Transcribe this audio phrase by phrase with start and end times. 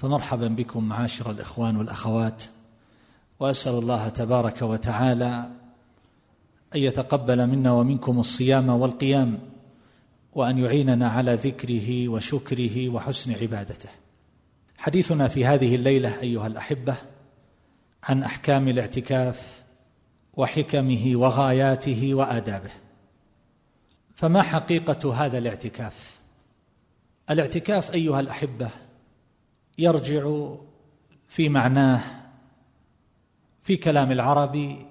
[0.00, 2.44] فمرحبا بكم معاشر الإخوان والأخوات
[3.40, 5.50] وأسأل الله تبارك وتعالى
[6.74, 9.38] أن يتقبل منا ومنكم الصيام والقيام
[10.32, 13.88] وأن يعيننا على ذكره وشكره وحسن عبادته.
[14.78, 16.96] حديثنا في هذه الليلة أيها الأحبة
[18.02, 19.62] عن أحكام الاعتكاف
[20.34, 22.70] وحكمه وغاياته وآدابه.
[24.14, 26.18] فما حقيقة هذا الاعتكاف؟
[27.30, 28.70] الاعتكاف أيها الأحبة
[29.80, 30.54] يرجع
[31.28, 32.02] في معناه
[33.62, 34.86] في كلام العرب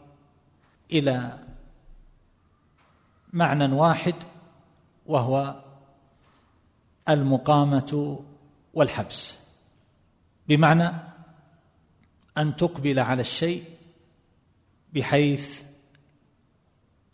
[0.92, 1.40] إلى
[3.34, 4.16] معنى واحد
[5.06, 5.64] وهو
[7.10, 8.20] المقامة
[8.74, 9.38] والحبس.
[10.48, 10.92] بمعنى
[12.38, 13.64] أن تقبل على الشيء
[14.94, 15.64] بحيث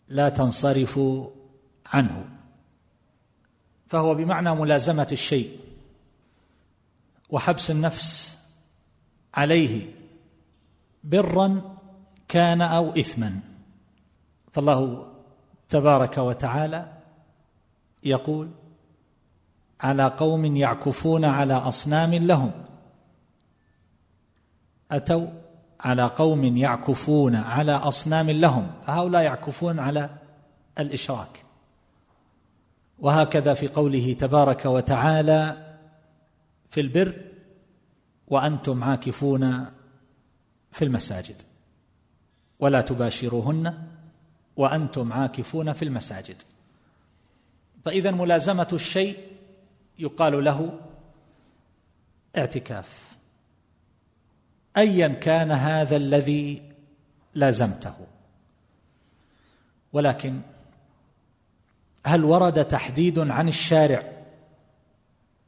[0.08, 1.00] لا تنصرف
[1.86, 2.28] عنه.
[3.86, 5.65] فهو بمعنى ملازمة الشيء.
[7.30, 8.38] وحبس النفس
[9.34, 9.92] عليه
[11.04, 11.76] برا
[12.28, 13.40] كان أو إثما.
[14.52, 15.06] فالله
[15.68, 16.92] تبارك وتعالى
[18.04, 18.50] يقول
[19.80, 22.52] على قوم يعكفون على أصنام لهم.
[24.90, 25.26] أتوا
[25.80, 28.70] على قوم يعكفون على أصنام لهم.
[28.86, 30.10] فهؤلاء يعكفون على
[30.78, 31.44] الإشراك.
[32.98, 35.65] وهكذا في قوله تبارك وتعالى
[36.70, 37.22] في البر
[38.28, 39.66] وأنتم عاكفون
[40.72, 41.42] في المساجد
[42.60, 43.88] ولا تباشروهن
[44.56, 46.42] وأنتم عاكفون في المساجد.
[47.84, 49.18] فإذا ملازمة الشيء
[49.98, 50.80] يقال له
[52.36, 53.16] اعتكاف.
[54.76, 56.72] ايا كان هذا الذي
[57.34, 57.94] لازمته.
[59.92, 60.40] ولكن
[62.06, 64.15] هل ورد تحديد عن الشارع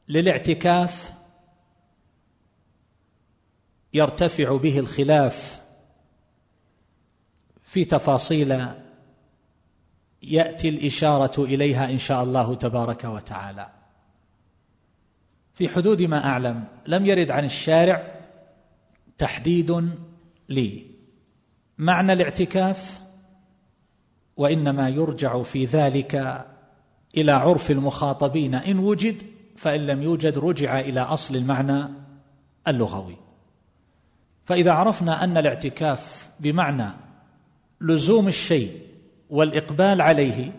[0.08, 1.12] للاعتكاف
[3.94, 5.62] يرتفع به الخلاف
[7.62, 8.66] في تفاصيل
[10.22, 13.68] يأتي الإشارة إليها إن شاء الله تبارك وتعالى.
[15.54, 18.14] في حدود ما أعلم لم يرد عن الشارع
[19.18, 19.90] تحديد
[20.48, 20.86] لي
[21.78, 23.00] معنى الاعتكاف
[24.36, 26.44] وإنما يرجع في ذلك
[27.16, 29.22] إلى عرف المخاطبين إن وجد
[29.58, 31.88] فإن لم يوجد رجع إلى أصل المعنى
[32.68, 33.16] اللغوي.
[34.44, 36.90] فإذا عرفنا أن الاعتكاف بمعنى
[37.80, 38.82] لزوم الشيء
[39.30, 40.52] والإقبال عليه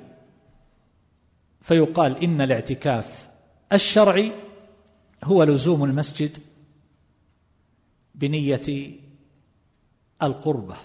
[1.62, 3.30] فيقال إن الاعتكاف
[3.74, 4.32] الشرعي
[5.24, 6.38] هو لزوم المسجد
[8.16, 8.92] بنية
[10.24, 10.76] القربة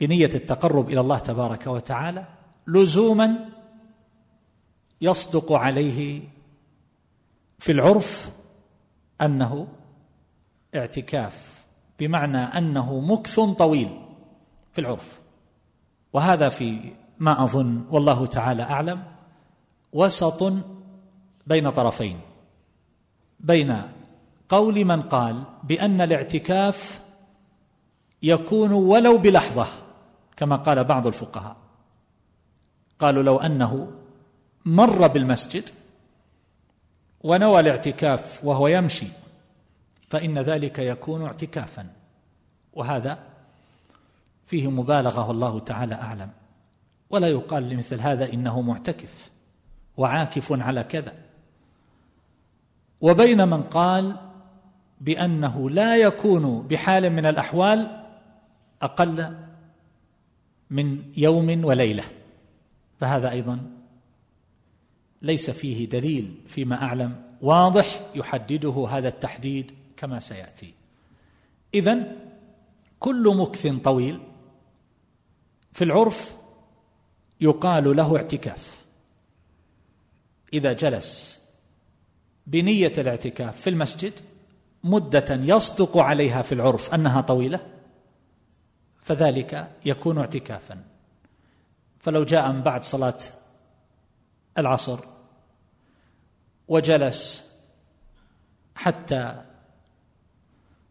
[0.00, 2.24] بنية التقرب إلى الله تبارك وتعالى
[2.66, 3.48] لزوما
[5.00, 6.20] يصدق عليه
[7.58, 8.30] في العرف
[9.20, 9.68] أنه
[10.74, 11.64] اعتكاف
[11.98, 14.00] بمعنى أنه مكث طويل
[14.72, 15.20] في العرف.
[16.12, 19.02] وهذا في ما أظن والله تعالى أعلم
[19.92, 20.52] وسط
[21.46, 22.20] بين طرفين.
[23.40, 23.82] بين
[24.48, 27.00] قول من قال بأن الاعتكاف
[28.22, 29.66] يكون ولو بلحظة
[30.36, 31.56] كما قال بعض الفقهاء.
[32.98, 33.92] قالوا لو أنه
[34.64, 35.70] مر بالمسجد
[37.22, 39.06] ونوى الاعتكاف وهو يمشي
[40.08, 41.86] فإن ذلك يكون اعتكافا.
[42.72, 43.18] وهذا
[44.46, 46.30] فيه مبالغة والله تعالى أعلم.
[47.10, 49.30] ولا يقال لمثل هذا إنه معتكف
[49.96, 51.12] وعاكف على كذا.
[53.00, 54.16] وبين من قال
[55.00, 58.04] بأنه لا يكون بحال من الأحوال
[58.82, 59.36] أقل
[60.70, 62.04] من يوم وليلة
[63.00, 63.77] فهذا أيضا
[65.22, 67.22] ليس فيه دليل فيما أعلم.
[67.40, 70.74] واضح يحدده هذا التحديد كما سيأتي.
[71.74, 72.16] اذا
[73.00, 74.20] كل مكث طويل
[75.72, 76.36] في العرف
[77.40, 78.84] يقال له اعتكاف.
[80.52, 81.38] إذا جلس
[82.46, 84.12] بنية الاعتكاف في المسجد
[84.84, 87.60] مدة يصدق عليها في العرف أنها طويلة
[89.02, 90.84] فذلك يكون اعتكافا.
[91.98, 93.18] فلو جاء من بعد صلاة
[94.58, 94.98] العصر
[96.68, 97.48] وجلس
[98.74, 99.42] حتى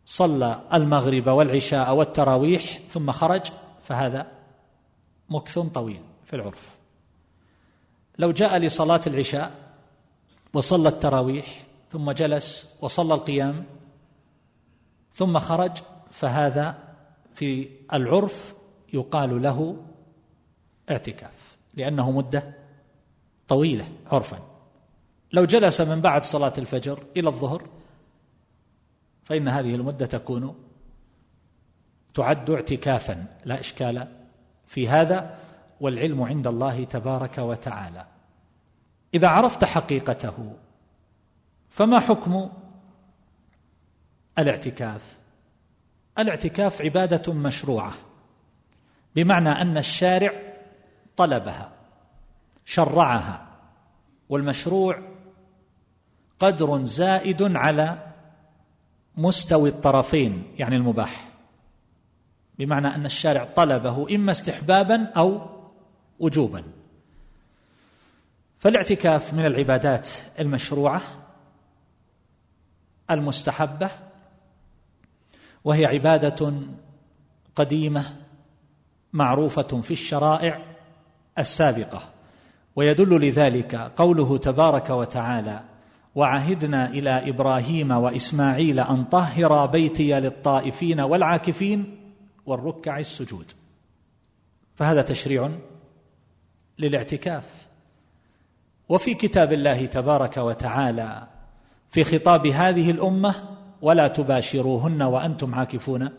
[0.05, 3.41] صلى المغرب والعشاء والتراويح ثم خرج
[3.83, 4.27] فهذا
[5.29, 6.75] مكث طويل في العرف.
[8.17, 9.51] لو جاء لصلاة العشاء
[10.53, 13.65] وصلى التراويح ثم جلس وصلى القيام
[15.13, 15.71] ثم خرج
[16.11, 16.77] فهذا
[17.33, 18.55] في العرف
[18.93, 19.77] يقال له
[20.89, 22.53] اعتكاف لأنه مدة
[23.47, 24.39] طويلة عرفا.
[25.33, 27.69] لو جلس من بعد صلاة الفجر إلى الظهر
[29.23, 30.55] فإن هذه المدة تكون
[32.13, 34.07] تعد اعتكافا لا إشكال
[34.65, 35.37] في هذا
[35.81, 38.05] والعلم عند الله تبارك وتعالى.
[39.13, 40.55] إذا عرفت حقيقته
[41.69, 42.49] فما حكم
[44.39, 45.17] الاعتكاف؟
[46.19, 47.93] الاعتكاف عبادة مشروعة
[49.15, 50.33] بمعنى أن الشارع
[51.17, 51.76] طلبها.
[52.67, 53.47] شرعها.
[54.29, 55.01] والمشروع
[56.39, 58.13] قدر زائد على
[59.17, 61.27] مستوي الطرفين يعني المباح.
[62.59, 65.41] بمعنى أن الشارع طلبه إما استحبابا أو
[66.19, 66.63] وجوبا.
[68.59, 70.09] فالاعتكاف من العبادات
[70.39, 71.01] المشروعة
[73.11, 73.89] المستحبة
[75.63, 76.53] وهي عبادة
[77.55, 78.15] قديمة
[79.13, 80.61] معروفة في الشرائع
[81.37, 82.16] السابقة.
[82.77, 85.63] ويدل لذلك قوله تبارك وتعالى
[86.15, 92.11] وعهدنا إلى إبراهيم وإسماعيل أن طهرا بيتي للطائفين والعاكفين
[92.45, 93.51] والركع السجود.
[94.75, 95.49] فهذا تشريع
[96.79, 97.43] للاعتكاف.
[98.89, 101.27] وفي كتاب الله تبارك وتعالى
[101.89, 106.09] في خطاب هذه الأمة ولا تباشروهن وأنتم عاكفون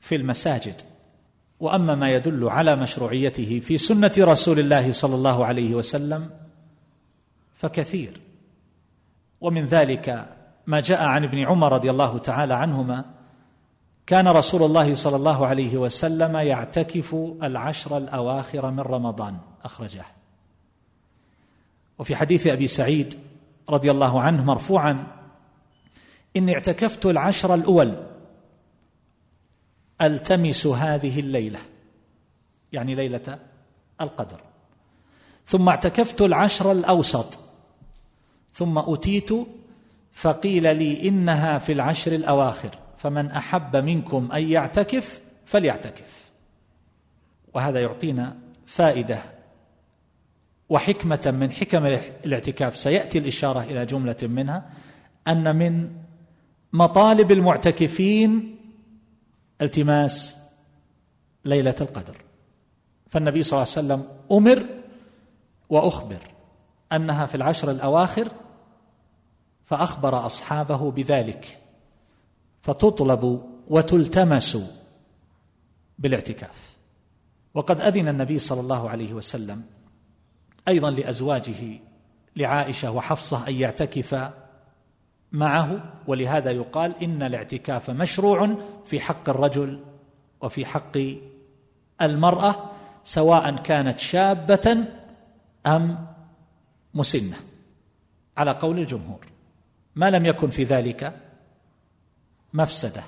[0.00, 0.89] في المساجد.
[1.60, 6.30] وأما ما يدل على مشروعيته في سنة رسول الله صلى الله عليه وسلم
[7.54, 8.20] فكثير.
[9.40, 10.28] ومن ذلك
[10.66, 13.04] ما جاء عن ابن عمر رضي الله تعالى عنهما
[14.06, 19.38] كان رسول الله صلى الله عليه وسلم يعتكف العشر الأواخر من رمضان.
[19.64, 20.04] أخرجه.
[21.98, 23.18] وفي حديث أبي سعيد
[23.70, 25.06] رضي الله عنه مرفوعا
[26.36, 28.09] إني اعتكفت العشر الأول
[30.02, 31.58] ألتمس هذه الليلة
[32.72, 33.38] يعني ليلة
[34.00, 34.40] القدر.
[35.46, 37.38] ثم اعتكفت العشر الأوسط.
[38.54, 39.30] ثم أتيت
[40.12, 46.30] فقيل لي إنها في العشر الأواخر فمن أحب منكم أن يعتكف فليعتكف.
[47.54, 48.36] وهذا يعطينا
[48.66, 49.18] فائدة
[50.68, 51.86] وحكمة من حكم
[52.24, 52.76] الاعتكاف.
[52.76, 54.70] سيأتي الإشارة إلى جملة منها
[55.28, 55.90] أن من
[56.72, 58.59] مطالب المعتكفين
[59.62, 60.36] التماس
[61.44, 62.16] ليلة القدر.
[63.06, 64.66] فالنبي صلى الله عليه وسلم أمر
[65.68, 66.18] وأخبر
[66.92, 68.28] أنها في العشر الأواخر
[69.64, 71.58] فأخبر أصحابه بذلك
[72.62, 74.58] فتطلب وتلتمس
[75.98, 76.76] بالاعتكاف.
[77.54, 79.62] وقد أذن النبي صلى الله عليه وسلم
[80.68, 81.80] أيضا لأزواجه
[82.36, 84.49] لعائشة وحفصة أن يعتكفا
[85.32, 89.80] معه ولهذا يقال إن الاعتكاف مشروع في حق الرجل
[90.40, 90.98] وفي حق
[92.02, 92.70] المرأة
[93.04, 94.84] سواء كانت شابة
[95.66, 96.06] أم
[96.94, 97.36] مسنة.
[98.36, 99.26] على قول الجمهور
[99.96, 101.16] ما لم يكن في ذلك
[102.54, 103.02] مفسدة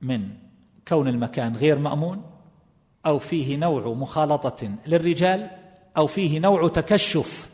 [0.00, 0.28] من
[0.88, 2.22] كون المكان غير مأمون
[3.06, 5.50] أو فيه نوع مخالطة للرجال
[5.96, 7.50] أو فيه نوع تكشف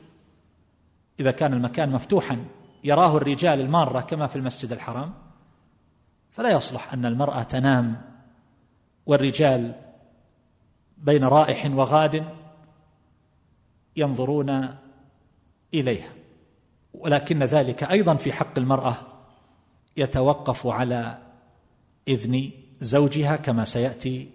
[1.20, 2.44] إذا كان المكان مفتوحا.
[2.84, 5.14] يراه الرجال المارة كما في المسجد الحرام
[6.30, 8.02] فلا يصلح أن المرأة تنام
[9.06, 9.74] والرجال
[10.98, 12.24] بين رائح وغاد
[13.96, 14.76] ينظرون
[15.74, 16.12] إليها.
[16.94, 18.96] ولكن ذلك أيضا في حق المرأة
[19.96, 21.18] يتوقف على
[22.08, 24.30] إذن زوجها كما سيأتي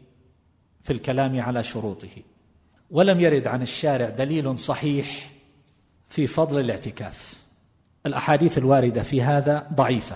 [0.82, 2.24] في الكلام على شروطه.
[2.92, 5.32] ولم يرد عن الشارع دليل صحيح
[6.08, 7.45] في فضل الاعتكاف.
[8.06, 10.16] الأحاديث الواردة في هذا ضعيفة.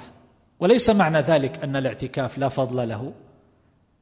[0.59, 3.13] وليس معنى ذلك أن الاعتكاف لا فضل له.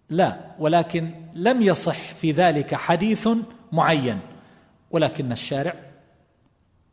[0.09, 3.29] لا ولكن لم يصح في ذلك حديث
[3.71, 4.19] معين.
[4.91, 5.73] ولكن الشارع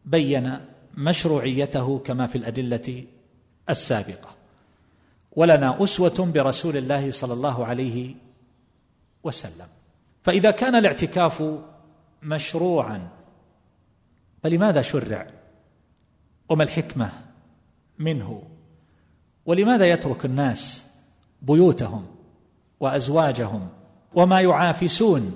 [0.04, 0.58] بين
[0.94, 3.04] مشروعيته كما في الأدلة
[3.70, 4.28] السابقة.
[5.32, 8.14] ولنا أسوة برسول الله صلى الله عليه
[9.24, 9.66] وسلم.
[10.22, 11.44] فإذا كان الاعتكاف
[12.22, 13.08] مشروعا
[14.42, 15.26] فلماذا شرع؟
[16.48, 17.10] وما الحكمة
[17.98, 18.42] منه؟
[19.46, 20.86] ولماذا يترك الناس
[21.42, 22.06] بيوتهم
[22.80, 23.68] وأزواجهم
[24.14, 25.34] وما يعافسون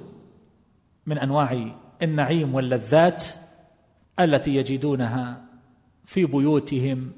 [1.07, 3.25] من أنواع النعيم واللذات
[4.21, 5.45] التي يجدونها
[6.05, 7.13] في بيوتهم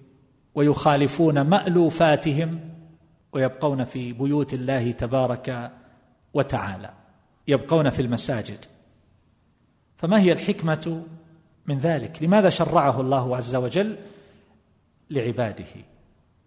[0.55, 2.61] ويخالفون مألوفاتهم
[3.33, 5.73] ويبقون في بيوت الله تبارك
[6.35, 6.91] وتعالى
[7.49, 8.65] يبقون في المساجد.
[9.97, 11.03] فما هي الحكمة
[11.71, 12.23] من ذلك.
[12.23, 13.97] لماذا شرعه الله عز وجل
[15.11, 15.67] لعباده؟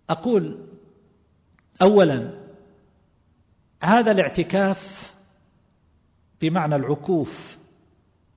[0.10, 0.58] أقول
[1.82, 2.30] اولا
[3.84, 5.13] هذا الاعتكاف
[6.42, 7.58] بمعنى العكوف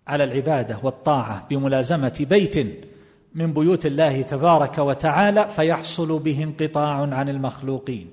[0.06, 2.86] على العبادة والطاعة بملازمة بيت
[3.34, 8.10] من بيوت الله تبارك وتعالى فيحصل به انقطاع عن المخلوقين.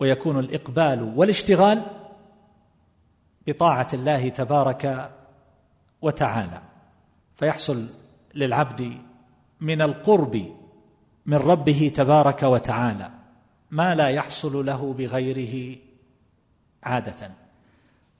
[0.00, 1.82] ويكون الإقبال والاشتغال
[3.46, 5.10] بطاعة الله تبارك
[6.02, 6.73] وتعالى.
[7.36, 7.86] فيحصل
[8.34, 8.98] للعبد
[9.60, 10.52] من القرب
[11.26, 13.10] من ربه تبارك وتعالى
[13.70, 15.76] ما لا يحصل له بغيره
[16.82, 17.30] عادة.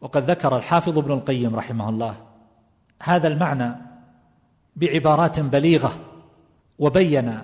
[0.00, 2.16] وقد ذكر الحافظ ابن القيم رحمه الله
[3.02, 3.74] هذا المعنى
[4.76, 6.00] بعبارات بليغة
[6.78, 7.38] وبين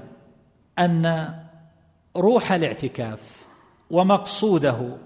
[0.78, 1.34] أن
[2.16, 3.46] روح الاعتكاف
[3.90, 4.96] ومقصوده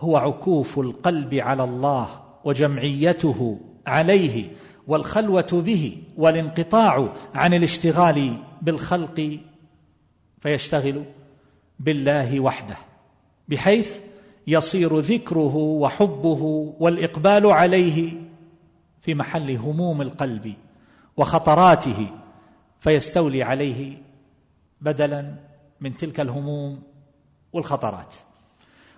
[0.00, 4.50] هو عكوف القلب على الله وجمعيته عليه
[4.88, 9.38] والخلوة به والانقطاع عن الاشتغال بالخلق
[10.40, 11.04] فيشتغل
[11.80, 12.76] بالله وحده
[13.48, 14.00] بحيث
[14.46, 18.12] يصير ذكره وحبه والإقبال عليه
[19.00, 20.54] في محل هموم القلب
[21.16, 22.06] وخطراته
[22.80, 23.98] فيستولي عليه
[24.80, 25.34] بدلا
[25.80, 26.82] من تلك الهموم
[27.52, 28.14] والخطرات.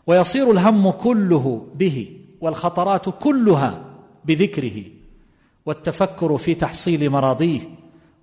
[0.07, 3.85] ويصير الهم كله به والخطرات كلها
[4.25, 5.00] بذكره
[5.71, 7.61] والتفكر في تحصيل مراضيه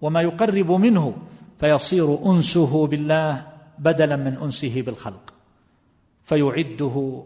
[0.01, 1.13] وما يقرب منه
[1.59, 3.47] فيصير أنسه بالله
[3.79, 5.33] بدلا من أنسه بالخلق
[6.25, 7.23] فيعده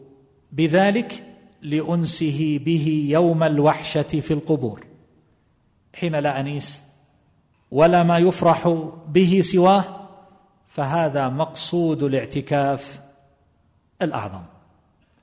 [0.51, 1.23] بذلك
[1.61, 4.85] لأنسه به يوم الوحشة في القبور.
[5.95, 6.79] حين لا أنيس
[7.71, 9.83] ولا ما يفرح به سواه
[10.67, 13.01] فهذا مقصود الاعتكاف
[14.01, 14.43] الأعظم.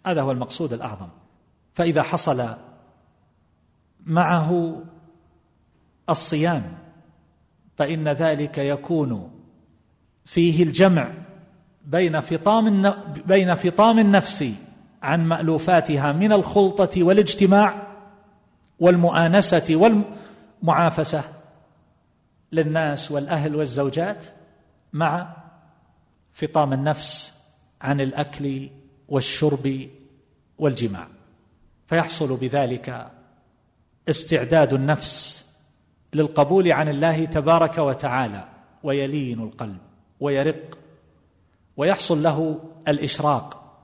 [0.06, 1.08] هذا هو المقصود الأعظم.
[1.74, 2.54] فإذا حصل
[4.08, 4.82] معه
[6.10, 6.78] الصيام
[7.76, 9.30] فإن ذلك يكون
[10.24, 11.10] فيه الجمع
[11.84, 12.94] بين فطام
[13.26, 14.52] بين فطام النفس
[15.02, 17.86] عن مألوفاتها من الخلطة والاجتماع
[18.80, 19.94] والمؤانسة
[20.62, 21.22] والمعافسة
[22.52, 24.26] للناس والأهل والزوجات
[24.92, 25.36] مع
[26.32, 27.34] فطام النفس
[27.80, 28.68] عن الأكل
[29.08, 29.88] والشرب
[30.58, 31.08] والجماع.
[31.86, 33.17] فيحصل بذلك
[34.08, 35.46] استعداد النفس
[36.12, 38.44] للقبول عن الله تبارك وتعالى
[38.82, 39.78] ويلين القلب
[40.20, 40.78] ويرق
[41.76, 43.74] ويحصل له الإشراق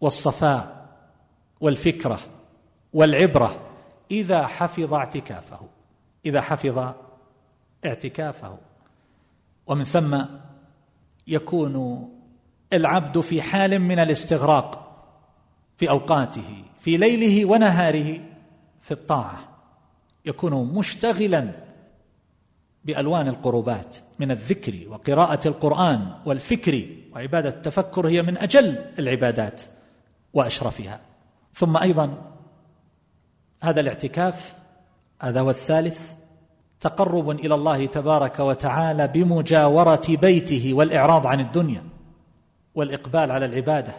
[0.00, 0.88] والصفاء
[1.60, 2.20] والفكرة
[2.92, 3.60] والعبرة
[4.10, 5.60] إذا حفظ اعتكافه
[6.26, 6.92] إذا حفظ
[7.84, 8.58] اعتكافه.
[9.66, 10.24] ومن ثم
[11.26, 12.08] يكون
[12.72, 14.88] العبد في حال من الاستغراق
[15.76, 18.20] في أوقاته في ليله ونهاره
[18.88, 19.38] في الطاعة
[20.24, 21.50] يكون مشتغلا
[22.84, 29.62] بألوان القربات من الذكر وقراءة القرآن والفكر وعبادة التفكر هي من أجل العبادات
[30.34, 31.00] وأشرفها.
[31.54, 32.32] ثم أيضا
[33.62, 34.54] هذا الاعتكاف
[35.22, 36.00] هذا هو الثالث
[36.80, 41.82] تقرب إلى الله تبارك وتعالى بمجاورة بيته والإعراض عن الدنيا
[42.74, 43.92] والإقبال على العبادة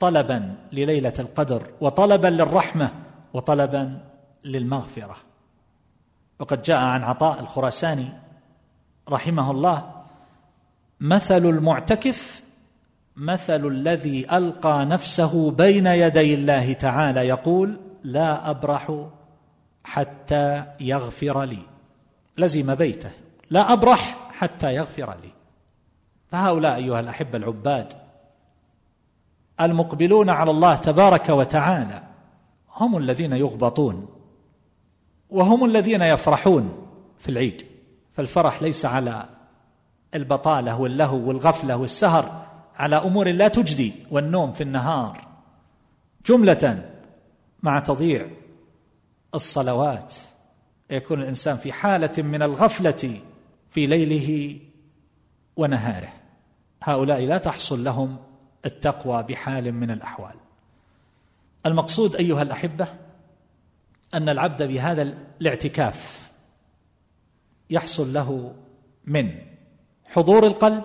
[0.00, 4.00] طلبا لليلة القدر وطلبا للرحمة وطلبا
[4.44, 5.16] للمغفرة.
[6.38, 8.08] وقد جاء عن عطاء الخراساني
[9.08, 9.92] رحمه الله
[11.00, 12.42] مثل المعتكف
[13.16, 19.06] مثل الذي ألقى نفسه بين يدي الله تعالى يقول لا أبرح
[19.84, 21.62] حتى يغفر لي.
[22.38, 23.10] لزم بيته
[23.50, 25.30] لا أبرح حتى يغفر لي.
[26.28, 27.92] فهؤلاء أيها الأحبة العباد
[29.60, 32.09] المقبلون على الله تبارك وتعالى
[32.80, 34.08] هم الذين يغبطون
[35.30, 36.86] وهم الذين يفرحون
[37.18, 37.66] في العيد.
[38.12, 39.28] فالفرح ليس على
[40.14, 42.46] البطالة واللهو والغفلة والسهر
[42.76, 45.28] على أمور لا تجدي والنوم في النهار.
[46.26, 46.90] جملة
[47.62, 48.30] مع تضييع
[49.34, 50.14] الصلوات
[50.90, 53.20] يكون الإنسان في حالة من الغفلة
[53.70, 54.58] في ليله
[55.56, 56.12] ونهاره.
[56.82, 58.16] هؤلاء لا تحصل لهم
[58.66, 60.34] التقوى بحال من الأحوال.
[61.66, 62.88] المقصود أيها الأحبة
[64.14, 65.02] أن العبد بهذا
[65.40, 66.30] الاعتكاف
[67.70, 68.54] يحصل له
[69.04, 69.32] من
[70.04, 70.84] حضور القلب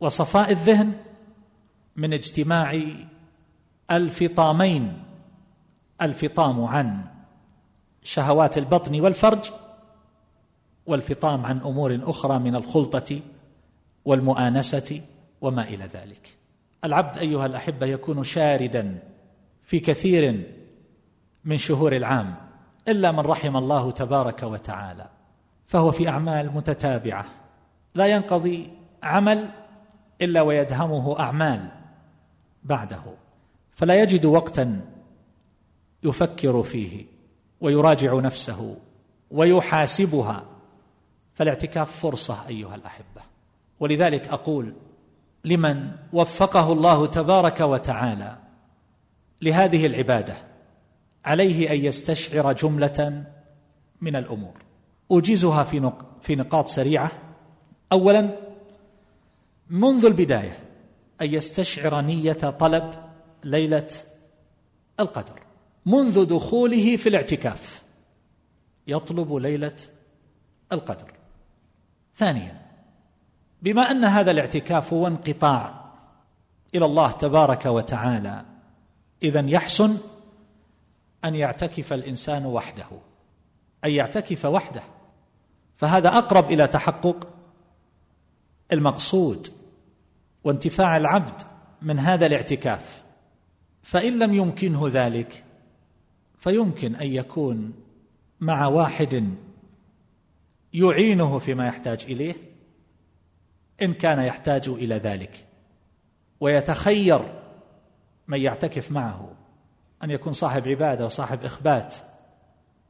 [0.00, 0.92] وصفاء الذهن
[1.96, 2.82] من اجتماع
[3.90, 5.02] الفطامين
[6.02, 7.04] الفطام عن
[8.02, 9.50] شهوات البطن والفرج
[10.86, 13.20] والفطام عن أمور أخرى من الخلطة
[14.04, 15.00] والمؤانسة
[15.40, 16.36] وما إلى ذلك.
[16.84, 19.02] العبد أيها الأحبة يكون شاردا
[19.66, 20.52] في كثير
[21.44, 22.34] من شهور العام
[22.88, 25.08] إلا من رحم الله تبارك وتعالى
[25.66, 27.24] فهو في أعمال متتابعة
[27.94, 28.70] لا ينقضي
[29.02, 29.50] عمل
[30.22, 31.68] إلا ويدهمه أعمال
[32.62, 33.02] بعده
[33.72, 34.80] فلا يجد وقتا
[36.02, 37.04] يفكر فيه
[37.60, 38.76] ويراجع نفسه
[39.30, 40.44] ويحاسبها
[41.34, 43.22] فالاعتكاف فرصة أيها الأحبة.
[43.80, 44.74] ولذلك أقول
[45.44, 48.45] لمن وفقه الله تبارك وتعالى
[49.42, 50.34] لهذه العبادة
[51.24, 53.24] عليه أن يستشعر جملة
[54.00, 54.62] من الأمور.
[55.10, 57.10] اوجزها في في نقاط سريعة.
[57.92, 58.30] اولا
[59.70, 60.58] منذ البداية
[61.20, 62.90] أن يستشعر نية طلب
[63.44, 63.88] ليلة
[65.00, 65.42] القدر.
[65.86, 67.82] منذ دخوله في الاعتكاف
[68.86, 69.76] يطلب ليلة
[70.72, 71.12] القدر.
[72.16, 72.62] ثانيا
[73.62, 75.86] بما أن هذا الاعتكاف هو انقطاع
[76.74, 78.44] إلى الله تبارك وتعالى
[79.22, 79.96] اذا يحسن
[81.24, 82.86] أن يعتكف الإنسان وحده
[83.84, 84.82] أن يعتكف وحده.
[85.76, 87.28] فهذا أقرب إلى تحقق
[88.72, 89.48] المقصود
[90.44, 91.42] وانتفاع العبد
[91.82, 93.02] من هذا الاعتكاف.
[93.82, 95.44] فإن لم يمكنه ذلك
[96.38, 97.72] فيمكن أن يكون
[98.40, 99.34] مع واحد
[100.72, 102.34] يعينه فيما يحتاج إليه
[103.82, 105.46] إن كان يحتاج إلى ذلك.
[106.40, 107.45] ويتخير
[108.28, 109.28] من يعتكف معه
[110.04, 111.94] أن يكون صاحب عبادة وصاحب إخبات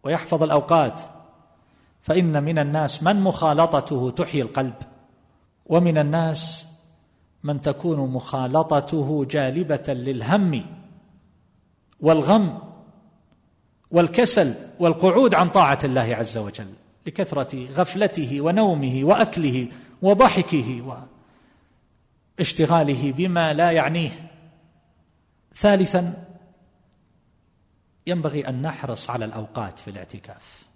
[0.02, 1.00] ويحفظ الأوقات.
[2.02, 4.74] فإن من الناس من مخالطته تحيي القلب
[5.66, 6.66] ومن الناس
[7.44, 10.64] من تكون مخالطته جالبة للهم
[12.00, 12.58] والغم
[13.90, 16.72] والكسل والقعود عن طاعة الله عز وجل
[17.06, 19.68] لكثرة غفلته ونومه وأكله
[20.02, 20.98] وضحكه
[22.38, 24.25] واشتغاله بما لا يعنيه.
[25.56, 26.24] ثالثا
[28.06, 30.66] ينبغي أن نحرص على الأوقات في الاعتكاف.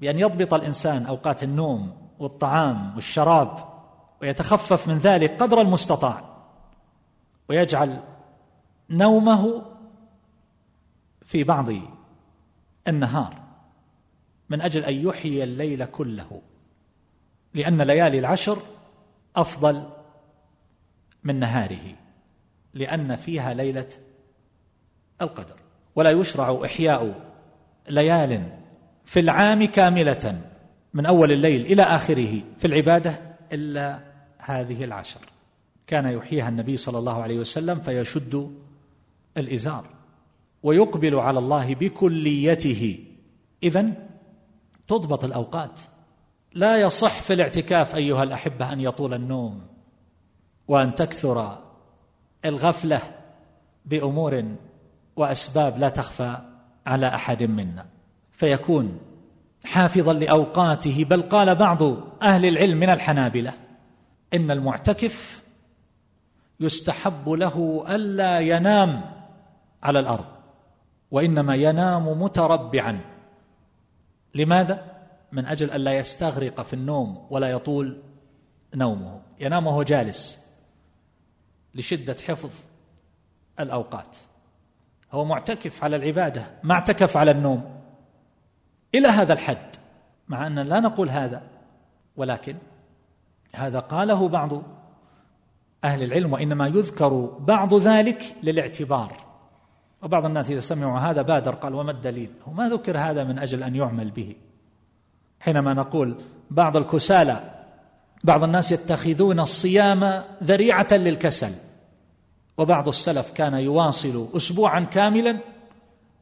[0.00, 3.70] بأن يضبط الإنسان أوقات النوم والطعام والشراب
[4.22, 6.36] ويتخفف من ذلك قدر المستطاع
[7.48, 8.02] ويجعل
[8.90, 9.62] نومه
[11.24, 11.68] في بعض
[12.88, 13.42] النهار
[14.48, 16.42] من أجل أن يحيي الليل كله.
[17.54, 18.58] لأن ليالي العشر
[19.36, 19.88] أفضل
[21.24, 21.99] من نهاره.
[22.74, 23.88] لأن فيها ليلة
[25.22, 25.56] القدر.
[25.96, 27.14] ولا يشرع إحياء
[27.88, 28.58] ليال
[29.04, 30.40] في العام كاملة
[30.94, 33.20] من أول الليل إلى آخره في العبادة
[33.52, 34.00] إلا
[34.38, 35.20] هذه العشر.
[35.86, 38.56] كان يحييها النبي صلى الله عليه وسلم فيشد
[39.36, 39.84] الإزار.
[40.62, 43.04] ويقبل على الله بكليته.
[43.62, 43.92] اذا
[44.88, 45.80] تضبط الأوقات.
[46.54, 49.66] لا يصح في الاعتكاف أيها الأحبة أن يطول النوم
[50.68, 51.69] وأن تكثر
[52.44, 53.00] الغفلة
[53.84, 54.44] بأمور
[55.16, 56.38] وأسباب لا تخفى
[56.86, 57.86] على أحد منا.
[58.32, 58.98] فيكون
[59.64, 61.82] حافظا لأوقاته بل قال بعض
[62.22, 63.52] أهل العلم من الحنابلة
[64.34, 65.42] إن المعتكف
[66.60, 69.00] يستحب له ألا ينام
[69.82, 70.24] على الأرض
[71.10, 73.00] وإنما ينام متربعا.
[74.34, 74.84] لماذا؟
[75.32, 78.02] من أجل الا يستغرق في النوم ولا يطول
[78.74, 79.20] نومه.
[79.40, 80.39] ينام وهو جالس.
[81.74, 82.50] لشدة حفظ
[83.60, 84.16] الأوقات.
[85.12, 87.80] هو معتكف على العبادة ما اعتكف على النوم.
[88.94, 89.76] إلى هذا الحد
[90.28, 91.42] مع أن لا نقول هذا
[92.16, 92.56] ولكن
[93.54, 94.62] هذا قاله بعض
[95.84, 99.12] أهل العلم وإنما يذكر بعض ذلك للاعتبار.
[100.02, 103.62] وبعض الناس إذا سمعوا هذا بادر قال وما الدليل؟ هو ما ذكر هذا من أجل
[103.62, 104.36] أن يعمل به.
[105.40, 107.59] حينما نقول بعض الكسالى
[108.24, 111.52] بعض الناس يتخذون الصيام ذريعة للكسل.
[112.58, 115.38] وبعض السلف كان يواصل اسبوعا كاملا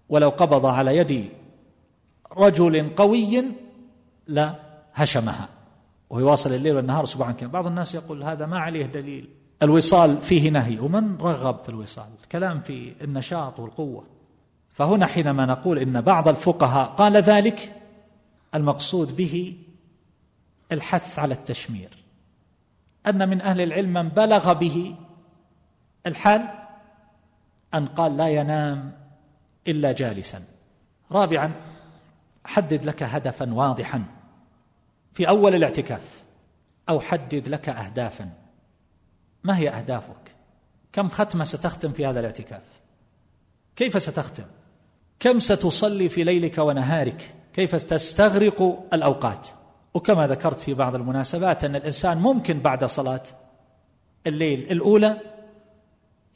[0.08, 1.28] ولو قبض على يد
[2.36, 3.44] رجل قوي
[4.26, 4.54] لا
[4.94, 5.48] هشمها.
[6.10, 7.52] ويواصل الليل والنهار اسبوعا كاملا.
[7.52, 9.28] بعض الناس يقول هذا ما عليه دليل.
[9.62, 14.04] الوصال فيه نهي ومن رغب في الوصال؟ الكلام في النشاط والقوة.
[14.72, 17.72] فهنا حينما نقول إن بعض الفقهاء قال ذلك
[18.54, 19.56] المقصود به
[20.72, 21.90] الحث على التشمير.
[23.06, 24.96] أن من أهل العلم من بلغ به
[26.06, 26.48] الحال
[27.74, 28.92] أن قال لا ينام
[29.68, 30.44] إلا جالسا.
[31.12, 31.52] رابعا
[32.44, 34.04] حدد لك هدفا واضحا
[35.12, 36.22] في أول الاعتكاف
[36.88, 38.30] أو حدد لك اهدافا.
[39.44, 40.34] ما هي أهدافك؟
[40.92, 42.62] كم ختمة ستختم في هذا الاعتكاف؟
[43.76, 44.44] كيف ستختم؟
[45.20, 49.48] كم ستصلي في ليلك ونهارك؟ كيف تستغرق الأوقات؟
[49.98, 53.22] وكما ذكرت في بعض المناسبات أن الإنسان ممكن بعد صلاة
[54.26, 55.20] الليل الأولى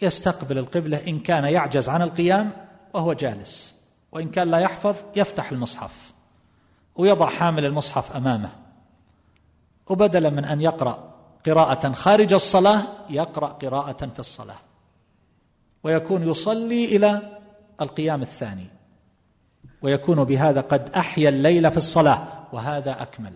[0.01, 2.51] يستقبل القبلة إن كان يعجز عن القيام
[2.95, 3.75] وهو جالس
[4.13, 6.13] وإن كان لا يحفظ يفتح المصحف
[6.97, 8.51] ويضع حامل المصحف أمامه.
[9.89, 11.15] وبدلا من أن يقرأ
[11.47, 14.59] قراءة خارج الصلاة يقرأ قراءة في الصلاة.
[15.85, 17.39] ويكون يصلي إلى
[17.81, 18.67] القيام الثاني.
[19.83, 23.33] ويكون بهذا قد أحيا الليل في الصلاة وهذا أكمل.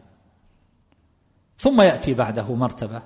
[1.58, 3.02] ثم يأتي بعده مرتبة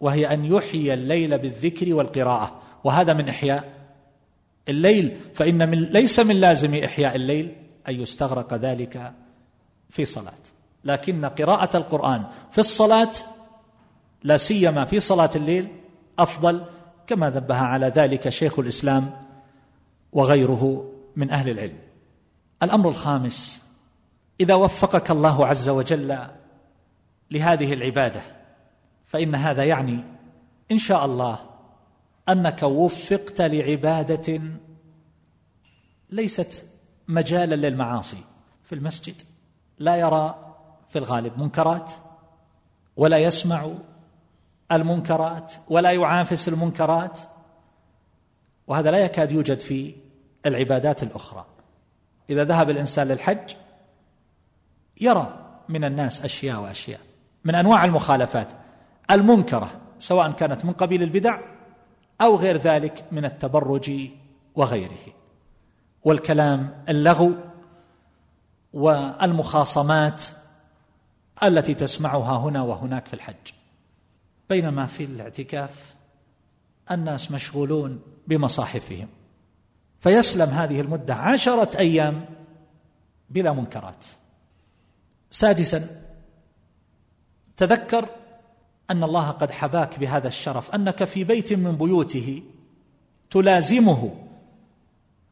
[0.00, 2.60] وهي أن يحيي الليل بالذكر والقراءة.
[2.84, 3.72] وهذا من إحياء
[4.68, 5.16] الليل.
[5.34, 7.56] فإن من ليس من لازم إحياء الليل
[7.88, 9.12] أن يستغرق ذلك
[9.90, 10.32] في صلاة.
[10.84, 13.12] لكن قراءة القرآن في الصلاة
[14.22, 15.68] لا سيما في صلاة الليل
[16.18, 16.64] أفضل
[17.06, 19.10] كما نبه على ذلك شيخ الإسلام
[20.12, 21.78] وغيره من أهل العلم.
[22.62, 23.64] الأمر الخامس
[24.40, 26.18] إذا وفقك الله عز وجل
[27.30, 28.22] لهذه العبادة.
[29.04, 30.04] فإن هذا يعني
[30.72, 31.38] إن شاء الله
[32.28, 34.40] أنك وفقت لعبادة
[36.10, 36.66] ليست
[37.08, 38.24] مجالا للمعاصي.
[38.64, 39.22] في المسجد
[39.78, 40.54] لا يرى
[40.88, 41.92] في الغالب منكرات
[42.96, 43.70] ولا يسمع
[44.72, 47.20] المنكرات ولا يعافس المنكرات
[48.66, 49.94] وهذا لا يكاد يوجد في
[50.46, 51.46] العبادات الأخرى.
[52.30, 53.54] إذا ذهب الإنسان للحج
[55.00, 57.00] يرى من الناس أشياء وأشياء.
[57.44, 58.52] من أنواع المخالفات
[59.10, 61.40] المنكرة سواء كانت من قبيل البدع
[62.20, 64.10] أو غير ذلك من التبرج
[64.54, 65.12] وغيره.
[66.04, 67.32] والكلام اللغو
[68.72, 70.24] والمخاصمات
[71.42, 73.52] التي تسمعها هنا وهناك في الحج.
[74.48, 75.94] بينما في الاعتكاف
[76.90, 79.08] الناس مشغولون بمصاحفهم.
[79.98, 82.24] فيسلم هذه المدة عشرة أيام
[83.30, 84.06] بلا منكرات.
[85.30, 86.03] سادسا
[87.56, 88.08] تذكر
[88.90, 92.42] أن الله قد حباك بهذا الشرف أنك في بيت من بيوته
[93.30, 94.14] تلازمه.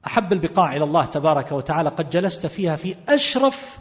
[0.06, 3.78] أحب البقاع إلى الله تبارك وتعالى قد جلست فيها في أشرف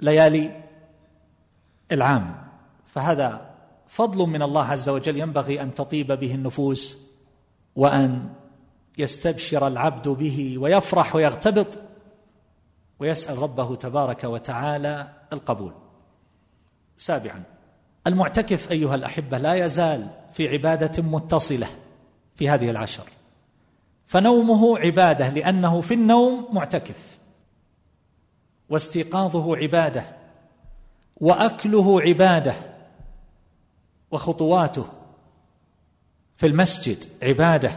[0.00, 0.62] ليالي
[1.92, 2.48] العام.
[2.86, 3.50] فهذا
[3.86, 6.98] فضل من الله عز وجل ينبغي أن تطيب به النفوس
[7.76, 8.28] وأن
[8.98, 11.78] يستبشر العبد به ويفرح ويغتبط
[12.98, 15.81] ويسأل ربه تبارك وتعالى القبول.
[17.02, 17.42] سابعا.
[18.06, 21.66] المعتكف أيها الأحبة لا يزال في عبادة متصلة
[22.34, 23.04] في هذه العشر.
[24.06, 27.18] فنومه عبادة لأنه في النوم معتكف.
[28.68, 30.04] واستيقاظه عبادة
[31.16, 32.54] وأكله عبادة
[34.10, 34.86] وخطواته
[36.36, 37.72] في المسجد عبادة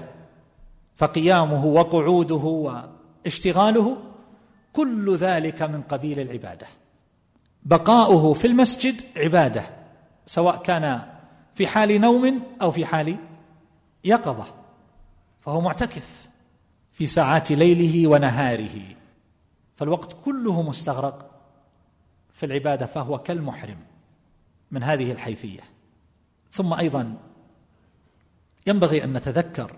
[0.96, 2.36] فقيامه وقعوده
[3.26, 3.98] واشتغاله
[4.74, 6.68] كل ذلك من قبيل العبادة.
[7.66, 9.64] بقاؤه في المسجد عبادة
[10.26, 11.02] سواء كان
[11.56, 13.18] في حال نوم أو في حال
[14.04, 14.46] يقظة
[15.42, 16.28] فهو معتكف
[16.92, 18.96] في ساعات ليله ونهاره
[19.76, 21.32] فالوقت كله مستغرق
[22.34, 23.78] في العبادة فهو كالمحرم
[24.72, 25.62] من هذه الحيثية.
[26.52, 27.18] ثم أيضا
[28.68, 29.76] ينبغي أن نتذكر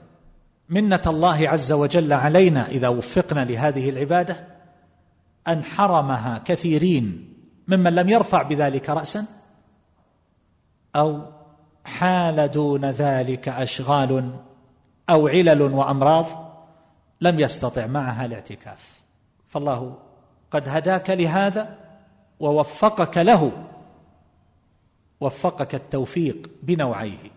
[0.69, 4.47] منة الله عز وجل علينا إذا وفقنا لهذه العبادة
[5.47, 7.37] أن حرمها كثيرين
[7.67, 9.25] ممن لم يرفع بذلك راسا؟
[10.95, 11.21] أو
[11.86, 14.34] حال دون ذلك أشغال
[15.10, 16.25] أو علل وأمراض
[17.21, 18.93] لم يستطع معها الاعتكاف.
[19.49, 19.97] فالله
[20.51, 21.77] قد هداك لهذا
[22.39, 23.51] ووفقك له.
[25.21, 27.32] وفقك التوفيق بنوعيه.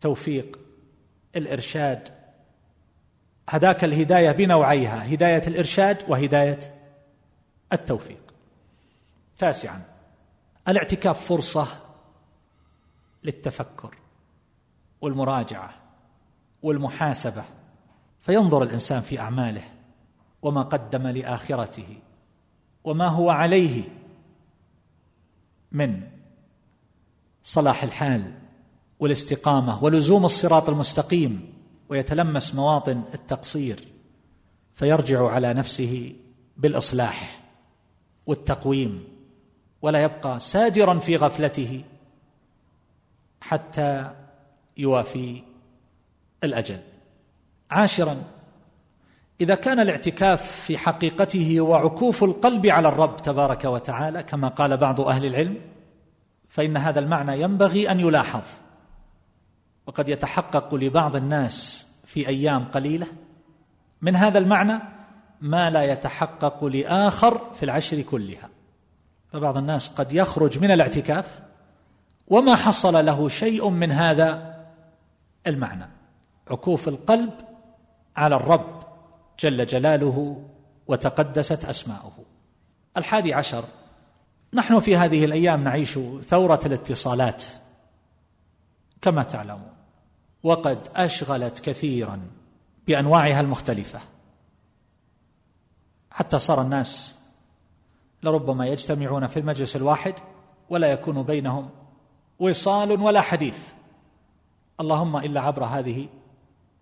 [0.00, 0.58] توفيق
[1.36, 2.08] الإرشاد.
[3.48, 5.14] هداك الهداية بنوعيها.
[5.14, 6.60] هداية الإرشاد وهداية
[7.72, 8.23] التوفيق.
[9.38, 9.82] تاسعا.
[10.68, 11.66] الاعتكاف فرصة
[13.24, 13.96] للتفكر
[15.00, 15.74] والمراجعة
[16.62, 17.44] والمحاسبة
[18.20, 19.64] فينظر الإنسان في أعماله
[20.42, 21.98] وما قدم لآخرته
[22.84, 23.82] وما هو عليه
[25.72, 26.00] من
[27.42, 28.34] صلاح الحال
[29.00, 31.54] والاستقامة ولزوم الصراط المستقيم
[31.88, 33.88] ويتلمس مواطن التقصير
[34.74, 36.12] فيرجع على نفسه
[36.56, 37.40] بالإصلاح
[38.26, 39.13] والتقويم.
[39.84, 41.84] ولا يبقى سادرا في غفلته
[43.40, 44.10] حتى
[44.76, 45.42] يوافي
[46.44, 46.78] الأجل.
[47.70, 48.22] عاشرا
[49.40, 55.26] إذا كان الاعتكاف في حقيقته وعكوف القلب على الرب تبارك وتعالى كما قال بعض أهل
[55.26, 55.56] العلم
[56.48, 58.44] فإن هذا المعنى ينبغي أن يلاحظ.
[59.86, 63.06] وقد يتحقق لبعض الناس في أيام قليلة
[64.02, 64.78] من هذا المعنى
[65.40, 68.53] ما لا يتحقق لآخر في العشر كلها.
[69.34, 71.40] فبعض الناس قد يخرج من الاعتكاف
[72.28, 74.56] وما حصل له شيء من هذا
[75.46, 75.88] المعنى.
[76.50, 77.30] عكوف القلب
[78.16, 78.82] على الرب
[79.40, 80.44] جل جلاله
[80.86, 82.12] وتقدست أسماؤه.
[82.96, 83.64] الحادي عشر
[84.52, 87.44] نحن في هذه الأيام نعيش ثورة الاتصالات
[89.02, 89.72] كما تعلمون
[90.42, 92.20] وقد أشغلت كثيرا
[92.86, 94.00] بأنواعها المختلفة.
[96.10, 97.23] حتى صار الناس
[98.24, 100.14] لربما يجتمعون في المجلس الواحد
[100.70, 101.70] ولا يكون بينهم
[102.38, 103.58] وصال ولا حديث.
[104.80, 106.08] اللهم إلا عبر هذه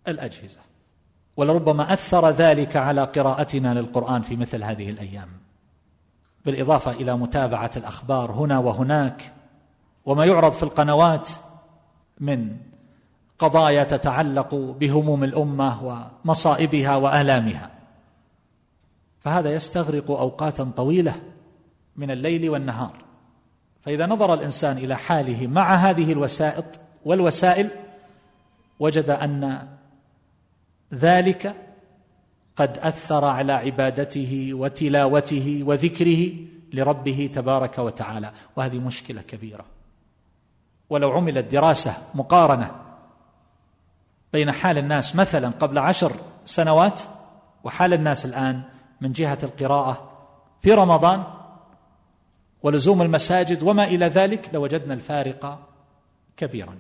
[0.08, 0.58] الأجهزة.
[1.36, 5.28] ولربما أثر ذلك على قراءتنا للقرآن في مثل هذه الأيام.
[6.44, 9.32] بالإضافة إلى متابعة الأخبار هنا وهناك
[10.06, 11.28] وما يعرض في القنوات
[12.20, 12.56] من
[13.38, 15.84] قضايا تتعلق بهموم الأمة
[16.24, 17.70] ومصائبها وآلامها.
[19.20, 21.31] فهذا يستغرق أوقاتا طويلة
[21.96, 22.92] من الليل والنهار.
[23.82, 26.64] فإذا نظر الإنسان إلى حاله مع هذه الوسائط
[27.04, 27.70] والوسائل
[28.80, 29.68] وجد أن
[30.94, 31.54] ذلك
[32.56, 36.32] قد أثر على عبادته وتلاوته وذكره
[36.72, 38.32] لربه تبارك وتعالى.
[38.56, 39.64] وهذه مشكلة كبيرة.
[40.90, 42.70] ولو عملت دراسة مقارنة
[44.32, 46.12] بين حال الناس مثلا قبل عشر
[46.44, 47.00] سنوات
[47.64, 48.62] وحال الناس الآن
[49.00, 50.10] من جهة القراءة
[50.62, 51.24] في رمضان
[52.62, 55.68] ولزوم المساجد وما إلى ذلك لوجدنا الفارق
[56.36, 56.78] كبيرا.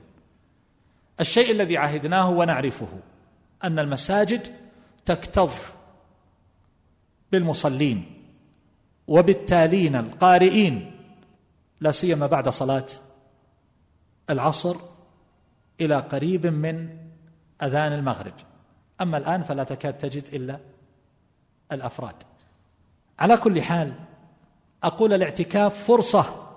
[1.20, 2.88] الشيء الذي عهدناه ونعرفه
[3.64, 4.46] أن المساجد
[5.04, 5.52] تكتظ
[7.32, 8.24] بالمصلين
[9.06, 10.92] وبالتالين القارئين
[11.80, 12.86] لا سيما بعد صلاة
[14.30, 14.76] العصر
[15.80, 16.98] إلى قريب من
[17.62, 18.34] أذان المغرب.
[19.00, 20.58] أما الآن فلا تكاد تجد إلا
[21.72, 22.14] الأفراد.
[23.18, 23.94] على كل حال
[24.82, 26.48] أقول الاعتكاف فرصة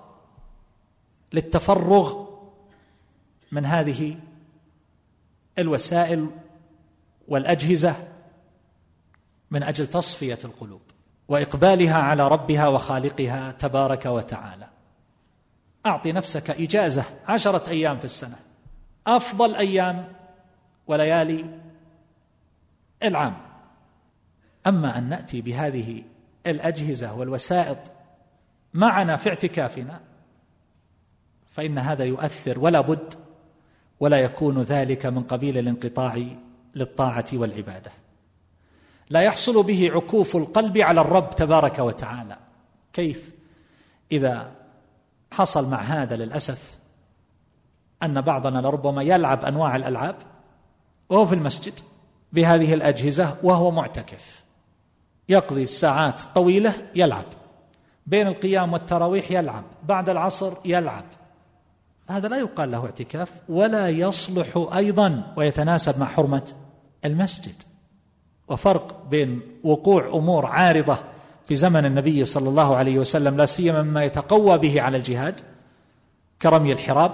[1.32, 2.26] للتفرغ
[3.52, 4.16] من هذه
[5.58, 6.30] الوسائل
[7.28, 8.08] والأجهزة
[9.50, 10.80] من أجل تصفية القلوب
[11.28, 14.68] وإقبالها على ربها وخالقها تبارك وتعالى.
[15.86, 18.36] أعطي نفسك إجازة عشرة أيام في السنة.
[19.06, 20.12] أفضل أيام
[20.86, 21.44] وليالي
[23.02, 23.36] العام.
[24.66, 26.02] أما أن نأتي بهذه
[26.46, 27.78] الأجهزة والوسائط
[28.76, 30.00] معنا في اعتكافنا
[31.46, 33.14] فإن هذا يؤثر ولا بد
[34.00, 36.26] ولا يكون ذلك من قبيل الانقطاع
[36.74, 37.90] للطاعة والعبادة.
[39.10, 42.36] لا يحصل به عكوف القلب على الرب تبارك وتعالى.
[42.92, 43.30] كيف؟
[44.12, 44.52] إذا
[45.32, 46.78] حصل مع هذا للأسف
[48.02, 50.16] أن بعضنا لربما يلعب أنواع الألعاب
[51.08, 51.80] وهو في المسجد
[52.32, 54.42] بهذه الأجهزة وهو معتكف.
[55.28, 57.24] يقضي الساعات طويلة يلعب.
[58.06, 61.04] بين القيام والتراويح يلعب بعد العصر يلعب.
[62.08, 66.52] هذا لا يقال له اعتكاف ولا يصلح أيضا ويتناسب مع حرمة
[67.04, 67.62] المسجد.
[68.48, 70.98] وفرق بين وقوع أمور عارضة
[71.46, 75.40] في زمن النبي صلى الله عليه وسلم لا سيما مما يتقوى به على الجهاد
[76.42, 77.12] كرمي الحراب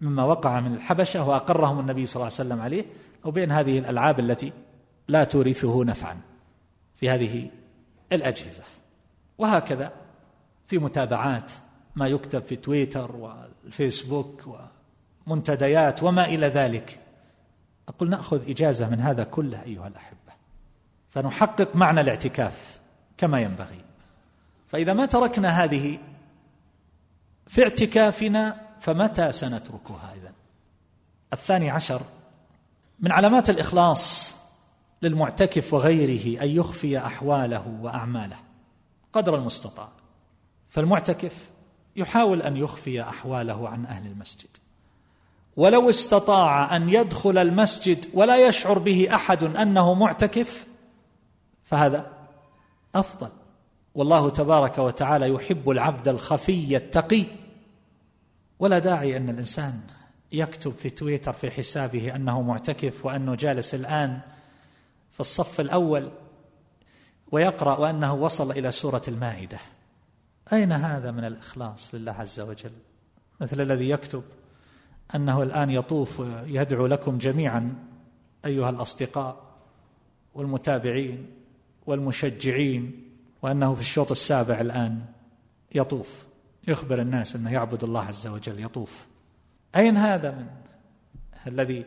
[0.00, 2.84] مما وقع من الحبشة وأقرهم النبي صلى الله عليه وسلم عليه
[3.24, 4.52] وبين هذه الألعاب التي
[5.08, 6.20] لا تورثه نفعا
[6.96, 7.50] في هذه
[8.12, 8.62] الأجهزة.
[9.40, 9.92] وهكذا
[10.64, 11.52] في متابعات
[11.96, 14.44] ما يكتب في تويتر والفيسبوك
[15.26, 17.00] ومنتديات وما إلى ذلك.
[17.88, 20.32] أقول نأخذ إجازة من هذا كله أيها الأحبة.
[21.10, 22.78] فنحقق معنى الاعتكاف
[23.16, 23.80] كما ينبغي.
[24.68, 25.98] فإذا ما تركنا هذه
[27.46, 30.32] في اعتكافنا فمتى سنتركها اذا
[31.32, 32.02] الثاني عشر
[33.00, 34.34] من علامات الإخلاص
[35.02, 38.49] للمعتكف وغيره أن يخفي أحواله وأعماله.
[39.12, 39.88] قدر المستطاع.
[40.68, 41.50] فالمعتكف
[41.96, 44.48] يحاول أن يخفي أحواله عن أهل المسجد.
[45.56, 50.66] ولو استطاع أن يدخل المسجد ولا يشعر به أحد أنه معتكف
[51.64, 52.10] فهذا
[52.94, 53.28] أفضل.
[53.94, 57.24] والله تبارك وتعالى يحب العبد الخفي التقي.
[58.58, 59.80] ولا داعي أن الإنسان
[60.32, 64.20] يكتب في تويتر في حسابه أنه معتكف وأنه جالس الآن
[65.12, 66.10] في الصف الأول
[67.32, 69.58] ويقرأ وأنه وصل إلى سورة المائدة.
[70.52, 72.72] أين هذا من الإخلاص لله عز وجل؟
[73.40, 74.22] مثل الذي يكتب
[75.14, 77.74] أنه الآن يطوف يدعو لكم جميعا
[78.44, 79.42] أيها الأصدقاء
[80.34, 81.26] والمتابعين
[81.86, 83.08] والمشجعين
[83.42, 85.04] وأنه في الشوط السابع الآن
[85.74, 86.26] يطوف
[86.68, 89.06] يخبر الناس أنه يعبد الله عز وجل يطوف.
[89.76, 90.46] أين هذا من
[91.46, 91.84] الذي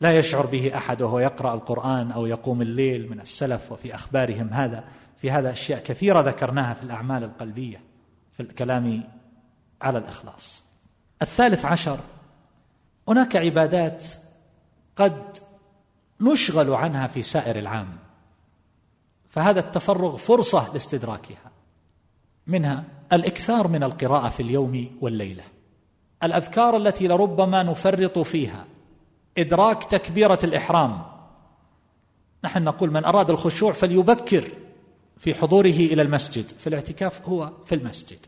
[0.00, 4.84] لا يشعر به أحد وهو يقرأ القرآن أو يقوم الليل من السلف وفي أخبارهم هذا.
[5.16, 7.80] في هذا أشياء كثيرة ذكرناها في الأعمال القلبية
[8.32, 9.02] في الكلام
[9.82, 10.62] على الإخلاص.
[11.22, 11.98] الثالث عشر
[13.08, 14.06] هناك عبادات
[14.96, 15.38] قد
[16.20, 17.88] نشغل عنها في سائر العام
[19.30, 21.50] فهذا التفرغ فرصة لاستدراكها.
[22.46, 25.42] منها الإكثار من القراءة في اليوم والليلة
[26.22, 28.64] الأذكار التي لربما نفرط فيها
[29.38, 31.02] إدراك تكبيرة الإحرام.
[32.44, 34.48] نحن نقول من أراد الخشوع فليبكر
[35.18, 38.18] في حضوره إلى المسجد في الاعتكاف هو في المسجد.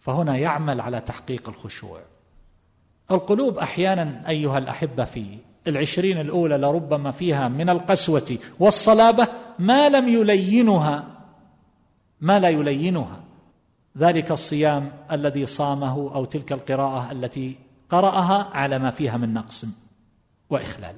[0.00, 2.00] فهنا يعمل على تحقيق الخشوع.
[3.10, 9.28] القلوب أحيانا أيها الأحبة في العشرين الأولى لربما فيها من القسوة والصلابة
[9.58, 11.04] ما لم يلينها
[12.20, 13.24] ما لا يلينها.
[13.98, 17.56] ذلك الصيام الذي صامه أو تلك القراءة التي
[17.90, 19.64] قرأها على ما فيها من نقص.
[20.50, 20.96] وإخلال.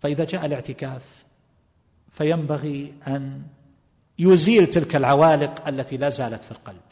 [0.00, 1.24] فإذا جاء الاعتكاف
[2.10, 3.42] فينبغي أن
[4.18, 6.82] يزيل تلك العوالق التي لا زالت في القلب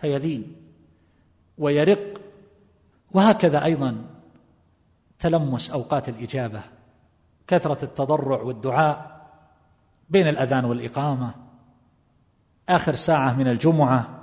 [0.00, 0.56] فيلين
[1.58, 2.20] ويرق.
[3.12, 4.04] وهكذا أيضا
[5.18, 6.60] تلمس أوقات الإجابة
[7.46, 9.12] كثرة التضرع والدعاء
[10.10, 11.34] بين الأذان والإقامة
[12.68, 14.18] آخر ساعة من الجمعة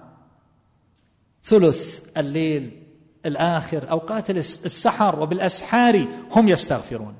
[1.43, 2.78] ثلث الليل
[3.25, 7.15] الآخر أوقات السحر وبالأسحار هم يستغفرون.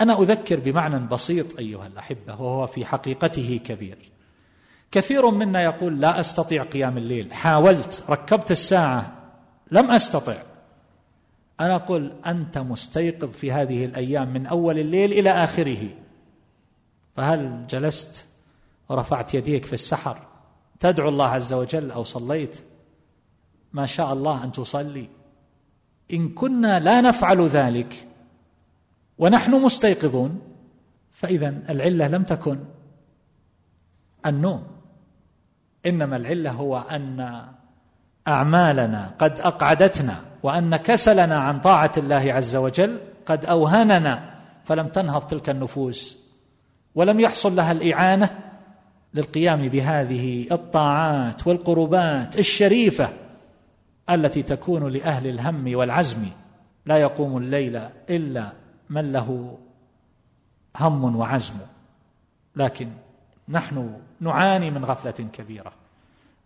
[0.00, 3.98] أنا أذكر بمعنى بسيط أيها الأحبة وهو في حقيقته كبير.
[4.90, 9.12] كثير منا يقول لا أستطيع قيام الليل حاولت ركبت الساعة
[9.70, 10.42] لم أستطع.
[11.60, 15.88] أنا أقول أنت مستيقظ في هذه الأيام من أول الليل إلى آخره.
[17.16, 18.26] فهل جلست
[18.88, 20.26] ورفعت يديك في السحر
[20.80, 22.67] تدعو الله عز وجل أو صليت؟
[23.72, 25.08] ما شاء الله أن تصلي.
[26.12, 28.06] إن كنا لا نفعل ذلك
[29.18, 30.40] ونحن مستيقظون
[31.10, 32.58] فاذا العلة لم تكن
[34.26, 34.64] النوم.
[35.86, 37.44] إنما العلة هو أن
[38.28, 45.50] أعمالنا قد أقعدتنا وأن كسلنا عن طاعة الله عز وجل قد أوهننا فلم تنهض تلك
[45.50, 46.18] النفوس.
[46.94, 48.38] ولم يحصل لها الإعانة
[49.14, 53.08] للقيام بهذه الطاعات والقربات الشريفة
[54.10, 56.26] التي تكون لأهل الهم والعزم.
[56.86, 57.76] لا يقوم الليل
[58.10, 58.52] إلا
[58.90, 59.58] من له
[60.76, 61.54] هم وعزم.
[62.56, 62.88] لكن
[63.48, 65.72] نحن نعاني من غفلة كبيرة.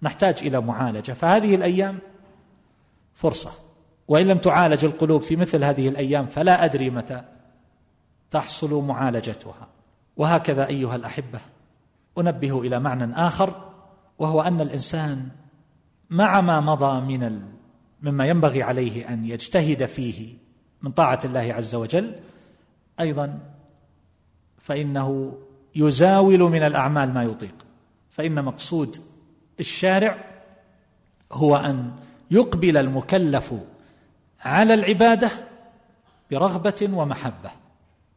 [0.03, 1.13] نحتاج إلى معالجة.
[1.13, 1.99] فهذه الأيام
[3.15, 3.51] فرصة.
[4.09, 7.23] وإن لم تعالج القلوب في مثل هذه الأيام فلا أدري متى
[8.31, 9.69] تحصل معالجتها.
[10.17, 11.41] وهكذا أيها الأحبة
[12.19, 13.73] أنبه إلى معنى آخر
[14.19, 15.29] وهو أن الإنسان
[16.13, 17.43] مع ما مضى من
[18.03, 20.35] مما ينبغي عليه أن يجتهد فيه
[20.83, 22.15] من طاعة الله عز وجل.
[23.01, 23.39] أيضا
[24.59, 25.39] فإنه
[25.75, 27.55] يزاول من الأعمال ما يطيق.
[28.11, 28.97] فإن مقصود
[29.61, 30.25] الشارع
[31.33, 31.93] هو أن
[32.31, 33.55] يقبل المكلف
[34.41, 35.31] على العبادة
[36.31, 37.51] برغبة ومحبة.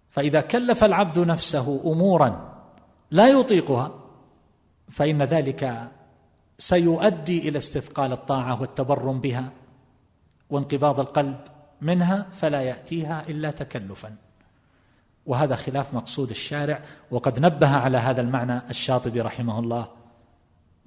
[0.09, 2.55] فإذا كلف العبد نفسه امورا
[3.11, 3.91] لا يطيقها
[4.89, 5.91] فإن ذلك
[6.57, 9.51] سيؤدي إلى استثقال الطاعة والتبرم بها
[10.49, 11.37] وانقباض القلب
[11.81, 14.15] منها فلا يأتيها إلا تكلفا.
[15.25, 16.79] وهذا خلاف مقصود الشارع
[17.11, 19.87] وقد نبه على هذا المعنى الشاطبي رحمه الله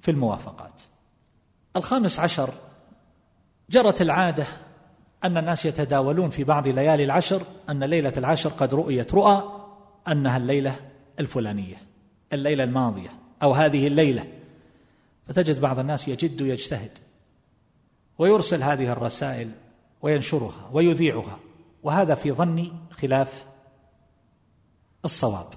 [0.01, 0.81] في الموافقات.
[1.75, 2.53] الخامس عشر
[3.69, 4.47] جرت العادة
[5.23, 9.43] أن الناس يتداولون في بعض ليالي العشر أن ليلة العشر قد رؤيت رؤى
[10.07, 10.75] أنها الليلة
[11.19, 11.77] الفلانية
[12.33, 13.09] الليلة الماضية
[13.43, 14.38] أو هذه الليلة.
[15.29, 16.97] فتجد بعض الناس يجد يجتهد
[18.17, 19.51] ويرسل هذه الرسائل
[20.01, 21.39] وينشرها ويذيعها
[21.83, 23.45] وهذا في ظني خلاف
[25.05, 25.47] الصواب.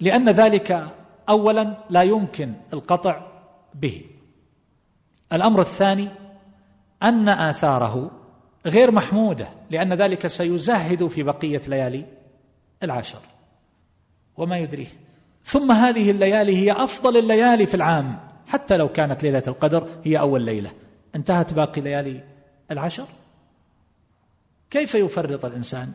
[0.00, 0.88] لأن ذلك
[1.28, 3.26] اولا لا يمكن القطع
[3.74, 4.04] به.
[5.32, 6.08] الأمر الثاني
[7.02, 8.10] أن آثاره
[8.66, 12.04] غير محمودة لأن ذلك سيزهد في بقية ليالي
[12.82, 13.20] العشر
[14.36, 14.92] وما يدريه.
[15.44, 18.25] ثم هذه الليالي هي أفضل الليالي في العام.
[18.46, 20.72] حتى لو كانت ليلة القدر هي أول ليلة.
[21.14, 22.24] انتهت باقي ليالي
[22.70, 23.06] العشر؟
[24.70, 25.92] كيف يفرط الإنسان؟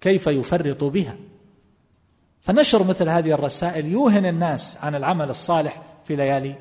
[0.00, 1.16] كيف يفرط بها؟
[2.40, 6.54] فنشر مثل هذه الرسائل يوهن الناس عن العمل الصالح في ليالي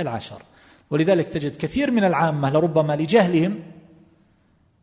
[0.00, 0.42] العشر.
[0.90, 3.62] ولذلك تجد كثير من العامة لربما لجهلهم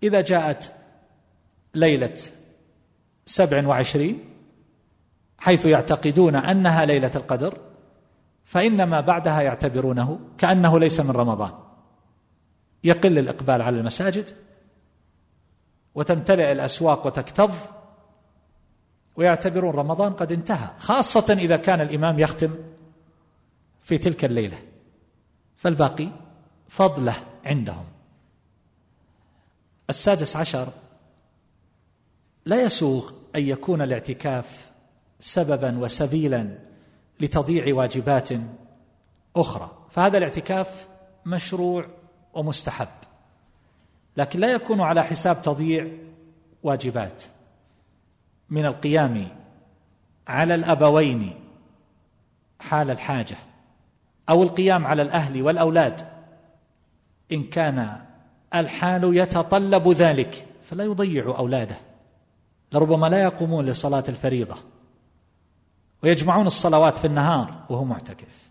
[0.03, 0.71] إذا جاءت
[1.75, 2.17] ليلة
[3.25, 4.19] سبع وعشرين
[5.37, 7.57] حيث يعتقدون أنها ليلة القدر
[8.51, 11.51] فان ما بعدها يعتبرونه كأنه ليس من رمضان.
[12.83, 14.31] يقل الإقبال على المساجد
[15.95, 17.55] وتمتلئ الأسواق وتكتظ
[19.15, 22.55] ويعتبرون رمضان قد انتهى خاصة إذا كان الإمام يختم
[23.81, 24.57] في تلك الليلة.
[25.57, 26.07] فالباقي
[26.69, 27.85] فضله عندهم.
[29.89, 30.67] السادس عشر
[32.45, 34.71] لا يسوغ أن يكون الاعتكاف
[35.19, 36.70] سببا وسبيلا
[37.21, 38.29] لتضييع واجبات
[39.35, 39.71] أخرى.
[39.89, 40.87] فهذا الاعتكاف
[41.25, 41.85] مشروع
[42.33, 42.87] ومستحب
[44.17, 45.87] لكن لا يكون على حساب تضييع
[46.63, 47.23] واجبات.
[48.49, 49.27] من القيام
[50.27, 51.33] على الأبوين
[52.59, 53.35] حال الحاجة
[54.29, 56.07] أو القيام على الأهل والأولاد
[57.31, 58.01] إن كان
[58.55, 61.77] الحال يتطلب ذلك فلا يضيع أولاده
[62.71, 64.55] لربما لا يقومون لصلاة الفريضة.
[66.03, 68.49] ويجمعون الصلوات في النهار وهو معتكف.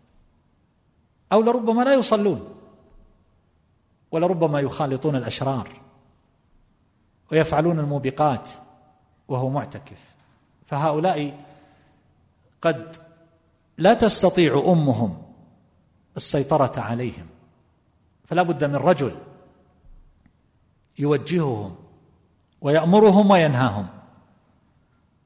[1.32, 2.54] أو لربما لا يصلون
[4.10, 5.68] ولربما يخالطون الأشرار
[7.32, 8.50] ويفعلون الموبقات
[9.28, 10.14] وهو معتكف.
[10.66, 11.44] فهؤلاء
[12.62, 12.96] قد
[13.78, 15.22] لا تستطيع أمهم
[16.16, 17.26] السيطرة عليهم.
[18.24, 19.16] فلا بد من رجل
[20.98, 21.76] يوجههم
[22.60, 23.86] ويأمرهم وينهاهم.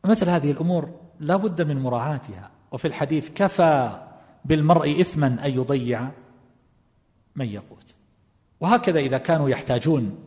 [0.04, 2.50] مثل هذه الأمور لا بد من مراعاتها.
[2.72, 4.00] وفي الحديث كفى
[4.44, 6.08] بالمرء اثما أن يضيع
[7.36, 7.94] من يقوت
[8.60, 10.18] وهكذا إذا كانوا يحتاجون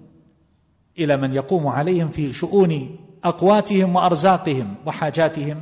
[0.99, 5.61] إلى من يقوم عليهم في شؤون أقواتهم وأرزاقهم وحاجاتهم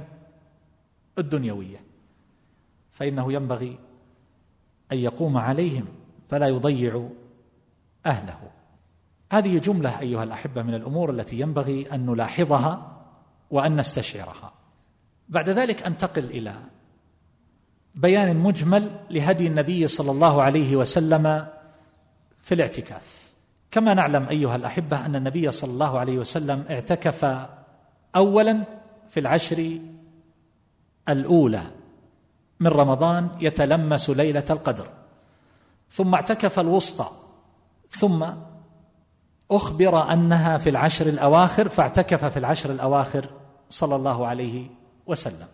[1.17, 1.77] الدنيوية.
[2.91, 3.77] فإنه ينبغي
[4.91, 5.85] أن يقوم عليهم
[6.29, 7.09] فلا يضيع
[8.05, 8.39] أهله.
[9.31, 13.01] هذه جملة أيها الأحبة من الأمور التي ينبغي أن نلاحظها
[13.51, 14.54] وأن نستشعرها.
[15.29, 16.53] بعد ذلك أنتقل إلى
[17.95, 21.47] بيان مجمل لهدي النبي صلى الله عليه وسلم
[22.41, 23.25] في الاعتكاف.
[23.71, 27.47] كما نعلم أيها الأحبة أن النبي صلى الله عليه وسلم اعتكف
[28.15, 28.63] اولا
[29.09, 29.79] في العشر
[31.09, 31.63] الأولى
[32.59, 34.87] من رمضان يتلمس ليلة القدر
[35.89, 37.09] ثم اعتكف الوسطى
[37.89, 38.25] ثم
[39.51, 43.25] أخبر أنها في العشر الأواخر فاعتكف في العشر الأواخر
[43.69, 44.69] صلى الله عليه
[45.07, 45.47] وسلم.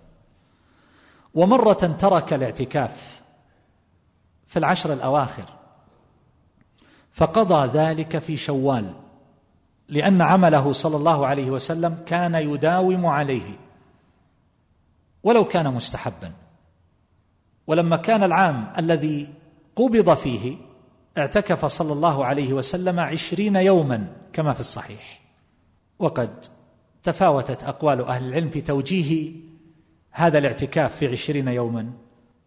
[1.33, 3.21] ومرة ترك الاعتكاف
[4.47, 5.45] في العشر الأواخر
[7.11, 8.93] فقضى ذلك في شوال
[9.87, 13.59] لأن عمله صلى الله عليه وسلم كان يداوم عليه
[15.23, 16.31] ولو كان مستحبا.
[17.67, 19.33] ولما كان العام الذي
[19.75, 20.57] قبض فيه
[21.17, 25.21] اعتكف صلى الله عليه وسلم عشرين يوما كما في الصحيح.
[25.99, 26.45] وقد
[27.03, 29.31] تفاوتت أقوال أهل العلم في توجيه
[30.11, 31.91] هذا الاعتكاف في عشرين يوما.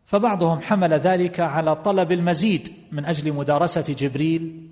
[0.04, 4.70] فبعضهم حمل ذلك على طلب المزيد من أجل مدارسة جبريل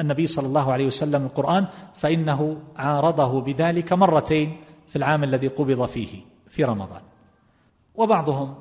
[0.00, 4.56] النبي صلى الله عليه وسلم القرآن فإنه عارضه بذلك مرتين
[4.88, 7.00] في العام الذي قبض فيه في رمضان.
[7.94, 8.54] وبعضهم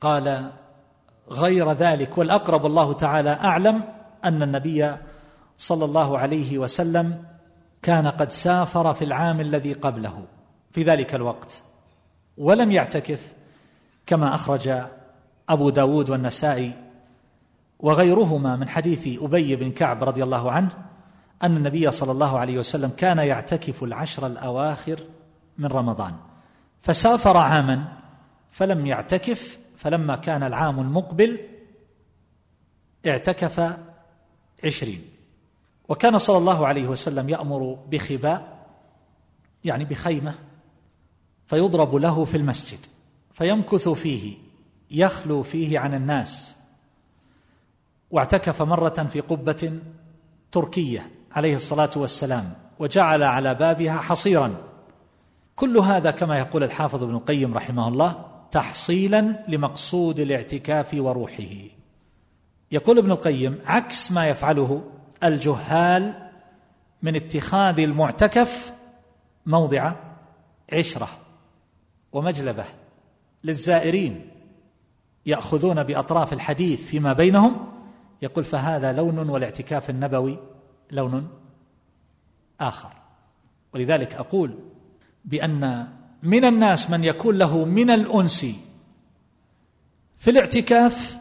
[0.00, 0.50] قال
[1.30, 3.82] غير ذلك والأقرب الله تعالى أعلم
[4.24, 4.94] أن النبي
[5.58, 7.24] صلى الله عليه وسلم
[7.82, 10.24] كان قد سافر في العام الذي قبله
[10.70, 11.62] في ذلك الوقت
[12.38, 13.32] ولم يعتكف
[14.06, 14.82] كما أخرج
[15.48, 16.72] أبو داود والنسائي
[17.78, 20.70] وغيرهما من حديث أبي بن كعب رضي الله عنه
[21.42, 25.00] أن النبي صلى الله عليه وسلم كان يعتكف العشر الأواخر
[25.58, 26.14] من رمضان.
[26.82, 27.84] فسافر عاما
[28.50, 31.40] فلم يعتكف فلما كان العام المقبل
[33.06, 33.76] اعتكف
[34.64, 35.11] عشرين.
[35.92, 38.66] وكان صلى الله عليه وسلم يأمر بخباء
[39.64, 40.34] يعني بخيمة
[41.46, 42.78] فيضرب له في المسجد
[43.32, 44.34] فيمكث فيه
[44.90, 46.56] يخلو فيه عن الناس.
[48.10, 49.78] واعتكف مرة في قبة
[50.52, 54.54] تركية عليه الصلاة والسلام وجعل على بابها حصيرا.
[55.56, 61.54] كل هذا كما يقول الحافظ ابن القيم رحمه الله تحصيلا لمقصود الاعتكاف وروحه.
[62.72, 64.82] يقول ابن القيم عكس ما يفعله
[65.24, 66.30] الجهال
[67.02, 68.72] من اتخاذ المعتكف
[69.46, 69.92] موضع
[70.72, 71.08] عشرة
[72.12, 72.64] ومجلبة
[73.44, 74.28] للزائرين
[75.26, 77.72] يأخذون بأطراف الحديث فيما بينهم.
[78.22, 80.38] يقول فهذا لون والاعتكاف النبوي
[80.90, 81.28] لون
[82.60, 82.92] آخر.
[83.74, 84.58] ولذلك أقول
[85.24, 85.88] بأن
[86.22, 88.46] من الناس من يكون له من الأنس
[90.18, 91.18] في الاعتكاف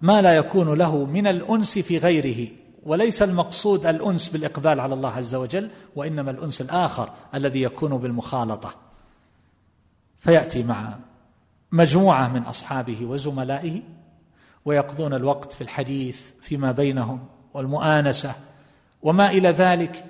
[0.00, 2.48] ما لا يكون له من الأنس في غيره.
[2.86, 8.74] وليس المقصود الأنس بالإقبال على الله عز وجل وإنما الأنس الآخر الذي يكون بالمخالطة.
[10.18, 10.96] فيأتي مع
[11.72, 13.82] مجموعة من أصحابه وزملائه
[14.64, 18.34] ويقضون الوقت في الحديث فيما بينهم والمؤانسة
[19.02, 20.04] وما إلى ذلك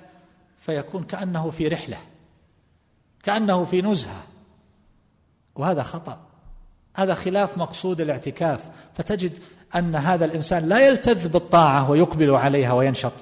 [0.58, 1.98] فيكون كأنه في رحلة
[3.22, 4.22] كأنه في نزهة.
[5.54, 6.20] وهذا خطأ
[6.94, 8.70] هذا خلاف مقصود الاعتكاف.
[8.94, 9.38] فتجد
[9.74, 13.12] أن هذا الإنسان لا يلتذ بالطاعة ويقبل عليها وينشط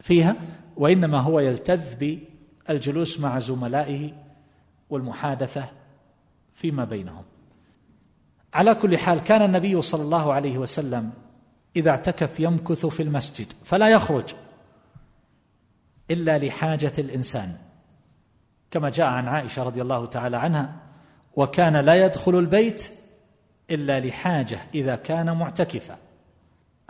[0.00, 0.36] فيها
[0.76, 2.16] وإنما هو يلتذ
[2.68, 4.12] بالجلوس مع زملائه
[4.90, 5.64] والمحادثة
[6.54, 7.22] فيما بينهم.
[8.54, 11.10] على كل حال كان النبي صلى الله عليه وسلم
[11.76, 14.24] إذا اعتكف يمكث في المسجد فلا يخرج
[16.10, 17.56] إلا لحاجة الإنسان.
[18.70, 20.74] كما جاء عن عائشة رضي الله تعالى عنها
[21.36, 22.90] وكان لا يدخل البيت
[23.70, 25.98] إلا لحاجة إذا كان معتكفا.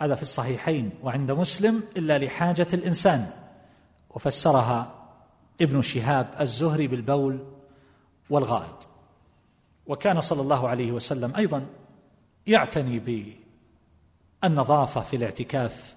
[0.01, 3.29] هذا في الصحيحين وعند مسلم إلا لحاجة الإنسان.
[4.09, 4.95] وفسرها
[5.61, 7.39] ابن شهاب الزهري بالبول
[8.29, 8.87] والغائط.
[9.87, 11.65] وكان صلى الله عليه وسلم أيضا
[12.47, 13.27] يعتني
[14.43, 15.95] بالنظافه في الاعتكاف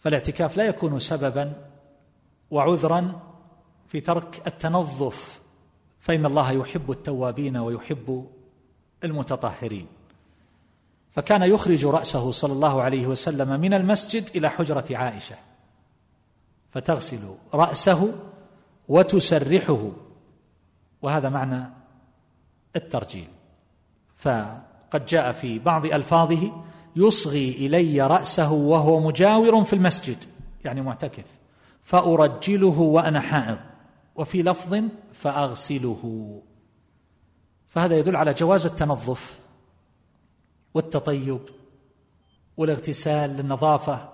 [0.00, 1.52] فالاعتكاف لا يكون سببا
[2.50, 3.20] وعذرا
[3.88, 5.40] في ترك التنظف.
[6.00, 8.26] فإن الله يحب التوابين ويحب
[9.04, 9.86] المتطهرين.
[11.10, 15.36] فكان يخرج رأسه صلى الله عليه وسلم من المسجد إلى حجرة عائشة.
[16.70, 18.12] فتغسل رأسه
[18.88, 19.90] وتسرحه.
[21.02, 21.64] وهذا معنى
[22.76, 23.28] الترجيل.
[24.16, 26.52] فقد جاء في بعض ألفاظه
[26.96, 30.24] يصغي إلي رأسه وهو مجاور في المسجد.
[30.64, 31.24] يعني معتكف.
[31.82, 33.58] فأرجله وأنا حائض.
[34.16, 34.82] وفي لفظ
[35.12, 36.40] فأغسله.
[37.70, 39.38] فهذا يدل على جواز التنظف
[40.74, 41.40] والتطيب
[42.56, 44.08] والاغتسال للنظافة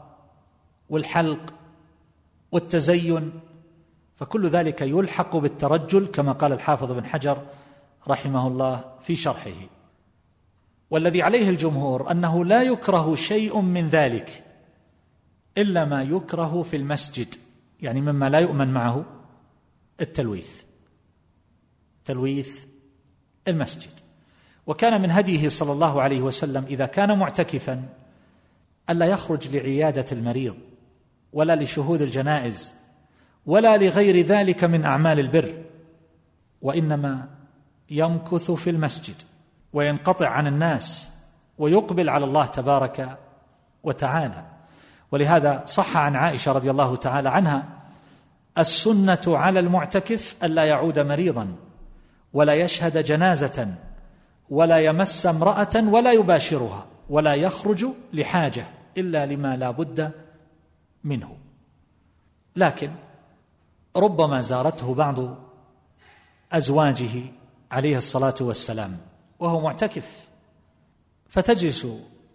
[0.91, 1.55] والحلق
[2.53, 3.41] والتزين
[4.17, 7.43] فكل ذلك يلحق بالترجل كما قال الحافظ بن حجر
[8.09, 9.51] رحمه الله في شرحه.
[10.91, 14.45] والذي عليه الجمهور أنه لا يكره شيء من ذلك
[15.59, 17.35] إلا ما يكره في المسجد
[17.81, 19.05] يعني مما لا يؤمن معه
[20.01, 20.63] التلويث.
[22.05, 22.65] تلويث
[23.49, 23.91] المسجد.
[24.67, 27.83] وكان من هديه صلى الله عليه وسلم إذا كان معتكفا
[28.91, 30.55] ألا يخرج لعيادة المريض
[31.33, 32.75] ولا لشهود الجنائز
[33.47, 35.55] ولا لغير ذلك من أعمال البر
[36.63, 37.29] وإنما
[37.91, 39.23] يمكث في المسجد
[39.73, 41.11] وينقطع عن الناس
[41.59, 43.19] ويقبل على الله تبارك
[43.83, 44.45] وتعالى.
[45.13, 47.65] ولهذا صح عن عائشة رضي الله تعالى عنها
[48.59, 51.55] السنة على المعتكف ألا يعود مريضا.
[52.37, 53.75] ولا يشهد جنازة
[54.51, 58.67] ولا يمس امرأة ولا يباشرها ولا يخرج لحاجة
[58.97, 60.11] إلا لما لا بد
[61.05, 61.37] منه.
[62.57, 62.91] لكن
[63.97, 65.17] ربما زارته بعض
[66.53, 67.23] أزواجه
[67.71, 68.99] عليه الصلاة والسلام
[69.39, 70.27] وهو معتكف
[71.29, 71.87] فتجلس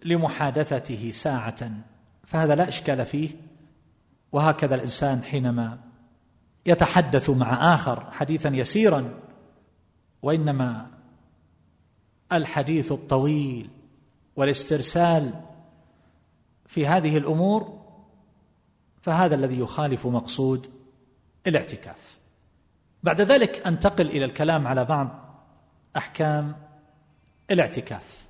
[0.04, 1.70] لمحادثته ساعة
[2.26, 3.30] فهذا لا إشكال فيه
[4.32, 5.78] وهكذا الإنسان حينما
[6.66, 9.21] يتحدث مع آخر حديثا يسيرا
[10.22, 10.90] وإنما
[12.32, 13.70] الحديث الطويل
[14.36, 15.40] والاسترسال
[16.66, 17.82] في هذه الأمور
[19.02, 20.70] فهذا الذي يخالف مقصود
[21.46, 22.18] الاعتكاف.
[23.02, 25.08] بعد ذلك أنتقل إلى الكلام على بعض
[25.96, 26.56] أحكام
[27.50, 28.26] الاعتكاف.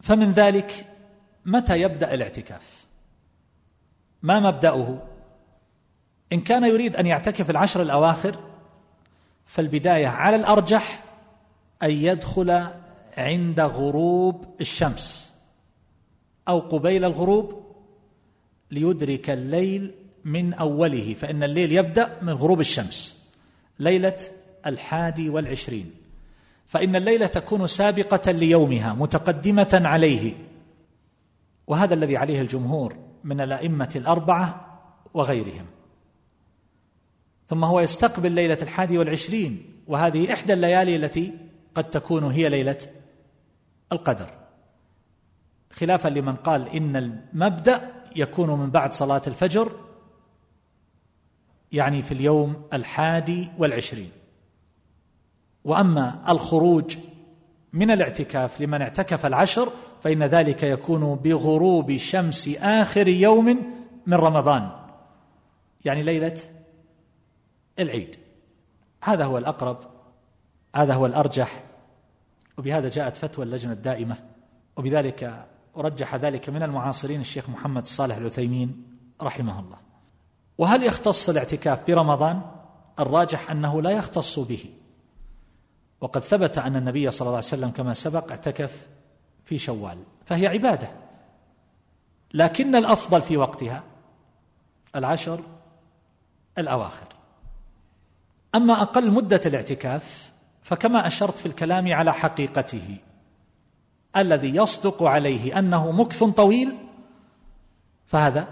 [0.00, 0.86] فمن ذلك
[1.44, 2.86] متى يبدأ الاعتكاف؟
[4.22, 5.02] ما مبدأه؟
[6.32, 8.45] إن كان يريد أن يعتكف العشر الأواخر
[9.46, 11.04] فالبداية على الأرجح
[11.82, 12.66] أن يدخل
[13.18, 15.32] عند غروب الشمس
[16.48, 17.66] أو قبيل الغروب
[18.70, 19.94] ليدرك الليل
[20.24, 23.26] من أوله فإن الليل يبدأ من غروب الشمس
[23.78, 24.16] ليلة
[24.66, 25.90] الحادي والعشرين.
[26.66, 30.34] فإن الليلة تكون سابقة ليومها متقدمة عليه.
[31.66, 34.78] وهذا الذي عليه الجمهور من الأئمة الأربعة
[35.14, 35.66] وغيرهم.
[37.48, 41.34] ثم هو يستقبل ليلة الحادي والعشرين وهذه إحدى الليالي التي
[41.74, 42.78] قد تكون هي ليلة
[43.92, 44.30] القدر.
[45.72, 49.72] خلافا لمن قال إن المبدأ يكون من بعد صلاة الفجر
[51.72, 54.10] يعني في اليوم الحادي والعشرين.
[55.64, 56.96] وأما الخروج
[57.72, 59.72] من الاعتكاف لمن اعتكف العشر
[60.02, 63.46] فإن ذلك يكون بغروب شمس آخر يوم
[64.06, 64.70] من رمضان
[65.84, 66.38] يعني ليلة
[67.78, 68.16] العيد.
[69.02, 69.78] هذا هو الأقرب
[70.76, 71.62] هذا هو الأرجح
[72.58, 74.16] وبهذا جاءت فتوى اللجنة الدائمة
[74.76, 78.84] وبذلك ورجح ذلك من المعاصرين الشيخ محمد صالح العثيمين
[79.22, 79.78] رحمه الله.
[80.58, 82.42] وهل يختص الاعتكاف برمضان؟
[82.98, 84.64] الراجح أنه لا يختص به.
[86.00, 88.86] وقد ثبت أن النبي صلى الله عليه وسلم كما سبق اعتكف
[89.44, 90.88] في شوال فهي عبادة.
[92.34, 93.82] لكن الأفضل في وقتها
[94.96, 95.40] العشر
[96.58, 97.15] الأواخر.
[98.54, 100.32] أما أقل مدة الاعتكاف
[100.62, 102.96] فكما أشرت في الكلام على حقيقته
[104.16, 106.76] الذي يصدق عليه أنه مكث طويل
[108.06, 108.48] فهذا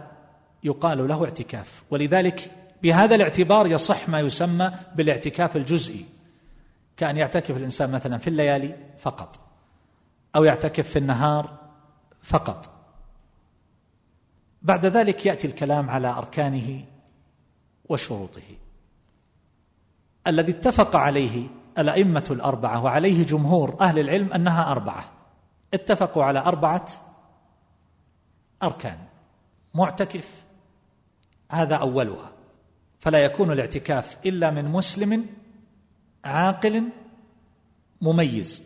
[0.64, 1.82] يقال له اعتكاف.
[1.90, 2.50] ولذلك
[2.82, 6.04] بهذا الاعتبار يصح ما يسمى بالاعتكاف الجزئي
[6.96, 9.40] كأن يعتكف الإنسان مثلا في الليالي فقط
[10.36, 11.58] أو يعتكف في النهار
[12.22, 12.70] فقط.
[14.62, 16.84] بعد ذلك يأتي الكلام على أركانه
[17.88, 18.42] وشروطه.
[20.26, 21.46] الذي اتفق عليه
[21.78, 25.04] الأئمة الأربعة وعليه جمهور أهل العلم أنها أربعة.
[25.74, 26.86] اتفقوا على أربعة
[28.62, 28.98] أركان.
[29.74, 30.44] معتكف
[31.50, 32.30] هذا أولها.
[33.00, 35.26] فلا يكون الاعتكاف إلا من مسلم
[36.24, 36.88] عاقل
[38.00, 38.64] مميز.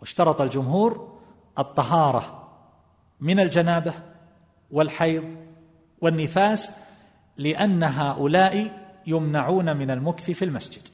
[0.00, 1.18] واشترط الجمهور
[1.58, 2.48] الطهارة
[3.20, 3.94] من الجنابة
[4.70, 5.36] والحيض
[6.00, 6.72] والنفاس
[7.36, 10.88] لأن هؤلاء يمنعون من المكث في المسجد.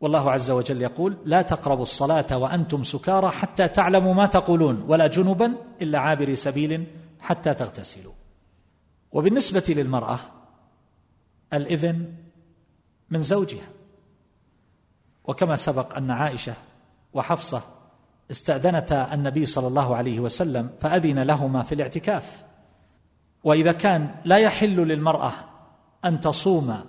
[0.00, 5.54] والله عز وجل يقول لا تقربوا الصلاة وأنتم سكارى حتى تعلموا ما تقولون ولا جنبا
[5.82, 6.86] إلا عابري سبيل
[7.20, 8.12] حتى تغتسلوا.
[9.12, 10.18] وبالنسبة للمرأة
[11.52, 12.14] الإذن
[13.10, 13.68] من زوجها.
[15.24, 16.54] وكما سبق أن عائشة
[17.12, 17.62] وحفصة
[18.30, 22.44] استأذنتا النبي صلى الله عليه وسلم فأذن لهما في الاعتكاف.
[23.44, 25.32] وإذا كان لا يحل للمرأة
[26.04, 26.84] أن تصوم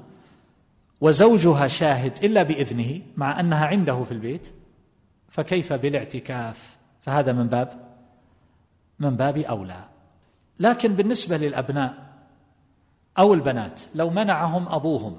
[1.02, 4.54] وزوجها شاهد إلا بإذنه مع أنها عنده في البيت
[5.30, 7.84] فكيف بالاعتكاف؟ فهذا من باب
[9.00, 9.84] من باب أولى.
[10.60, 12.14] لكن بالنسبة للأبناء
[13.20, 15.18] أو البنات لو منعهم أبوهم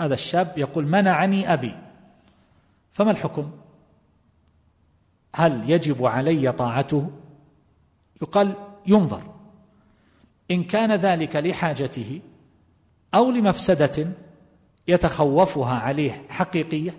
[0.00, 1.74] هذا الشاب يقول منعني أبي.
[2.92, 3.50] فما الحكم؟
[5.34, 7.10] هل يجب علي طاعته؟
[8.22, 8.54] يقال
[8.86, 9.22] ينظر.
[10.50, 12.20] إن كان ذلك لحاجته
[13.16, 14.08] أو لمفسدة
[14.88, 16.94] يتخوفها عليه حقيقية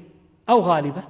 [0.49, 1.03] أو غالبة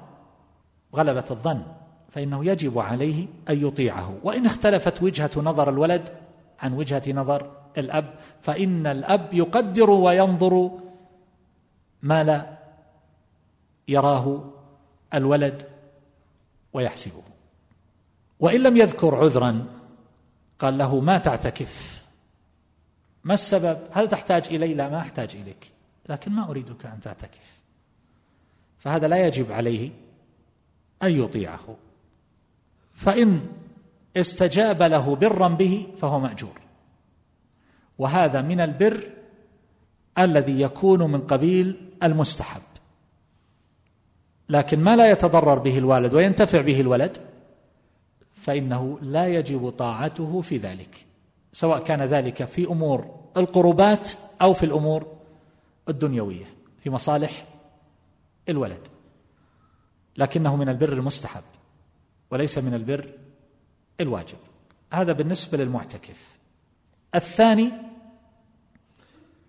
[0.95, 1.61] غلبة الظن
[2.09, 4.17] فإنه يجب عليه أن يطيعه.
[4.23, 6.09] وإن اختلفت وجهة نظر الولد
[6.59, 10.71] عن وجهة نظر الأب فإن الأب يقدر وينظر
[12.01, 12.57] ما لا
[13.87, 14.43] يراه
[15.13, 15.63] الولد
[16.73, 17.23] ويحسبه.
[18.39, 19.65] وإن لم يذكر عذرا
[20.59, 21.96] قال له ما تعتكف؟
[23.27, 25.71] ما السبب؟ هل تحتاج إلي؟ لا ما أحتاج إليك.
[26.09, 27.59] لكن ما أريدك أن تعتكف.
[28.79, 29.89] فهذا لا يجب عليه
[31.03, 31.75] أن يطيعه.
[32.93, 33.47] فإن
[34.17, 36.59] استجاب له برا به فهو مأجور.
[37.97, 39.09] وهذا من البر
[40.17, 42.61] الذي يكون من قبيل المستحب.
[44.49, 47.17] لكن ما لا يتضرر به الوالد وينتفع به الولد
[48.33, 51.06] فإنه لا يجب طاعته في ذلك.
[51.51, 55.17] سواء كان ذلك في أمور القربات أو في الأمور
[55.89, 56.45] الدنيوية
[56.83, 57.45] في مصالح
[58.49, 58.87] الولد.
[60.17, 61.43] لكنه من البر المستحب
[62.31, 63.09] وليس من البر
[63.99, 64.37] الواجب.
[64.93, 66.37] هذا بالنسبة للمعتكف.
[67.15, 67.71] الثاني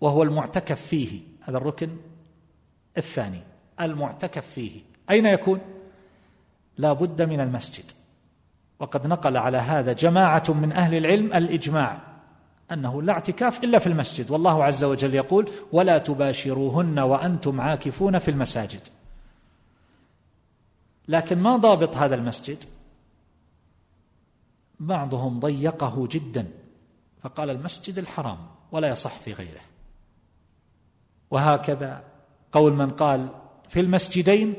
[0.01, 1.97] وهو المعتكف فيه هذا الركن
[2.99, 3.43] الثاني
[3.81, 4.81] المعتكف فيه.
[5.11, 5.61] أين يكون؟
[6.77, 7.85] لا بد من المسجد.
[8.81, 12.01] وقد نقل على هذا جماعة من أهل العلم الإجماع
[12.73, 18.31] أنه لا اعتكاف إلا في المسجد والله عز وجل يقول ولا تباشروهن وأنتم عاكفون في
[18.31, 18.89] المساجد.
[21.09, 22.65] لكن ما ضابط هذا المسجد؟
[24.81, 26.47] بعضهم ضيقه جدا
[27.23, 28.39] فقال المسجد الحرام
[28.73, 29.61] ولا يصح في غيره.
[31.31, 32.05] وهكذا
[32.53, 33.29] قول من قال
[33.69, 34.55] في المسجدين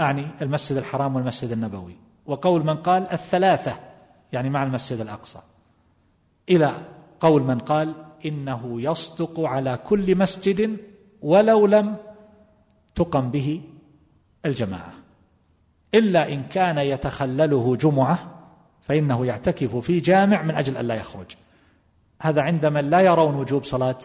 [0.00, 2.07] أعني المسجد الحرام والمسجد النبوي.
[2.28, 3.76] وقول من قال الثلاثة
[4.32, 5.38] يعني مع المسجد الأقصى.
[6.48, 6.74] إلى
[7.20, 7.94] قول من قال
[8.26, 10.76] إنه يصدق على كل مسجد
[11.22, 11.96] ولو لم
[12.94, 13.62] تقم به
[14.46, 14.92] الجماعة.
[15.94, 18.18] إلا إن كان يتخلله جمعة
[18.80, 21.26] فإنه يعتكف في جامع من أجل أن لا يخرج.
[22.22, 23.98] هذا عند من لا يرون وجوب صلاة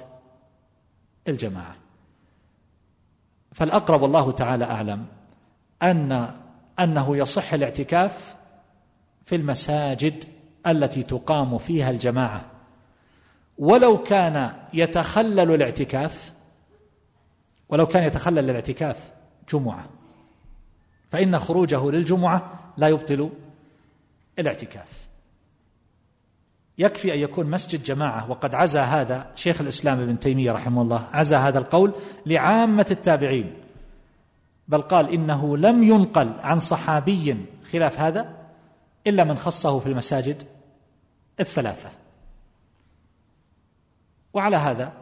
[1.28, 1.76] الجماعة.
[3.52, 5.06] فالأقرب والله تعالى أعلم
[5.84, 6.34] أن
[6.80, 8.36] أنه يصح الاعتكاف
[9.26, 10.24] في المساجد
[10.68, 12.46] التي تقام فيها الجماعة.
[13.58, 16.34] ولو كان يتخلل الاعتكاف
[17.70, 18.98] ولو كان يتخلل الاعتكاف
[19.54, 19.86] جمعة
[21.12, 23.30] فإن خروجه للجمعة لا يبطل
[24.40, 25.04] الاعتكاف.
[26.78, 31.36] يكفي أن يكون مسجد جماعة وقد عزى هذا شيخ الإسلام ابن تيمية رحمه الله عزى
[31.36, 31.94] هذا القول
[32.26, 33.63] لعامة التابعين.
[34.74, 38.36] بل قال إنه لم ينقل عن صحابي خلاف هذا
[39.08, 40.44] إلا من خصه في المساجد
[41.40, 41.90] الثلاثة.
[44.34, 44.94] وعلى هذا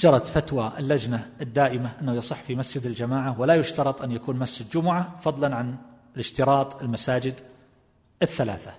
[0.00, 5.20] جرت فتوى اللجنة الدائمة أنه يصح في مسجد الجماعة ولا يشترط أن يكون مسجد جمعة
[5.20, 5.76] فضلا عن
[6.14, 7.40] الاشتراط المساجد
[8.22, 8.72] الثلاثة.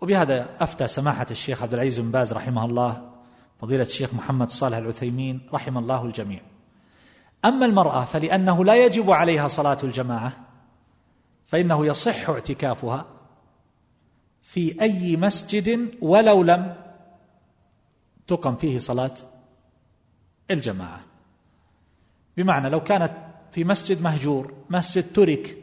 [0.00, 3.10] وبهذا أفتى سماحة الشيخ عبد العزيز بن باز رحمه الله
[3.60, 6.40] فضيلة الشيخ محمد صالح العثيمين رحم الله الجميع.
[7.44, 10.32] أما المرأة فلأنه لا يجب عليها صلاة الجماعة
[11.46, 13.06] فإنه يصح اعتكافها
[14.42, 16.76] في أي مسجد ولو لم
[18.26, 19.14] تقم فيه صلاة
[20.50, 21.00] الجماعة.
[22.36, 23.12] بمعنى لو كانت
[23.52, 25.58] في مسجد مهجور مسجد ترك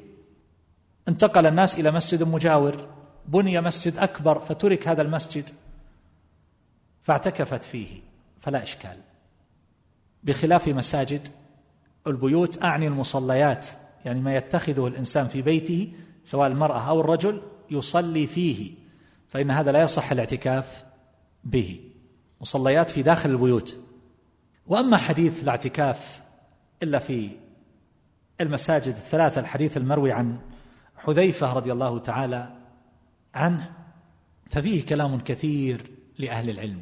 [1.07, 2.87] انتقل الناس إلى مسجد مجاور
[3.27, 5.49] بني مسجد أكبر فترك هذا المسجد
[7.01, 7.99] فاعتكفت فيه
[8.41, 8.97] فلا إشكال.
[10.23, 11.27] بخلاف مساجد
[12.07, 13.67] البيوت أعني المصليات
[14.05, 15.93] يعني ما يتخذه الإنسان في بيته
[16.23, 17.41] سواء المرأة أو الرجل
[17.71, 18.73] يصلي فيه
[19.27, 20.83] فإن هذا لا يصح الاعتكاف
[21.43, 21.79] به.
[22.41, 23.77] مصليات في داخل البيوت.
[24.67, 26.21] وأما حديث الاعتكاف
[26.83, 27.29] إلا في
[28.41, 30.39] المساجد الثلاثة الحديث المروي عن
[30.97, 32.49] حذيفة رضي الله تعالى
[33.35, 33.71] عنه
[34.49, 36.81] ففيه كلام كثير لأهل العلم.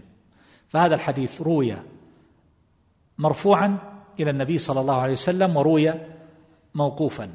[0.68, 1.78] فهذا الحديث روي
[3.18, 3.89] مرفوعا
[4.20, 5.94] إلى النبي صلى الله عليه وسلم وروي
[6.76, 7.32] موقوفا.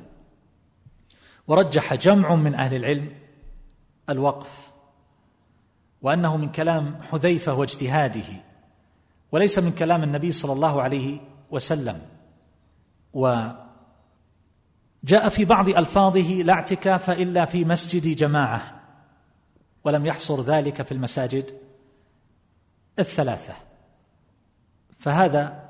[1.48, 3.12] ورجح جمع من أهل العلم
[4.10, 4.70] الوقف
[6.02, 8.24] وأنه من كلام حذيفة واجتهاده
[9.32, 11.20] وليس من كلام النبي صلى الله عليه
[11.50, 12.02] وسلم.
[13.12, 13.58] وجاء
[15.28, 18.80] في بعض ألفاظه لا اعتكاف إلا في مسجد جماعة
[19.84, 21.58] ولم يحصر ذلك في المساجد
[22.98, 23.54] الثلاثة.
[24.98, 25.63] فهذا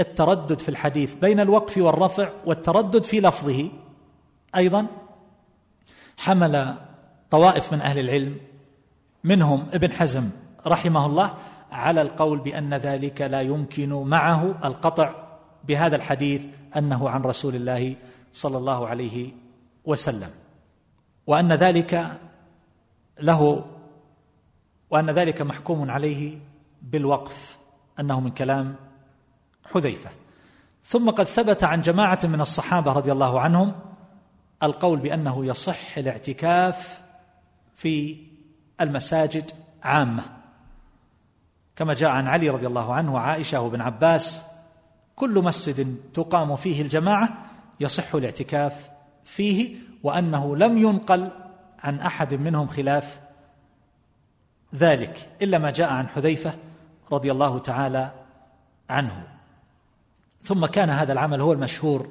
[0.00, 3.68] التردد في الحديث بين الوقف والرفع والتردد في لفظه.
[4.56, 4.86] أيضا
[6.16, 6.74] حمل
[7.30, 8.36] طوائف من أهل العلم
[9.24, 10.30] منهم ابن حزم
[10.66, 11.34] رحمه الله
[11.72, 15.14] على القول بأن ذلك لا يمكن معه القطع
[15.64, 16.42] بهذا الحديث
[16.76, 17.96] أنه عن رسول الله
[18.32, 19.32] صلى الله عليه
[19.84, 20.30] وسلم.
[21.26, 22.18] وأن ذلك
[23.20, 23.64] له
[24.90, 26.38] وأن ذلك محكوم عليه
[26.82, 27.58] بالوقف
[28.00, 28.76] أنه من كلام
[29.72, 30.10] حذيفة.
[30.84, 33.74] ثم قد ثبت عن جماعة من الصحابة رضي الله عنهم
[34.62, 37.02] القول بأنه يصح الاعتكاف
[37.76, 38.16] في
[38.80, 39.50] المساجد
[39.82, 40.22] عامة.
[41.76, 44.42] كما جاء عن علي رضي الله عنه وعائشة وابن عباس
[45.16, 47.28] كل مسجد تقام فيه الجماعة
[47.80, 48.88] يصح الاعتكاف
[49.24, 51.30] فيه وأنه لم ينقل
[51.82, 53.20] عن أحد منهم خلاف
[54.74, 56.54] ذلك إلا ما جاء عن حذيفة
[57.12, 58.10] رضي الله تعالى
[58.90, 59.33] عنه.
[60.44, 62.08] ثم كان هذا العمل هو المشهور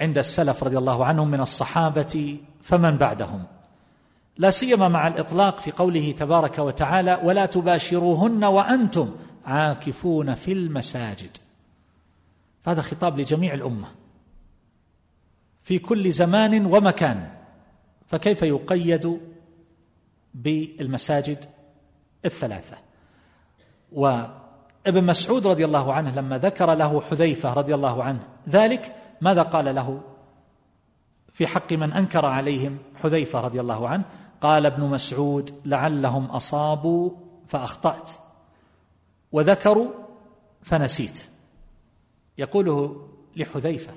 [0.00, 3.44] عند السلف رضي الله عنهم من الصحابة فمن بعدهم.
[4.36, 11.36] لا سيما مع الإطلاق في قوله تبارك وتعالى ولا تباشروهن وأنتم عاكفون في المساجد.
[12.66, 13.88] هذا خطاب لجميع الأمة.
[15.64, 17.30] في كل زمان ومكان.
[18.06, 19.20] فكيف يقيد
[20.34, 21.44] بالمساجد
[22.24, 22.76] الثلاثة؟
[24.86, 29.74] وابن مسعود رضي الله عنه لما ذكر له حذيفة رضي الله عنه ذلك ماذا قال
[29.74, 30.00] له؟
[31.32, 34.04] في حق من أنكر عليهم حذيفة رضي الله عنه
[34.40, 37.10] قال ابن مسعود لعلهم أصابوا
[37.46, 38.10] فأخطأت
[39.32, 39.90] وذكروا
[40.62, 41.28] فنسيت.
[42.38, 43.92] يقوله لحذيفة.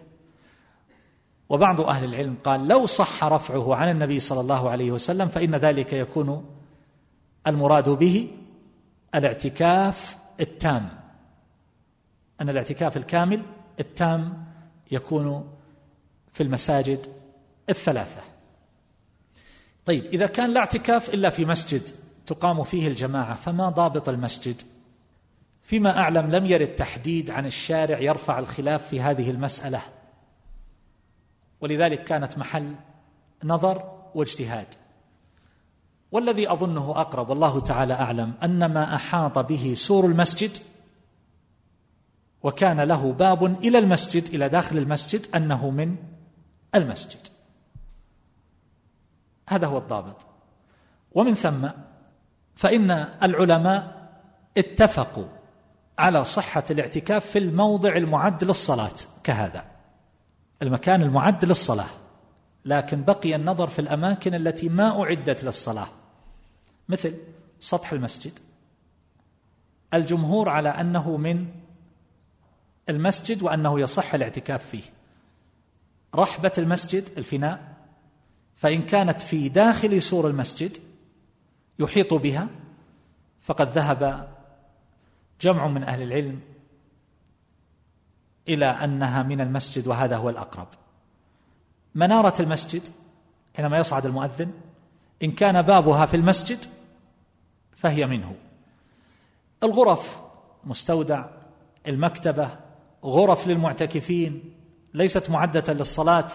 [1.50, 5.94] وبعض أهل العلم قال لو صح رفعه عن النبي صلى الله عليه وسلم فإن ذلك
[5.94, 6.46] يكون
[7.48, 8.28] المراد به
[9.16, 10.90] الاعتكاف التام.
[12.42, 13.42] أن الاعتكاف الكامل
[13.80, 14.46] التام
[14.92, 15.54] يكون
[16.34, 17.08] في المساجد
[17.70, 18.22] الثلاثة.
[19.86, 21.82] طيب إذا كان لا اعتكاف إلا في مسجد
[22.28, 24.62] تقام فيه الجماعة فما ضابط المسجد؟
[25.64, 29.82] فيما أعلم لم يرد تحديد عن الشارع يرفع الخلاف في هذه المسألة.
[31.62, 32.76] ولذلك كانت محل
[33.44, 34.68] نظر واجتهاد.
[36.12, 40.58] والذي أظنه أقرب والله تعالى أعلم أن ما أحاط به سور المسجد
[42.43, 45.95] وكان له باب إلى المسجد إلى داخل المسجد أنه من
[46.76, 47.28] المسجد.
[49.49, 50.16] هذا هو الضابط.
[51.12, 51.70] ومن ثم
[52.56, 52.91] فإن
[53.24, 54.10] العلماء
[54.58, 55.28] اتفقوا
[55.99, 58.93] على صحة الاعتكاف في الموضع المعد للصلاة
[59.24, 59.66] كهذا
[60.62, 62.05] المكان المعد للصلاة.
[62.66, 65.88] لكن بقي النظر في الأماكن التي ما أعدت للصلاة.
[66.89, 67.16] مثل
[67.59, 68.39] سطح المسجد.
[69.93, 71.47] الجمهور على أنه من
[72.89, 74.84] المسجد وأنه يصح الاعتكاف فيه.
[76.16, 77.76] رحبة المسجد الفناء.
[78.55, 80.78] فإن كانت في داخل سور المسجد
[81.80, 82.47] يحيط بها
[83.41, 84.30] فقد ذهب
[85.41, 86.39] جمع من أهل العلم
[88.47, 90.68] إلى أنها من المسجد وهذا هو الأقرب.
[91.96, 92.89] منارة المسجد
[93.56, 94.52] حينما يصعد المؤذن.
[95.24, 96.66] إن كان بابها في المسجد
[97.76, 98.36] فهي منه.
[99.64, 100.20] الغرف
[100.64, 101.26] مستودع
[101.88, 102.50] المكتبة
[103.04, 104.54] غرف للمعتكفين
[104.93, 106.28] ليست معدة للصلاة.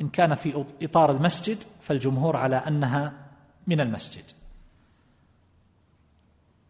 [0.00, 3.12] إن كان في إطار المسجد فالجمهور على أنها
[3.66, 4.24] من المسجد.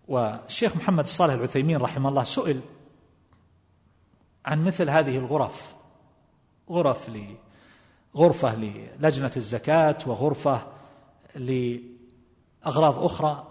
[0.08, 2.60] والشيخ محمد الصالح العثيمين رحمه الله سئل
[4.44, 5.74] عن مثل هذه الغرف
[6.70, 7.08] غرف
[8.16, 10.62] غرفة للجنة الزكاة وغرفة
[11.34, 13.48] لأغراض أخرى.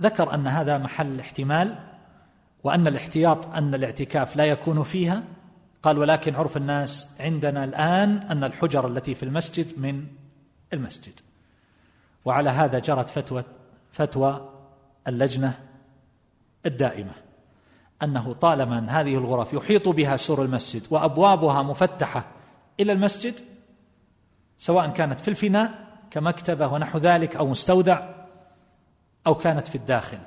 [0.00, 1.78] ذكر أن هذا محل احتمال
[2.64, 5.22] وأن الاحتياط أن الاعتكاف لا يكون فيها.
[5.82, 10.06] قال ولكن عرف الناس عندنا الآن أن الحجر التي في المسجد من
[10.72, 11.20] المسجد.
[12.24, 13.44] وعلى هذا جرت فتوى
[13.92, 14.50] فتوى
[15.08, 15.58] اللجنة
[16.66, 17.12] الدائمة
[18.02, 22.24] أنه طالما أن هذه الغرف يحيط بها سور المسجد وأبوابها مفتحة
[22.80, 23.40] إلى المسجد
[24.60, 28.08] سواء كانت في الفناء كمكتبة ونحو ذلك أو مستودع
[29.26, 30.18] أو كانت في الداخل.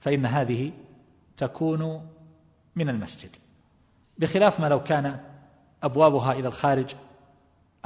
[0.00, 0.72] فإن هذه
[1.36, 2.08] تكون
[2.76, 3.36] من المسجد.
[4.18, 5.20] بخلاف ما لو كان
[5.82, 6.94] أبوابها إلى الخارج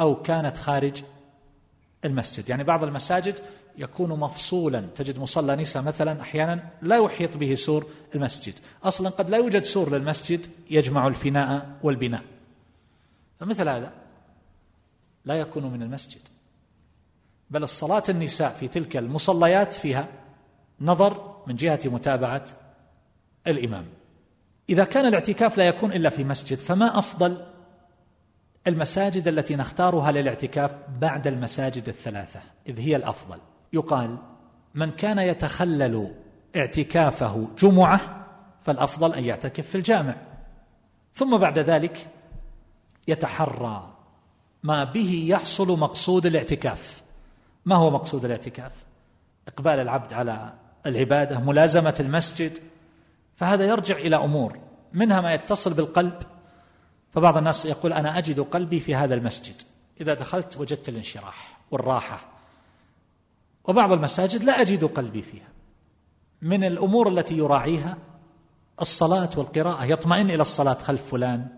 [0.01, 1.03] أو كانت خارج
[2.05, 2.49] المسجد.
[2.49, 3.41] يعني بعض المساجد
[3.79, 8.55] يكون مفصولا تجد مصلى نساء مثلا أحيانا لا يحيط به سور المسجد.
[8.85, 12.23] أصلا قد لا يوجد سور للمسجد يجمع الفناء والبناء.
[13.41, 14.08] فمثل هذا.
[15.29, 16.21] لا يكون من المسجد.
[17.51, 20.09] بل الصلاة النساء في تلك المصليات فيها
[20.81, 22.45] نظر من جهة متابعة
[23.47, 23.85] الإمام.
[24.71, 27.47] إذا كان الاعتكاف لا يكون إلا في مسجد فما أفضل
[28.67, 33.39] المساجد التي نختارها للاعتكاف بعد المساجد الثلاثة؟ إذ هي الأفضل.
[33.73, 34.17] يقال
[34.75, 36.15] من كان يتخلل
[36.57, 38.27] اعتكافه جمعة
[38.63, 40.17] فالأفضل أن يعتكف في الجامع.
[41.15, 42.09] ثم بعد ذلك
[43.09, 43.98] يتحرى.
[44.63, 47.03] ما به يحصل مقصود الاعتكاف.
[47.65, 48.73] ما هو مقصود الاعتكاف؟
[49.49, 50.53] إقبال العبد على
[50.87, 52.59] العبادة ملازمة المسجد.
[53.37, 54.59] فهذا يرجع إلى أمور
[54.93, 56.23] منها ما يتصل بالقلب.
[57.15, 59.63] فبعض الناس يقول أنا أجد قلبي في هذا المسجد.
[60.01, 62.21] إذا دخلت وجدت الانشراح والراحة.
[63.65, 65.49] وبعض المساجد لا أجد قلبي فيها.
[66.43, 67.97] من الأمور التي يراعيها
[68.81, 71.49] الصلاة والقراءة يطمئن إلى الصلاة خلف فلان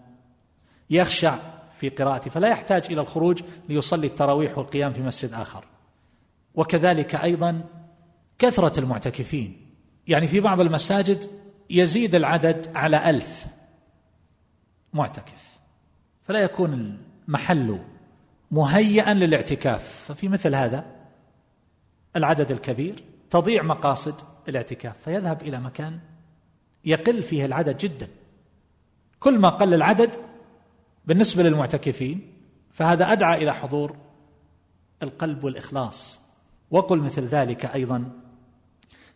[0.91, 1.39] يخشع
[1.81, 5.65] في قراءته فلا يحتاج إلى الخروج ليصلي التراويح والقيام في مسجد آخر.
[6.55, 7.63] وكذلك أيضا
[8.39, 9.75] كثرة المعتكفين.
[10.07, 11.31] يعني في بعض المساجد
[11.71, 13.47] يزيد العدد على ألف
[14.93, 15.59] معتكف.
[16.23, 17.81] فلا يكون المحل
[18.51, 20.05] مهيئا للاعتكاف.
[20.09, 20.85] ففي مثل هذا
[22.17, 24.15] العدد الكبير تضيع مقاصد
[24.49, 24.97] الاعتكاف.
[25.05, 25.99] فيذهب إلى مكان
[26.85, 28.09] يقل فيه العدد جدا.
[29.21, 30.30] كل ما قل العدد
[31.07, 32.33] بالنسبة للمعتكفين
[32.71, 33.97] فهذا أدعى إلى حضور
[35.03, 36.21] القلب والإخلاص.
[36.71, 38.11] وقل مثل ذلك أيضا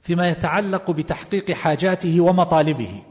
[0.01, 3.03] فيما يتعلق بتحقيق حاجاته ومطالبه.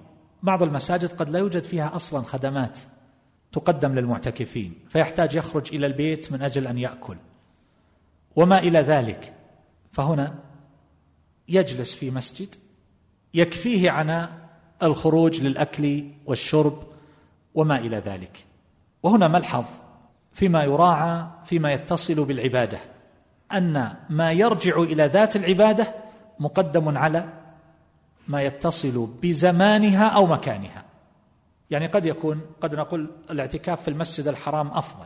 [0.43, 2.79] بعض المساجد قد لا يوجد فيها أصلا خدمات
[3.51, 7.17] تقدم للمعتكفين فيحتاج يخرج إلى البيت من أجل أن يأكل.
[8.35, 9.33] وما إلى ذلك
[9.91, 10.35] فهنا
[11.47, 12.55] يجلس في مسجد
[13.33, 14.49] يكفيه عناء
[14.83, 16.83] الخروج للأكل والشرب
[17.53, 18.45] وما إلى ذلك.
[19.03, 19.65] وهنا ملحظ
[20.33, 22.77] فيما يراعى فيما يتصل بالعبادة
[23.51, 25.93] أن ما يرجع إلى ذات العبادة
[26.39, 27.29] مقدم على
[28.27, 30.83] ما يتصل بزمانها أو مكانها.
[31.69, 35.05] يعني قد يكون قد نقول الاعتكاف في المسجد الحرام أفضل.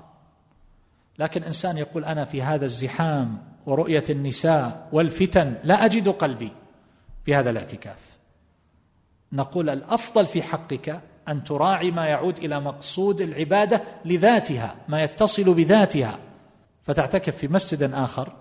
[1.20, 6.52] لكن إنسان يقول أنا في هذا الزحام ورؤية النساء والفتن لا أجد قلبي
[7.26, 8.18] في هذا الاعتكاف.
[9.34, 16.20] نقول الأفضل في حقك أن تراعي ما يعود إلى مقصود العبادة لذاتها ما يتصل بذاتها.
[16.84, 18.34] فتعتكف في مسجد آخر.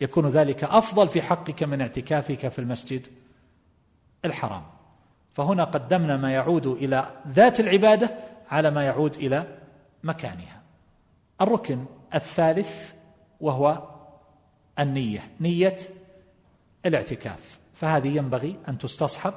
[0.00, 3.06] يكون ذلك أفضل في حقك من اعتكافك في المسجد
[4.24, 4.62] الحرام.
[5.32, 8.10] فهنا قدمنا ما يعود إلى ذات العبادة
[8.50, 9.58] على ما يعود إلى
[10.02, 10.62] مكانها.
[11.40, 12.92] الركن الثالث
[13.40, 13.82] وهو
[14.78, 15.76] النية نية
[16.86, 17.58] الاعتكاف.
[17.74, 19.34] فهذه ينبغي أن تستصحب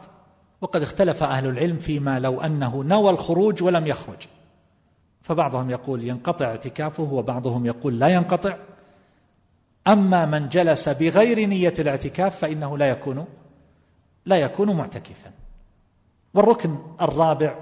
[0.62, 4.28] وقد اختلف أهل العلم فيما لو أنه نوى الخروج ولم يخرج.
[5.22, 8.57] فبعضهم يقول ينقطع اعتكافه وبعضهم يقول لا ينقطع.
[9.88, 13.26] أما من جلس بغير نية الاعتكاف فإنه لا يكون
[14.26, 15.32] لا يكون معتكفا.
[16.34, 17.55] والركن الرابع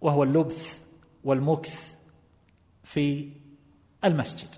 [0.00, 0.78] وهو اللبث
[1.24, 1.94] والمكث
[2.84, 3.28] في
[4.04, 4.48] المسجد.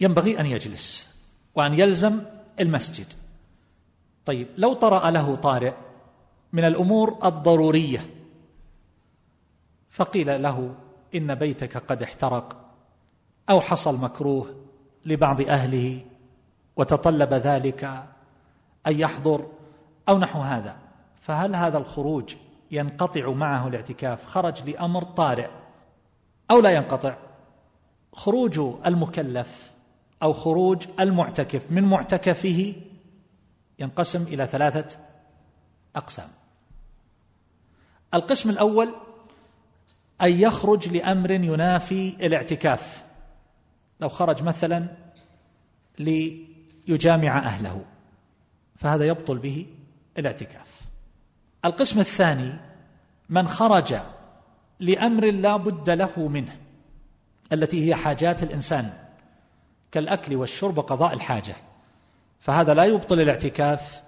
[0.00, 1.16] ينبغي أن يجلس
[1.54, 2.20] وأن يلزم
[2.60, 3.06] المسجد.
[4.24, 5.72] طيب لو طرأ له طارئ
[6.52, 8.10] من الأمور الضرورية.
[9.90, 10.74] فقيل له
[11.14, 12.56] إن بيتك قد احترق
[13.50, 14.54] أو حصل مكروه
[15.06, 16.00] لبعض أهله
[16.76, 17.84] وتطلب ذلك
[18.86, 19.46] أن يحضر
[20.08, 20.76] أو نحو هذا.
[21.20, 22.34] فهل هذا الخروج
[22.70, 25.50] ينقطع معه الاعتكاف؟ خرج لأمر طارئ
[26.50, 27.16] أو لا ينقطع؟
[28.12, 29.70] خروج المكلف
[30.22, 32.74] أو خروج المعتكف من معتكفه
[33.78, 34.98] ينقسم إلى ثلاثة
[35.96, 36.28] أقسام.
[38.14, 38.94] القسم الأول
[40.22, 43.02] أن يخرج لأمر ينافي الاعتكاف.
[44.00, 44.86] لو خرج مثلا
[45.98, 47.84] ليجامع أهله
[48.76, 49.66] فهذا يبطل به
[50.18, 50.80] الاعتكاف.
[51.64, 52.52] القسم الثاني
[53.28, 53.94] من خرج
[54.80, 56.56] لأمر لا بد له منه
[57.52, 58.92] التي هي حاجات الإنسان
[59.92, 61.54] كالأكل والشرب وقضاء الحاجة.
[62.40, 64.02] فهذا لا يبطل الاعتكاف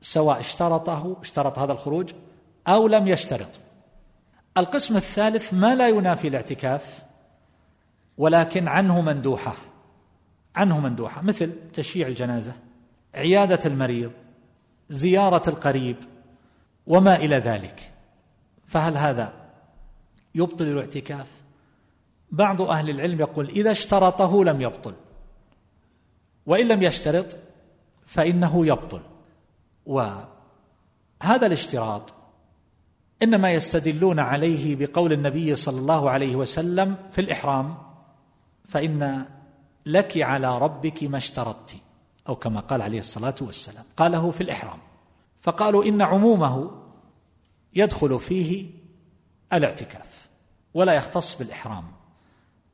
[0.00, 2.12] سواء اشترطه اشترط هذا الخروج
[2.68, 3.60] أو لم يشترط.
[4.58, 7.02] القسم الثالث ما لا ينافي الاعتكاف
[8.18, 9.56] ولكن عنه مندوحة.
[10.56, 11.22] عنه مندوحة.
[11.22, 12.52] مثل تشييع الجنازة
[13.14, 14.12] عيادة المريض
[14.90, 15.96] زيارة القريب
[16.86, 17.92] وما إلى ذلك.
[18.66, 19.32] فهل هذا
[20.34, 21.26] يبطل الاعتكاف؟
[22.30, 24.94] بعض أهل العلم يقول إذا اشترطه لم يبطل
[26.46, 27.36] وإن لم يشترط
[28.06, 29.00] فإنه يبطل.
[29.86, 30.26] وهذا
[31.22, 32.15] الاشتراط
[33.22, 37.78] إنما يستدلون عليه بقول النبي صلى الله عليه وسلم في الإحرام
[38.68, 39.24] فإن
[39.86, 41.76] لك على ربك ما اشترطت
[42.28, 44.78] أو كما قال عليه الصلاة والسلام قاله في الإحرام.
[45.40, 46.70] فقالوا إن عمومه
[47.74, 48.70] يدخل فيه
[49.52, 50.28] الاعتكاف
[50.74, 51.84] ولا يختص بالإحرام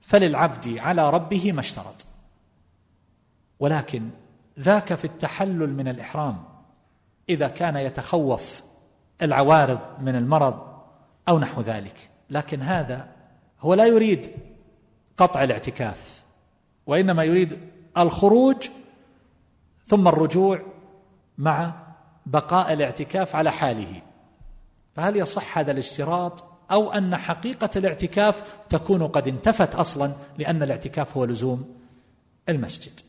[0.01, 2.07] فللعبد على ربه ما اشترط.
[3.61, 4.11] ولكن
[4.59, 6.45] ذاك في التحلل من الإحرام
[7.29, 8.63] إذا كان يتخوف
[9.23, 10.73] العوارض من المرض
[11.29, 12.11] أو نحو ذلك.
[12.31, 13.09] لكن هذا
[13.61, 14.31] هو لا يريد
[15.17, 16.23] قطع الاعتكاف
[16.87, 17.59] وإنما يريد
[17.99, 18.69] الخروج
[19.87, 20.63] ثم الرجوع
[21.39, 21.73] مع
[22.27, 24.03] بقاء الاعتكاف على حاله.
[24.95, 31.25] فهل يصح هذا الاشتراط أو أن حقيقة الاعتكاف تكون قد انتفت أصلا لأن الاعتكاف هو
[31.25, 31.75] لزوم
[32.49, 33.01] المسجد؟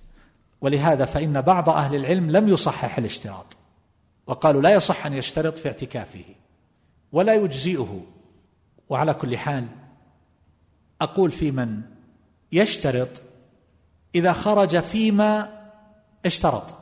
[0.61, 3.45] ولهذا فإن بعض أهل العلم لم يصحح الاشتراط.
[4.27, 6.23] وقالوا لا يصح أن يشترط في اعتكافه
[7.11, 8.01] ولا يجزئه.
[8.89, 9.67] وعلى كل حال
[11.01, 11.81] أقول في من
[12.51, 13.21] يشترط
[14.15, 15.61] إذا خرج فيما
[16.25, 16.75] اشترط.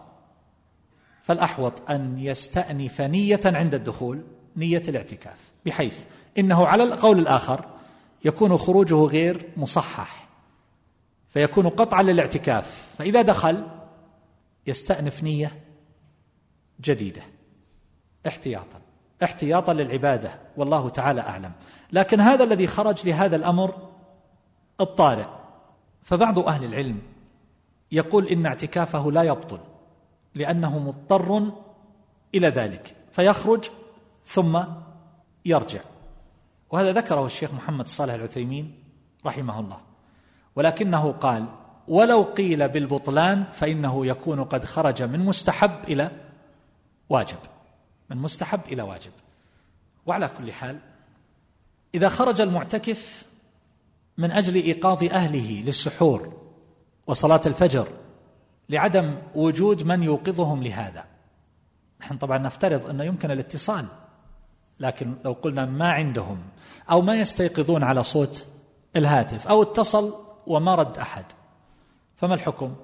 [1.24, 4.22] فالأحوط أن يستأنف نية عند الدخول
[4.56, 6.04] نية الاعتكاف بحيث
[6.38, 7.66] إنه على القول الآخر
[8.26, 10.28] يكون خروجه غير مصحح
[11.30, 12.96] فيكون قطعا للاعتكاف.
[12.98, 13.68] فإذا دخل
[14.68, 15.52] يستأنف نية
[16.82, 17.22] جديدة.
[18.28, 18.82] احتياطا.
[19.24, 20.32] احتياطا للعبادة.
[20.58, 21.52] والله تعالى أعلم.
[21.92, 23.90] لكن هذا الذي خرج لهذا الأمر
[24.82, 25.26] الطارئ.
[26.04, 27.02] فبعض أهل العلم
[27.92, 29.60] يقول إن اعتكافه لا يبطل
[30.36, 31.52] لأنه مضطر
[32.36, 32.96] إلى ذلك.
[33.12, 33.70] فيخرج
[34.26, 34.64] ثم
[35.46, 35.80] يرجع.
[36.72, 38.84] وهذا ذكره الشيخ محمد صالح العثيمين
[39.26, 39.78] رحمه الله.
[40.56, 41.46] ولكنه قال
[41.88, 46.12] ولو قيل بالبطلان فإنه يكون قد خرج من مستحب إلى
[47.12, 47.38] واجب
[48.10, 49.12] من مستحب إلى واجب.
[50.06, 50.80] وعلى كل حال
[51.96, 53.26] إذا خرج المعتكف
[54.18, 56.42] من أجل إيقاظ أهله للسحور
[57.08, 57.88] وصلاة الفجر
[58.70, 61.06] لعدم وجود من يوقظهم لهذا.
[62.02, 63.86] نحن طبعا نفترض أنه يمكن الاتصال
[64.80, 66.38] لكن لو قلنا ما عندهم
[66.92, 68.48] أو ما يستيقظون على صوت
[68.96, 70.14] الهاتف أو اتصل
[70.48, 71.26] وما رد أحد
[72.16, 72.76] فما الحكم؟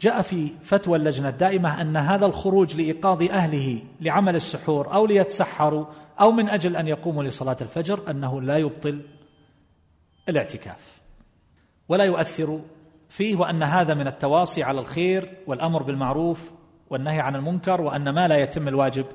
[0.00, 5.86] جاء في فتوى اللجنة الدائمة أن هذا الخروج لإيقاظ أهله لعمل السحور أو ليتسحروا
[6.20, 9.00] أو من أجل أن يقوموا لصلاة الفجر أنه لا يبطل
[10.28, 11.00] الاعتكاف.
[11.88, 12.60] ولا يؤثر
[13.08, 16.50] فيه وأن هذا من التواصي على الخير والأمر بالمعروف
[16.90, 19.06] والنهي عن المنكر وأن ما لا يتم الواجب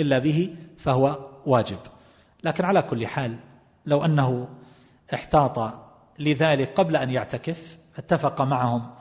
[0.00, 1.78] إلا به فهو واجب.
[2.44, 3.36] لكن على كل حال
[3.86, 4.48] لو أنه
[5.14, 5.74] احتاط
[6.18, 8.99] لذلك قبل أن يعتكف اتفق معهم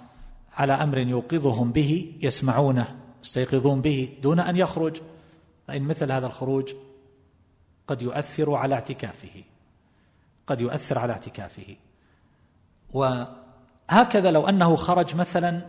[0.60, 5.01] على أمر يوقظهم به يسمعونه يستيقظون به دون أن يخرج.
[5.68, 6.74] فإن مثل هذا الخروج
[7.88, 9.43] قد يؤثر على اعتكافه.
[10.47, 11.76] قد يؤثر على اعتكافه.
[12.93, 15.66] وهكذا لو أنه خرج مثلا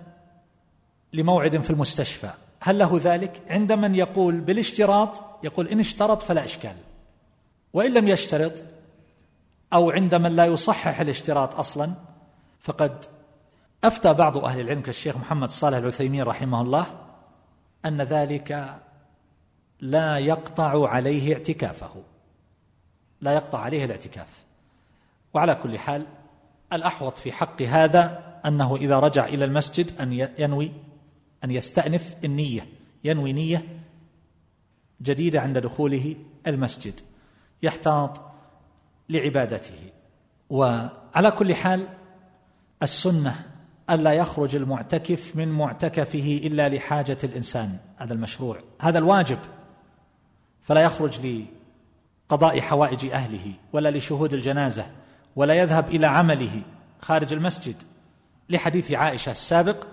[1.13, 2.31] لموعد في المستشفى
[2.61, 6.77] هل له ذلك؟ عند من يقول بالاشتراط يقول إن اشترط فلا إشكال.
[7.73, 8.65] وإن لم يشترط
[9.73, 11.93] أو عند من لا يصحح الاشتراط أصلا
[12.61, 13.05] فقد
[13.85, 16.87] أفتى بعض أهل العلم كالشيخ محمد صالح العثيمين رحمه الله
[17.85, 18.81] أن ذلك
[19.81, 22.03] لا يقطع عليه اعتكافه.
[23.21, 24.45] لا يقطع عليه الاعتكاف.
[25.35, 26.07] وعلى كل حال
[26.73, 30.73] الأحوط في حق هذا أنه إذا رجع إلى المسجد أن ينوي
[31.45, 32.67] أن يستأنف النية
[33.05, 33.83] ينوي نية
[35.03, 36.17] جديدة عند دخوله
[36.47, 37.01] المسجد
[37.63, 38.21] يحتاط
[39.09, 39.91] لعبادته.
[40.51, 41.89] وعلى كل حال
[42.83, 43.50] السنة
[43.91, 49.39] ألا يخرج المعتكف من معتكفه إلا لحاجة الإنسان هذا المشروع هذا الواجب.
[50.63, 51.45] فلا يخرج
[52.31, 54.87] لقضاء حوائج أهله ولا لشهود الجنازة
[55.37, 56.63] ولا يذهب إلى عمله
[57.01, 57.77] خارج المسجد.
[58.51, 59.87] لحديث عائشة السابق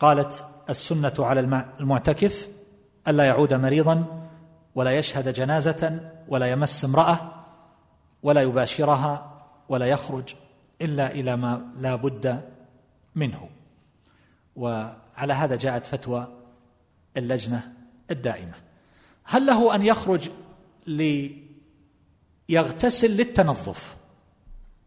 [0.00, 2.48] قالت السنة على المعتكف
[3.08, 4.04] ألا يعود مريضا
[4.74, 7.32] ولا يشهد جنازة ولا يمس امرأة
[8.22, 10.34] ولا يباشرها ولا يخرج
[10.82, 12.40] إلا إلى ما لا بد
[13.14, 13.48] منه.
[14.56, 16.28] وعلى هذا جاءت فتوى
[17.16, 17.72] اللجنة
[18.10, 18.54] الدائمة.
[19.24, 20.30] هل له أن يخرج
[22.48, 23.96] ليغتسل للتنظف؟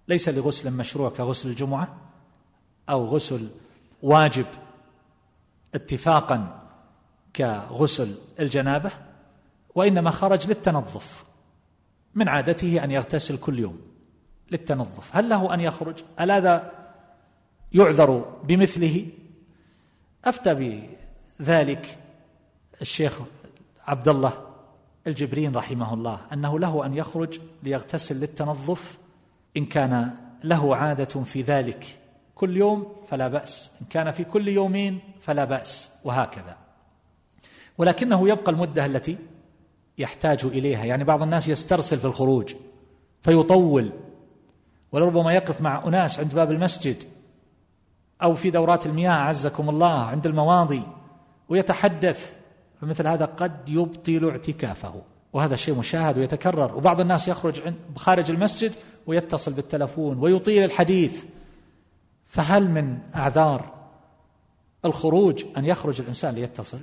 [0.08, 1.98] ليس لغسل مشروع كغسل الجمعة
[2.90, 3.50] أو غسل
[4.02, 4.46] واجب
[5.76, 6.62] اتفاقا
[7.34, 8.92] كغسل الجنابة
[9.76, 11.26] وإنما خرج للتنظف
[12.16, 13.82] من عادته أن يغتسل كل يوم
[14.52, 15.16] للتنظف.
[15.16, 16.81] هل له أن يخرج؟ هل هذا
[17.74, 19.06] يعذر بمثله.
[20.26, 20.86] أفتى
[21.40, 21.98] بذلك
[22.82, 23.20] الشيخ
[23.88, 24.34] عبد الله
[25.08, 28.98] الجبرين رحمه الله أنه له أن يخرج ليغتسل للتنظف
[29.58, 30.12] إن كان
[30.44, 32.00] له عادة في ذلك
[32.36, 36.58] كل يوم فلا بأس إن كان في كل يومين فلا بأس وهكذا.
[37.78, 39.18] ولكنه يبقى المدة التي
[39.98, 42.54] يحتاج إليها يعني بعض الناس يسترسل في الخروج
[43.22, 43.92] فيطول
[44.92, 47.04] ولربما يقف مع أناس عند باب المسجد
[48.24, 50.84] أو في دورات المياه عزكم الله عند المواضي
[51.50, 52.34] ويتحدث
[52.82, 54.94] فمثل هذا قد يبطل اعتكافه
[55.34, 57.62] وهذا شيء مشاهد ويتكرر وبعض الناس يخرج
[57.96, 58.76] خارج المسجد
[59.08, 61.24] ويتصل بالتلفون ويطيل الحديث
[62.28, 63.74] فهل من أعذار
[64.86, 66.80] الخروج أن يخرج الإنسان ليتصل؟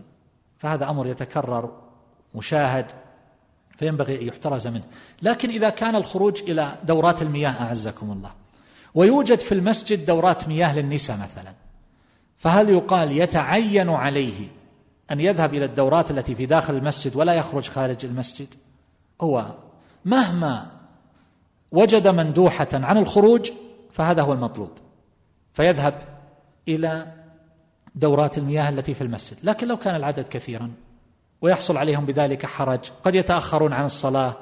[0.58, 1.72] فهذا أمر يتكرر
[2.34, 2.86] مشاهد
[3.78, 4.84] فينبغي أن يحترز منه.
[5.22, 8.30] لكن إذا كان الخروج إلى دورات المياه أعزكم الله.
[8.94, 11.52] ويوجد في المسجد دورات مياه للنساء مثلا.
[12.38, 14.48] فهل يقال يتعين عليه
[15.10, 18.54] أن يذهب إلى الدورات التي في داخل المسجد ولا يخرج خارج المسجد؟
[19.20, 19.46] هو
[20.04, 20.70] مهما
[21.72, 23.50] وجد مندوحة عن الخروج
[23.90, 24.70] فهذا هو المطلوب.
[25.54, 25.94] فيذهب
[26.68, 27.12] إلى
[27.94, 29.38] دورات المياه التي في المسجد.
[29.42, 30.70] لكن لو كان العدد كثيرا
[31.42, 34.36] ويحصل عليهم بذلك حرج قد يتأخرون عن الصلاة.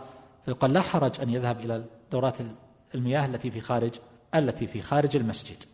[0.44, 2.38] فيقال لا حرج أن يذهب إلى دورات
[2.94, 3.94] المياه التي في خارج
[4.38, 5.64] التي في خارج المسجد.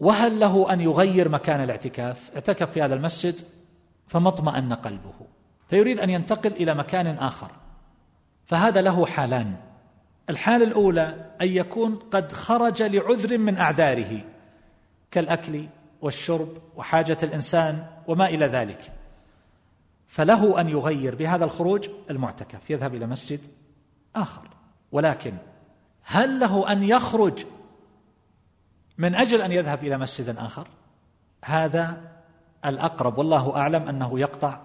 [0.00, 3.40] وهل له أن يغير مكان الاعتكاف؟ اعتكف في هذا المسجد
[4.06, 5.14] فما اطمأن قلبه.
[5.70, 7.50] فيريد أن ينتقل إلى مكان آخر.
[8.46, 9.56] فهذا له حالان.
[10.30, 14.20] الحالة الأولى أن يكون قد خرج لعذر من أعذاره
[15.10, 15.66] كالأكل
[16.02, 18.92] والشرب وحاجة الإنسان وما إلى ذلك.
[20.08, 23.40] فله أن يغير بهذا الخروج المعتكف يذهب إلى مسجد
[24.16, 24.48] آخر.
[24.92, 25.32] ولكن
[26.02, 27.44] هل له أن يخرج
[29.02, 30.68] من أجل أن يذهب إلى مسجد آخر.
[31.44, 32.00] هذا
[32.64, 34.60] الأقرب والله أعلم أنه يقطع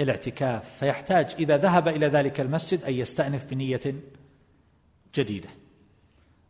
[0.00, 3.94] الاعتكاف فيحتاج إذا ذهب إلى ذلك المسجد أن يستأنف بنية
[5.14, 5.48] جديدة.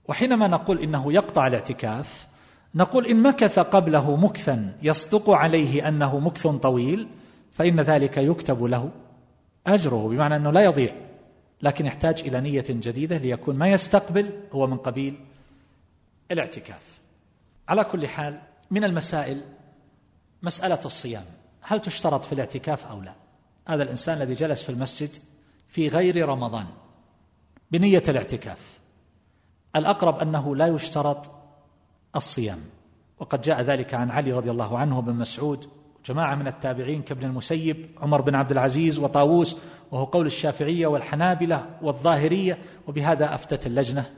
[0.09, 2.27] وحينما نقول إنه يقطع الاعتكاف
[2.75, 7.09] نقول إن مكث قبله مكثا يصدق عليه أنه مكث طويل
[7.53, 8.91] فإن ذلك يكتب له
[9.67, 10.95] أجره بمعنى أنه لا يضيع
[11.63, 15.21] لكن يحتاج إلى نية جديدة ليكون ما يستقبل هو من قبيل
[16.31, 16.96] الاعتكاف.
[17.69, 18.39] على كل حال
[18.71, 19.41] من المسائل
[20.43, 21.25] مسألة الصيام.
[21.61, 23.15] هل تشترط في الاعتكاف أو لا؟
[23.69, 25.17] هذا الإنسان الذي جلس في المسجد
[25.69, 26.67] في غير رمضان
[27.71, 28.81] بنية الاعتكاف.
[29.77, 31.31] الأقرب أنه لا يشترط
[32.17, 32.61] الصيام.
[33.19, 35.69] وقد جاء ذلك عن علي رضي الله عنه بن مسعود
[36.07, 39.57] جماعة من التابعين كابن المسيب عمر بن عبد العزيز وطاووس
[39.91, 44.11] وهو قول الشافعية والحنابلة والظاهرية وبهذا أفتت اللجنة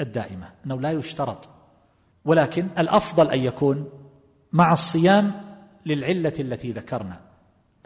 [0.00, 1.48] الدائمة أنه لا يشترط
[2.24, 3.90] ولكن الأفضل أن يكون
[4.52, 5.44] مع الصيام
[5.86, 7.20] للعلة التي ذكرنا.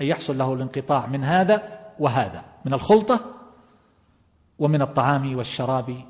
[0.01, 3.21] أن يحصل له الانقطاع من هذا وهذا من الخلطة
[4.59, 6.05] ومن الطعام والشراب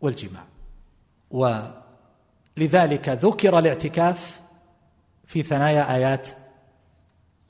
[0.00, 0.44] والجماع.
[1.30, 4.40] ولذلك ذكر الاعتكاف
[5.24, 6.28] في ثنايا آيات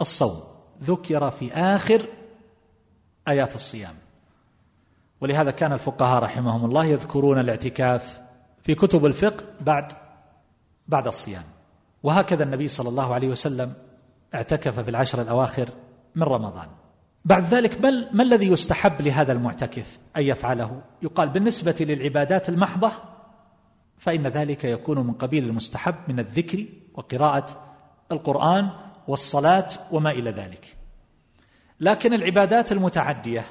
[0.01, 0.43] الصوم.
[0.83, 2.07] ذكر في آخر
[3.29, 3.95] آيات الصيام.
[5.21, 8.24] ولهذا كان الفقهاء رحمهم الله يذكرون الاعتكاف
[8.65, 9.93] في كتب الفقه بعد
[10.89, 11.45] بعد الصيام.
[12.03, 13.73] وهكذا النبي صلى الله عليه وسلم
[14.35, 15.69] اعتكف في العشر الأواخر
[16.15, 16.69] من رمضان.
[17.25, 22.93] بعد ذلك ما, ما الذي يستحب لهذا المعتكف أن يفعله؟ يقال بالنسبة للعبادات المحضة
[23.99, 27.47] فإن ذلك يكون من قبيل المستحب من الذكر وقراءة
[28.13, 28.71] القرآن
[29.09, 30.77] والصلاة وما إلى ذلك.
[31.81, 33.45] لكن العبادات المتعدية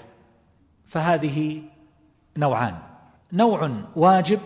[0.87, 1.61] فهذه
[2.37, 2.77] نوعان.
[3.33, 4.39] نوع واجب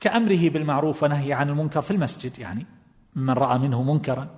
[0.00, 2.66] كأمره بالمعروف ونهي عن المنكر في المسجد يعني
[3.14, 4.28] من رأى منه منكرا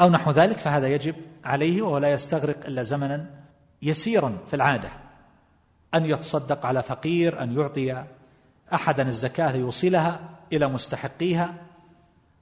[0.00, 1.14] أو نحو ذلك فهذا يجب
[1.44, 3.30] عليه وهو لا يستغرق إلا زمنا
[3.82, 4.88] يسيرا في العادة.
[5.94, 8.04] أن يتصدق على فقير أن يعطي
[8.74, 10.20] احدا الزكاة ليوصلها
[10.52, 11.54] إلى مستحقيها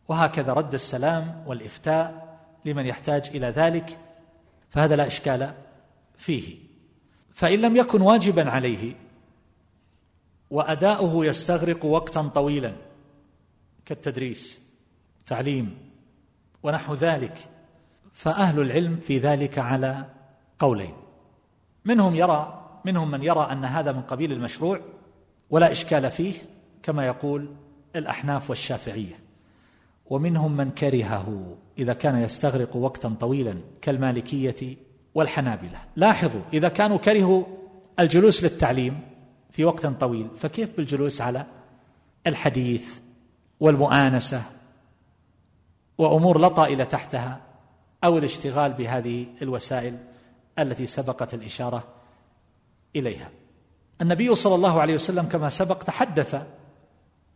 [0.09, 3.99] وهكذا رد السلام والإفتاء لمن يحتاج إلى ذلك
[4.71, 5.53] فهذا لا إشكال
[6.17, 6.57] فيه.
[7.35, 8.95] فإن لم يكن واجبا عليه
[10.51, 12.73] وأداؤه يستغرق وقتا طويلا
[13.87, 14.61] كالتدريس
[15.27, 15.79] تعليم
[16.63, 17.49] ونحو ذلك.
[18.13, 20.05] فأهل العلم في ذلك على
[20.59, 20.95] قولين.
[21.85, 24.81] منهم يرى منهم من يرى أن هذا من قبيل المشروع
[25.51, 26.35] ولا إشكال فيه
[26.83, 27.55] كما يقول
[27.97, 29.19] الأحناف والشافعية.
[30.07, 34.77] ومنهم من كرهه إذا كان يستغرق وقتا طويلا كالمالكية
[35.15, 35.79] والحنابلة.
[35.97, 37.45] لاحظوا إذا كانوا كرهوا
[38.01, 39.10] الجلوس للتعليم
[39.51, 40.29] في وقت طويل.
[40.37, 41.47] فكيف بالجلوس على
[42.27, 42.99] الحديث
[43.61, 44.43] والمؤانسة
[45.99, 47.41] وأمور لا طائل تحتها
[48.05, 49.99] أو الاشتغال بهذه الوسائل
[50.59, 51.85] التي سبقت الإشارة
[52.97, 53.31] إليها؟
[54.03, 56.43] النبي صلى الله عليه وسلم كما سبق تحدث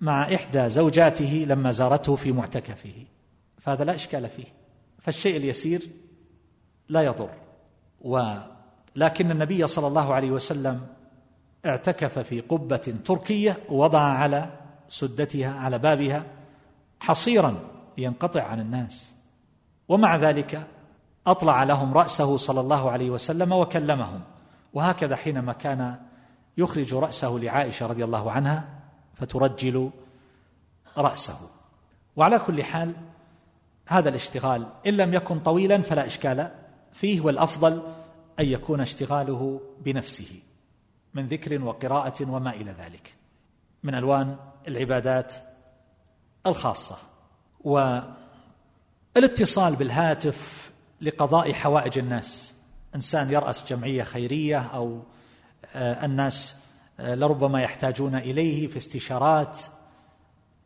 [0.01, 3.05] مع إحدى زوجاته لما زارته في معتكفه.
[3.59, 4.47] فهذا لا إشكال فيه.
[4.99, 5.91] فالشيء اليسير
[6.89, 7.31] لا يضر.
[8.01, 10.87] ولكن النبي صلى الله عليه وسلم
[11.67, 14.49] اعتكف في قبة تركية ووضع على
[14.89, 16.25] سدتها على بابها
[17.01, 17.55] حصيرا
[17.99, 19.15] ينقطع عن الناس.
[19.89, 20.67] ومع ذلك
[21.27, 24.21] أطلع لهم رأسه صلى الله عليه وسلم وكلمهم.
[24.73, 25.97] وهكذا حينما كان
[26.59, 28.69] يخرج رأسه لعائشة رضي الله عنها
[29.15, 29.91] فترجل
[30.99, 31.39] رأسه.
[32.17, 32.95] وعلى كل حال
[33.87, 36.51] هذا الاشتغال إن لم يكن طويلا فلا إشكال
[36.93, 37.83] فيه والأفضل
[38.41, 40.41] أن يكون اشتغاله بنفسه.
[41.15, 43.15] من ذكر وقراءة وما إلى ذلك.
[43.83, 44.37] من ألوان
[44.69, 45.35] العبادات
[46.47, 46.97] الخاصة.
[49.15, 50.71] والاتصال بالهاتف
[51.01, 52.55] لقضاء حوائج الناس.
[52.95, 55.03] إنسان يرأس جمعية خيرية أو
[55.75, 56.57] آه، الناس
[57.01, 59.59] آه، لربما يحتاجون إليه في استشارات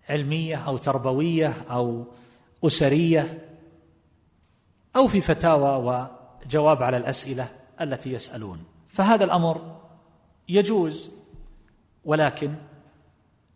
[0.08, 2.04] علمية أو تربوية أو
[2.64, 3.48] أسرية
[4.96, 6.02] أو في فتاوى
[6.46, 7.48] وجواب على الأسئلة
[7.80, 8.64] التي يسألون.
[8.88, 9.80] فهذا الأمر
[10.48, 11.10] يجوز
[12.04, 12.54] ولكن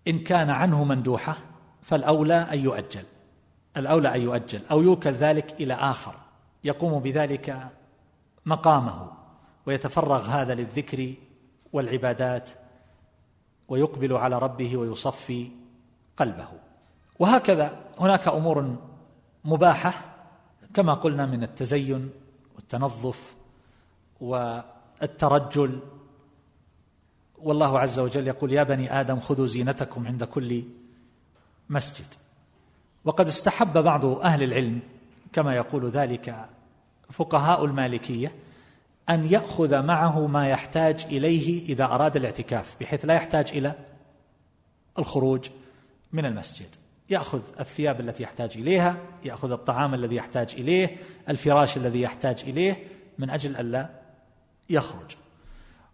[0.08, 1.38] إن كان عنه مندوحة
[1.82, 3.04] فالأولى أن يؤجل.
[3.76, 6.14] الأولى أن يؤجل أو يوكل ذلك إلى آخر.
[6.64, 7.68] يقوم بذلك
[8.46, 9.10] مقامه
[9.66, 11.14] ويتفرغ هذا للذكر
[11.72, 12.50] والعبادات
[13.68, 15.50] ويقبل على ربه ويصفي
[16.16, 16.48] قلبه.
[17.18, 18.76] وهكذا هناك أمور
[19.44, 19.92] مباحة
[20.74, 22.10] كما قلنا من التزين
[22.56, 23.34] والتنظف
[24.20, 25.80] والترجل
[27.44, 30.62] والله عز وجل يقول يا بني آدم خذوا زينتكم عند كل
[31.70, 32.06] مسجد.
[33.04, 34.80] وقد استحب بعض أهل العلم
[35.32, 36.46] كما يقول ذلك
[37.10, 38.32] فقهاء المالكية
[39.08, 43.74] أن يأخذ معه ما يحتاج إليه إذا أراد الاعتكاف بحيث لا يحتاج إلى
[44.98, 45.48] الخروج
[46.12, 46.68] من المسجد.
[47.10, 50.96] يأخذ الثياب التي يحتاج إليها يأخذ الطعام الذي يحتاج إليه
[51.28, 52.86] الفراش الذي يحتاج إليه
[53.18, 53.88] من أجل الا
[54.70, 55.16] يخرج.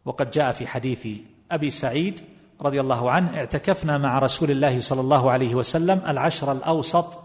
[0.04, 1.08] وقد جاء في حديث
[1.50, 2.20] أبي سعيد
[2.62, 7.18] رضي الله عنه اعتكفنا مع رسول الله صلى الله عليه وسلم العشر الأوسط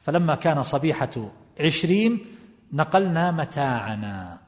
[0.00, 1.10] فلما كان صبيحة
[1.60, 2.18] عشرين
[2.72, 4.38] نقلنا متاعنا.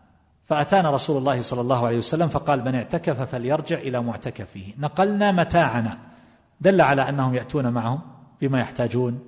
[0.47, 5.98] فأتانا رسول الله صلى الله عليه وسلم فقال من اعتكف فليرجع إلى معتكفه نقلنا متاعنا.
[6.60, 8.01] دل على أنهم يأتون معهم
[8.40, 9.18] بما يحتاجون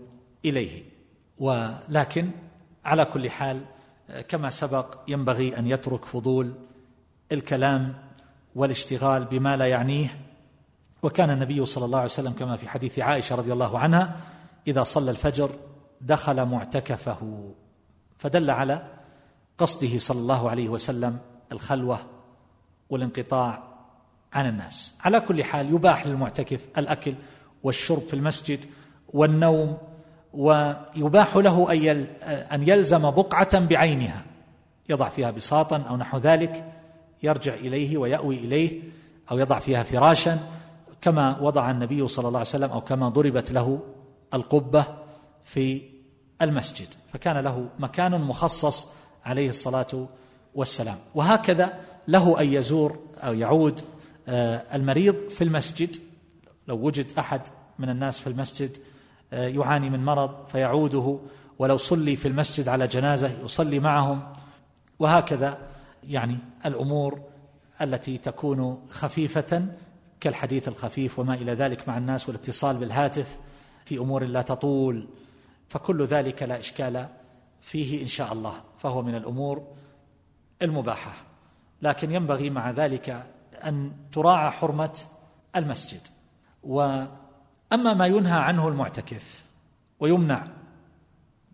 [0.45, 0.83] إليه.
[1.39, 2.31] ولكن
[2.85, 3.61] على كل حال
[4.29, 6.53] كما سبق ينبغي أن يترك فضول
[7.33, 7.95] الكلام
[8.57, 10.21] والاشتغال بما لا يعنيه.
[11.03, 14.17] وكان النبي صلى الله عليه وسلم كما في حديث عائشة رضي الله عنها
[14.67, 15.51] إذا صلى الفجر
[16.01, 17.51] دخل معتكفه
[18.19, 18.83] فدل على
[19.59, 21.19] قصده صلى الله عليه وسلم
[21.53, 21.99] الخلوة
[22.91, 23.63] والانقطاع
[24.33, 24.95] عن الناس.
[25.01, 27.15] على كل حال يباح للمعتكف الأكل
[27.63, 28.65] والشرب في المسجد
[29.09, 29.79] والنوم
[30.33, 31.73] ويباح له
[32.53, 34.25] أن يلزم بقعة بعينها
[34.89, 36.73] يضع فيها بساطا أو نحو ذلك
[37.23, 38.83] يرجع إليه ويأوي إليه
[39.31, 40.39] أو يضع فيها فراشا
[41.01, 43.81] كما وضع النبي صلى الله عليه وسلم أو كما ضربت له
[44.35, 44.85] القبة
[45.43, 45.83] في
[46.43, 46.89] المسجد.
[47.13, 48.89] فكان له مكان مخصص
[49.25, 50.09] عليه الصلاة
[50.55, 50.99] والسلام.
[51.15, 53.81] وهكذا له أن يزور أو يعود
[54.29, 55.97] آه، المريض في المسجد.
[56.69, 57.41] لو وجد أحد
[57.79, 58.79] من الناس في المسجد
[59.33, 61.19] آه، يعاني من مرض فيعوده.
[61.59, 64.23] ولو صلي في المسجد على جنازة يصلي معهم.
[64.99, 65.59] وهكذا
[66.07, 67.21] يعني الأمور
[67.81, 69.67] التي تكون خفيفة
[70.21, 73.39] كالحديث الخفيف وما إلى ذلك مع الناس والاتصال بالهاتف
[73.85, 75.09] في أمور لا تطول
[75.69, 77.09] فكل ذلك لا إشكال
[77.61, 79.67] فيه إن شاء الله فهو من الأمور
[80.63, 81.13] المباحة.
[81.83, 83.27] لكن ينبغي مع ذلك
[83.65, 84.99] أن تراعى حرمة
[85.57, 86.01] المسجد.
[86.63, 89.45] وأما ما ينهى عنه المعتكف
[90.01, 90.45] ويمنع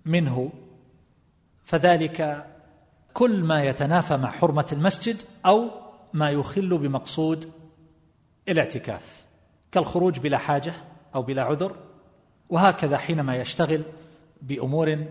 [0.04, 0.52] منه
[1.64, 2.46] فذلك
[3.14, 5.70] كل ما يتنافى مع حرمة المسجد أو
[6.12, 7.50] ما يخل بمقصود
[8.48, 9.24] الاعتكاف
[9.72, 10.74] كالخروج بلا حاجة
[11.14, 11.76] أو بلا عذر
[12.50, 13.82] وهكذا حينما يشتغل
[14.42, 15.04] بأمور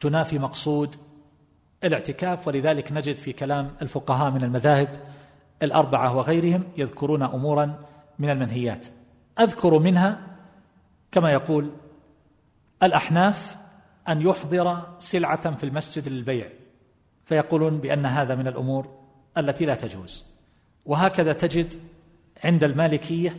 [0.00, 0.96] تنافي مقصود
[1.84, 2.48] الاعتكاف.
[2.48, 4.88] ولذلك نجد في كلام الفقهاء من المذاهب
[5.62, 7.84] الأربعة وغيرهم يذكرون أمورا
[8.18, 8.86] من المنهيات.
[9.40, 10.20] أذكر منها
[11.12, 11.70] كما يقول
[12.82, 13.56] الأحناف
[14.08, 16.48] أن يحضر سلعة في المسجد للبيع.
[17.24, 18.88] فيقولون بأن هذا من الأمور
[19.38, 20.24] التي لا تجوز.
[20.86, 21.74] وهكذا تجد
[22.44, 23.36] عند المالكية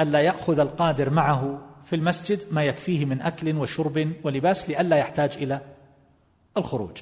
[0.00, 5.60] ألا يأخذ القادر معه في المسجد ما يكفيه من أكل وشرب ولباس لئلا يحتاج إلى
[6.56, 6.98] الخروج.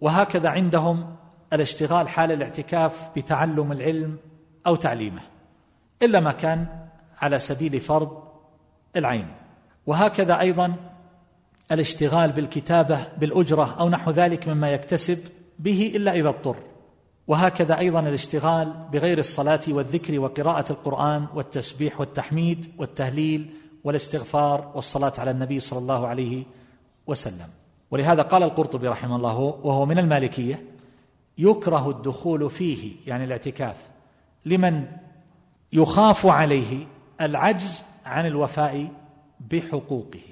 [0.00, 1.16] وهكذا عندهم
[1.52, 4.16] الاشتغال حال الاعتكاف بتعلم العلم
[4.66, 5.22] أو تعليمه
[6.02, 6.66] إلا ما كان
[7.18, 8.22] على سبيل فرض
[8.96, 9.28] العين.
[9.86, 10.74] وهكذا أيضا
[11.72, 15.18] الاشتغال بالكتابة بالأجرة أو نحو ذلك مما يكتسب
[15.58, 16.56] به إلا إذا اضطر.
[17.26, 23.50] وهكذا أيضا الاشتغال بغير الصلاة والذكر وقراءة القرآن والتسبيح والتحميد والتهليل
[23.84, 26.44] والاستغفار والصلاة على النبي صلى الله عليه
[27.06, 27.48] وسلم.
[27.90, 30.62] ولهذا قال القرطبي رحمه الله وهو من المالكية
[31.38, 33.76] يكره الدخول فيه يعني الاعتكاف
[34.44, 34.86] لمن
[35.72, 36.86] يخاف عليه
[37.20, 38.88] العجز عن الوفاء
[39.50, 40.27] بحقوقه.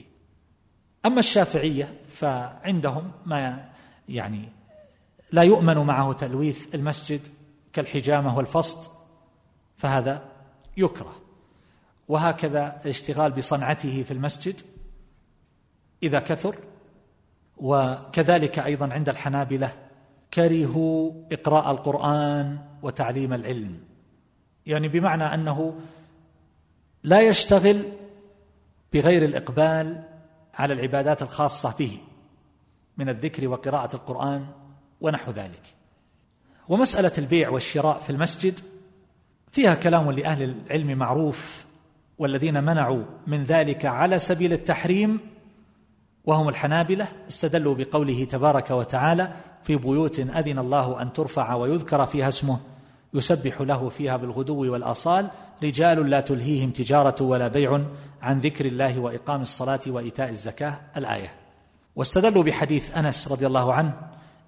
[1.06, 3.64] أما الشافعية فعندهم ما
[4.08, 4.48] يعني
[5.32, 7.20] لا يؤمن معه تلويث المسجد
[7.72, 8.90] كالحجامة والفسط
[9.78, 10.22] فهذا
[10.76, 11.16] يكره.
[12.08, 14.60] وهكذا الاشتغال بصنعته في المسجد
[16.02, 16.56] إذا كثر
[17.56, 19.72] وكذلك أيضا عند الحنابلة
[20.34, 23.78] كرهوا إقراء القرآن وتعليم العلم.
[24.66, 25.74] يعني بمعنى أنه
[27.02, 27.92] لا يشتغل
[28.92, 30.15] بغير الإقبال
[30.56, 31.98] على العبادات الخاصة به
[32.96, 34.46] من الذكر وقراءة القرآن
[35.00, 35.62] ونحو ذلك.
[36.68, 38.60] ومسألة البيع والشراء في المسجد
[39.52, 41.64] فيها كلام لأهل العلم معروف
[42.18, 45.20] والذين منعوا من ذلك على سبيل التحريم
[46.24, 52.58] وهم الحنابلة استدلوا بقوله تبارك وتعالى في بيوت أذن الله أن ترفع ويذكر فيها اسمه
[53.14, 55.30] يسبح له فيها بالغدو والآصال.
[55.62, 57.80] رجال لا تلهيهم تجارة ولا بيع
[58.22, 60.80] عن ذكر الله وإقام الصلاة وإيتاء الزكاة.
[60.96, 61.32] الآية.
[61.96, 63.92] واستدلوا بحديث أنس رضي الله عنه.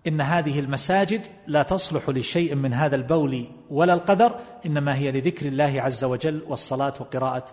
[0.07, 4.35] إن هذه المساجد لا تصلح لشيء من هذا البول ولا القدر
[4.67, 7.45] إنما هي لذكر الله عز وجل والصلاة وقراءة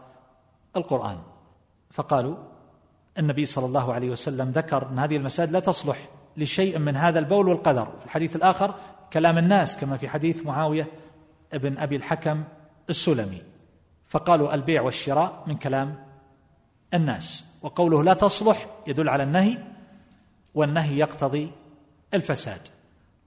[0.75, 1.17] القرآن.
[1.91, 2.35] فقالوا
[3.17, 7.47] النبي صلى الله عليه وسلم ذكر أن هذه المساجد لا تصلح لشيء من هذا البول
[7.47, 7.87] والقدر.
[7.99, 8.75] في الحديث الآخر
[9.13, 10.87] كلام الناس كما في حديث معاوية
[11.53, 12.43] ابن أبي الحكم
[12.89, 13.41] السلمي.
[14.07, 15.95] فقالوا البيع والشراء من كلام
[16.93, 19.57] الناس وقوله لا تصلح يدل على النهي
[20.55, 21.51] والنهي يقتضي
[22.13, 22.61] الفساد.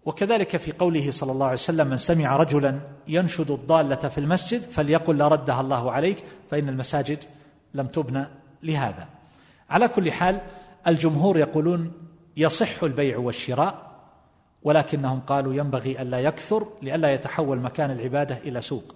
[0.04, 5.18] وكذلك في قوله صلى الله عليه وسلم من سمع رجلا ينشد الضالة في المسجد فليقل
[5.18, 7.24] لا ردها الله عليك فإن المساجد
[7.74, 8.26] لم تبنى
[8.62, 9.08] لهذا.
[9.70, 10.40] على كل حال
[10.86, 11.92] الجمهور يقولون
[12.36, 13.87] يصح البيع والشراء
[14.62, 18.94] ولكنهم قالوا ينبغي ألا يكثر لئلا يتحول مكان العبادة إلى سوق.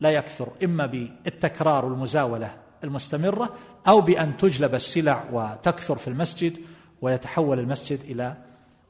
[0.00, 2.54] لا يكثر إما بالتكرار والمزاولة
[2.84, 3.54] المستمرة
[3.88, 6.58] أو بأن تجلب السلع وتكثر في المسجد
[7.02, 8.36] ويتحول المسجد إلى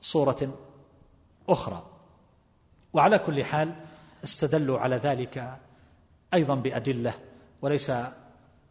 [0.00, 0.54] صورة
[1.48, 1.82] أخرى.
[2.92, 3.74] وعلى كل حال
[4.24, 5.58] استدلوا على ذلك
[6.34, 7.14] أيضا بأدلة
[7.62, 7.92] وليس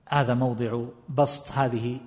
[0.08, 1.98] هذا موضع بسط هذه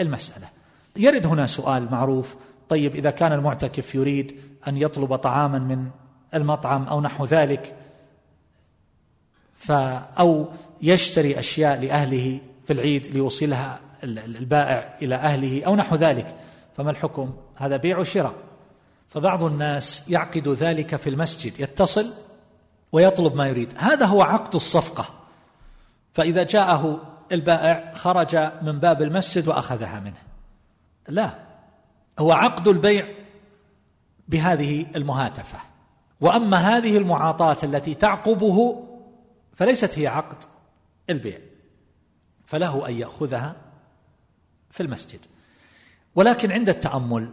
[0.00, 0.48] المسألة.
[0.96, 2.36] يرد هنا سؤال معروف
[2.68, 4.36] طيب إذا كان المعتكف يريد
[4.68, 5.90] أن يطلب طعاما من
[6.34, 7.74] المطعم أو نحو ذلك
[10.18, 10.48] أو
[10.82, 16.34] يشتري أشياء لأهله في العيد ليوصلها البائع إلى أهله أو نحو ذلك
[16.76, 18.34] فما الحكم؟ هذا بيع وشراء.
[19.08, 22.12] فبعض الناس يعقد ذلك في المسجد يتصل
[22.92, 23.72] ويطلب ما يريد.
[23.76, 25.04] هذا هو عقد الصفقة.
[26.12, 27.00] فإذا جاءه
[27.32, 30.22] البائع خرج من باب المسجد وأخذها منه.
[31.08, 31.43] لا.
[32.18, 33.06] هو عقد البيع
[34.28, 35.58] بهذه المهاتفة.
[36.20, 38.86] وأما هذه المعاطاة التي تعقبه
[39.54, 40.44] فليست هي عقد
[41.10, 41.38] البيع
[42.46, 43.56] فله أن يأخذها
[44.70, 45.20] في المسجد.
[46.14, 47.32] ولكن عند التأمل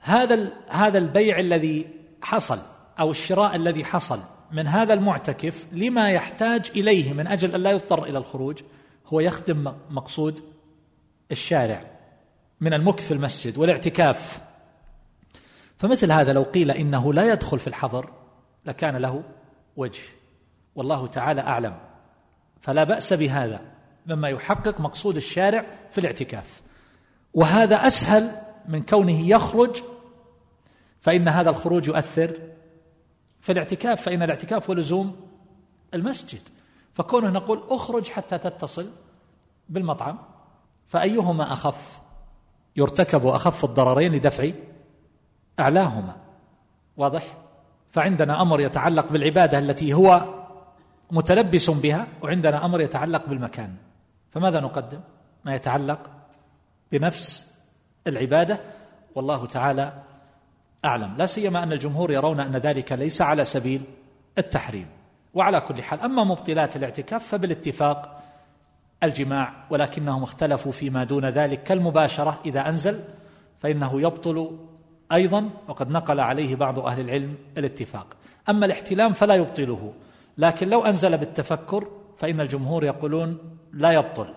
[0.00, 1.88] هذا هذا البيع الذي
[2.22, 2.58] حصل
[3.00, 4.20] أو الشراء الذي حصل
[4.52, 8.62] من هذا المعتكف لما يحتاج إليه من أجل أن لا يضطر إلى الخروج
[9.06, 10.40] هو يخدم مقصود
[11.30, 11.91] الشارع.
[12.62, 14.40] من المكث في المسجد والاعتكاف.
[15.76, 18.10] فمثل هذا لو قيل إنه لا يدخل في الحظر
[18.66, 19.22] لكان له
[19.76, 20.02] وجه.
[20.74, 21.78] والله تعالى أعلم.
[22.60, 23.60] فلا بأس بهذا
[24.06, 26.62] مما يحقق مقصود الشارع في الاعتكاف.
[27.34, 28.30] وهذا أسهل
[28.68, 29.82] من كونه يخرج
[31.00, 32.38] فإن هذا الخروج يؤثر
[33.40, 34.02] في الاعتكاف.
[34.02, 35.28] فإن الاعتكاف هو لزوم
[35.94, 36.48] المسجد.
[36.94, 38.90] فكونه نقول اخرج حتى تتصل
[39.68, 40.18] بالمطعم
[40.88, 42.01] فأيهما أخف؟
[42.76, 44.50] يرتكب أخف الضررين لدفع
[45.60, 46.16] أعلاهما.
[46.96, 47.38] واضح؟
[47.90, 50.24] فعندنا أمر يتعلق بالعبادة التي هو
[51.10, 53.74] متلبس بها وعندنا أمر يتعلق بالمكان.
[54.30, 55.00] فماذا نقدم؟
[55.44, 56.10] ما يتعلق
[56.92, 57.52] بنفس
[58.06, 58.60] العبادة.
[59.14, 59.92] والله تعالى
[60.84, 61.14] أعلم.
[61.18, 63.82] لا سيما أن الجمهور يرون أن ذلك ليس على سبيل
[64.38, 64.86] التحريم.
[65.34, 68.21] وعلى كل حال أما مبطلات الاعتكاف فبالاتفاق
[69.04, 71.62] الجماع ولكنهم اختلفوا فيما دون ذلك.
[71.62, 73.00] كالمباشرة إذا أنزل
[73.60, 74.58] فإنه يبطل
[75.12, 78.06] أيضا وقد نقل عليه بعض أهل العلم الاتفاق.
[78.48, 79.92] أما الاحتلام فلا يبطله
[80.38, 83.38] لكن لو أنزل بالتفكر فإن الجمهور يقولون
[83.72, 84.34] لا يبطل.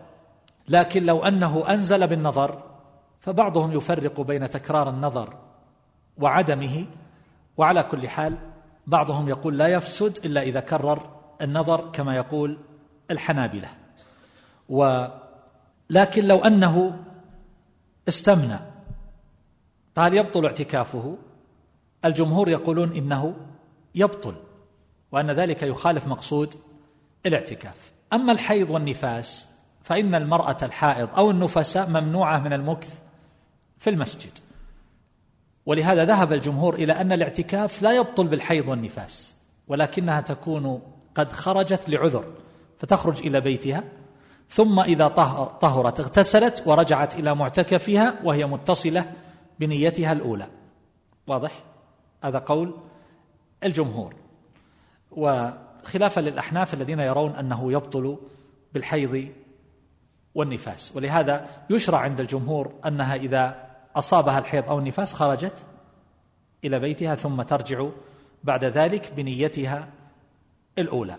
[0.68, 2.64] لكن لو أنه أنزل بالنظر
[3.20, 5.34] فبعضهم يفرق بين تكرار النظر
[6.18, 6.86] وعدمه.
[7.58, 8.38] وعلى كل حال
[8.88, 11.10] بعضهم يقول لا يفسد إلا إذا كرر
[11.42, 12.58] النظر كما يقول
[13.12, 13.85] الحنابلة.
[14.70, 17.04] ولكن لو أنه
[18.08, 18.60] استمنى
[19.96, 21.18] فهل يبطل اعتكافه؟
[22.06, 23.36] الجمهور يقولون إنه
[23.96, 24.36] يبطل
[25.12, 26.56] وأن ذلك يخالف مقصود
[27.26, 27.92] الاعتكاف.
[28.14, 29.48] أما الحيض والنفاس
[29.84, 32.94] فإن المرأة الحائض أو النفساء ممنوعة من المكث
[33.78, 34.32] في المسجد.
[35.66, 39.36] ولهذا ذهب الجمهور إلى أن الاعتكاف لا يبطل بالحيض والنفاس
[39.68, 40.82] ولكنها تكون
[41.16, 42.26] قد خرجت لعذر
[42.80, 43.84] فتخرج إلى بيتها
[44.50, 45.08] ثم إذا
[45.62, 49.12] طهرت اغتسلت ورجعت إلى معتكفها وهي متصلة
[49.60, 50.48] بنيتها الأولى.
[51.28, 51.64] واضح؟
[52.24, 52.74] هذا قول
[53.64, 54.16] الجمهور.
[55.12, 58.18] وخلافا للأحناف الذين يرون أنه يبطل
[58.74, 59.30] بالحيض
[60.36, 60.96] والنفاس.
[60.96, 63.66] ولهذا يشرع عند الجمهور أنها إذا
[63.96, 65.66] أصابها الحيض أو النفاس خرجت
[66.64, 67.88] إلى بيتها ثم ترجع
[68.44, 69.88] بعد ذلك بنيتها
[70.78, 71.18] الأولى.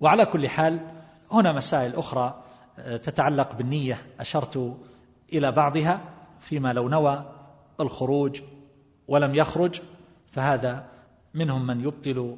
[0.00, 0.97] وعلى كل حال
[1.32, 2.42] هنا مسائل أخرى
[2.78, 4.76] آه، تتعلق بالنية أشرت
[5.32, 6.00] إلى بعضها
[6.40, 7.24] فيما لو نوى
[7.80, 8.40] الخروج
[9.08, 9.80] ولم يخرج
[10.32, 10.86] فهذا
[11.34, 12.36] منهم من يبطل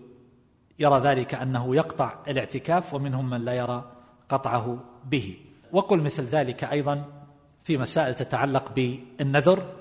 [0.78, 3.92] يرى ذلك أنه يقطع الاعتكاف ومنهم من لا يرى
[4.28, 5.36] قطعه به.
[5.72, 7.04] وقل مثل ذلك أيضا
[7.64, 9.72] في مسائل تتعلق بالنذر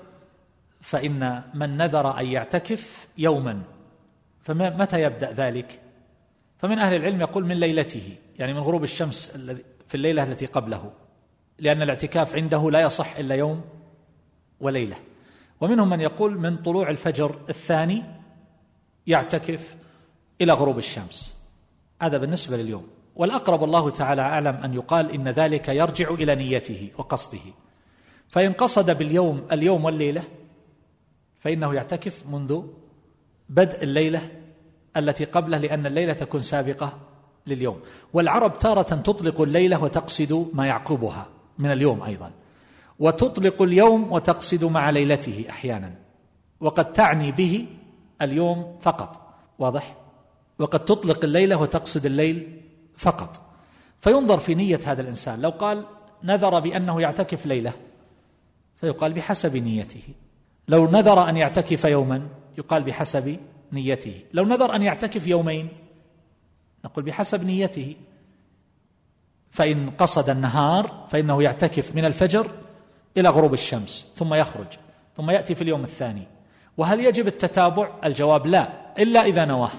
[0.80, 3.62] فإن من نذر أن يعتكف يوما
[4.42, 5.79] فمتى يبدأ ذلك؟
[6.60, 9.26] فمن أهل العلم يقول من ليلته يعني من غروب الشمس
[9.88, 10.92] في الليلة التي قبله
[11.58, 13.64] لأن الاعتكاف عنده لا يصح إلا يوم
[14.60, 14.96] وليلة.
[15.60, 18.02] ومنهم من يقول من طلوع الفجر الثاني
[19.06, 19.76] يعتكف
[20.40, 21.36] إلى غروب الشمس.
[22.02, 22.86] هذا بالنسبة لليوم.
[23.16, 27.52] والأقرب الله تعالى أعلم أن يقال إن ذلك يرجع إلى نيته وقصده.
[28.28, 30.24] فإن قصد باليوم اليوم والليلة
[31.40, 32.62] فإنه يعتكف منذ
[33.48, 34.39] بدء الليلة
[34.96, 36.98] التي قبله لأن الليلة تكون سابقة
[37.46, 37.80] لليوم.
[38.12, 41.26] والعرب تارة تطلق الليلة وتقصد ما يعقبها
[41.58, 42.30] من اليوم أيضا.
[42.98, 45.94] وتطلق اليوم وتقصد مع ليلته أحيانا.
[46.60, 47.66] وقد تعني به
[48.22, 49.34] اليوم فقط.
[49.58, 49.96] واضح؟
[50.58, 52.60] وقد تطلق الليلة وتقصد الليل
[52.96, 53.40] فقط.
[54.00, 55.40] فينظر في نية هذا الإنسان.
[55.40, 55.86] لو قال
[56.24, 57.72] نذر بأنه يعتكف ليلة
[58.76, 60.02] فيقال بحسب نيته.
[60.68, 63.36] لو نذر أن يعتكف يوما يقال بحسب
[63.72, 64.20] نيته.
[64.32, 65.68] لو نذر أن يعتكف يومين
[66.84, 67.96] نقول بحسب نيته.
[69.50, 72.50] فإن قصد النهار فإنه يعتكف من الفجر
[73.16, 74.66] إلى غروب الشمس ثم يخرج
[75.16, 76.26] ثم يأتي في اليوم الثاني.
[76.76, 78.68] وهل يجب التتابع؟ الجواب لا
[78.98, 79.72] إلا إذا نواه.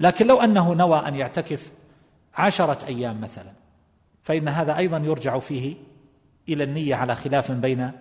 [0.00, 1.72] لكن لو أنه نوى أن يعتكف
[2.34, 3.52] عشرة أيام مثلا
[4.22, 5.76] فإن هذا أيضا يرجع فيه
[6.48, 7.92] إلى النية على خلاف بين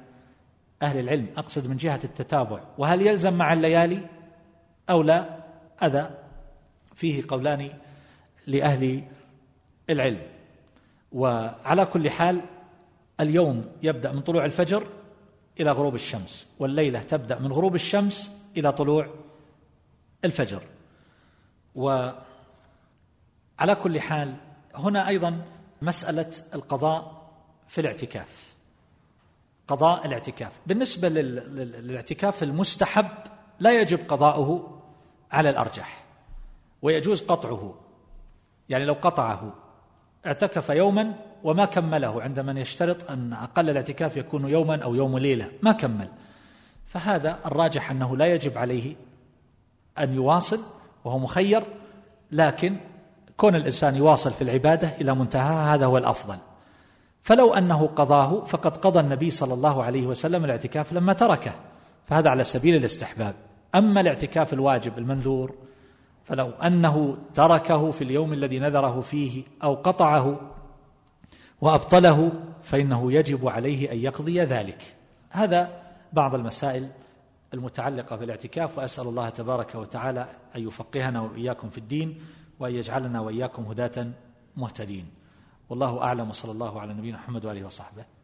[0.82, 1.28] أهل العلم.
[1.38, 2.60] أقصد من جهة التتابع.
[2.78, 4.17] وهل يلزم مع الليالي؟
[4.90, 5.38] أو لا
[5.78, 6.24] هذا
[6.96, 7.70] فيه قولان
[8.48, 9.04] لأهل
[9.90, 10.22] العلم.
[11.12, 12.42] وعلى كل حال
[13.20, 14.88] اليوم يبدأ من طلوع الفجر
[15.60, 19.08] إلى غروب الشمس والليلة تبدأ من غروب الشمس إلى طلوع
[20.26, 20.62] الفجر.
[21.76, 22.16] وعلى
[23.84, 24.36] كل حال
[24.76, 25.42] هنا أيضا
[25.82, 27.30] مسألة القضاء
[27.68, 28.54] في الاعتكاف.
[29.68, 30.52] قضاء الاعتكاف.
[30.68, 33.08] بالنسبة للاعتكاف المستحب
[33.60, 34.77] لا يجب قضاؤه
[35.32, 36.04] على الأرجح
[36.82, 37.74] ويجوز قطعه.
[38.70, 39.54] يعني لو قطعه
[40.26, 41.14] اعتكف يوما
[41.44, 42.22] وما كمله.
[42.22, 46.08] عند من يشترط أن أقل الاعتكاف يكون يوما أو يوم ليلة ما كمل.
[46.86, 48.96] فهذا الراجح أنه لا يجب عليه
[50.00, 50.62] أن يواصل
[51.06, 51.64] وهو مخير
[52.32, 52.78] لكن
[53.38, 56.38] كون الإنسان يواصل في العبادة إلى منتهاها هذا هو الأفضل.
[57.24, 61.52] فلو أنه قضاه فقد قضى النبي صلى الله عليه وسلم الاعتكاف لما تركه
[62.06, 63.36] فهذا على سبيل الاستحباب.
[63.76, 65.56] أما الاعتكاف الواجب المنذور
[66.24, 70.40] فلو أنه تركه في اليوم الذي نذره فيه أو قطعه
[71.62, 72.32] وأبطله
[72.62, 74.96] فإنه يجب عليه أن يقضي ذلك.
[75.30, 75.84] هذا
[76.14, 76.90] بعض المسائل
[77.54, 82.22] المتعلقة بالاعتكاف وأسأل الله تبارك وتعالى أن يفقهنا وإياكم في الدين
[82.60, 84.08] وأن يجعلنا وإياكم هداة
[84.58, 85.06] مهتدين.
[85.70, 88.17] والله أعلم وصلى الله على نبينا محمد وآله وصحبه.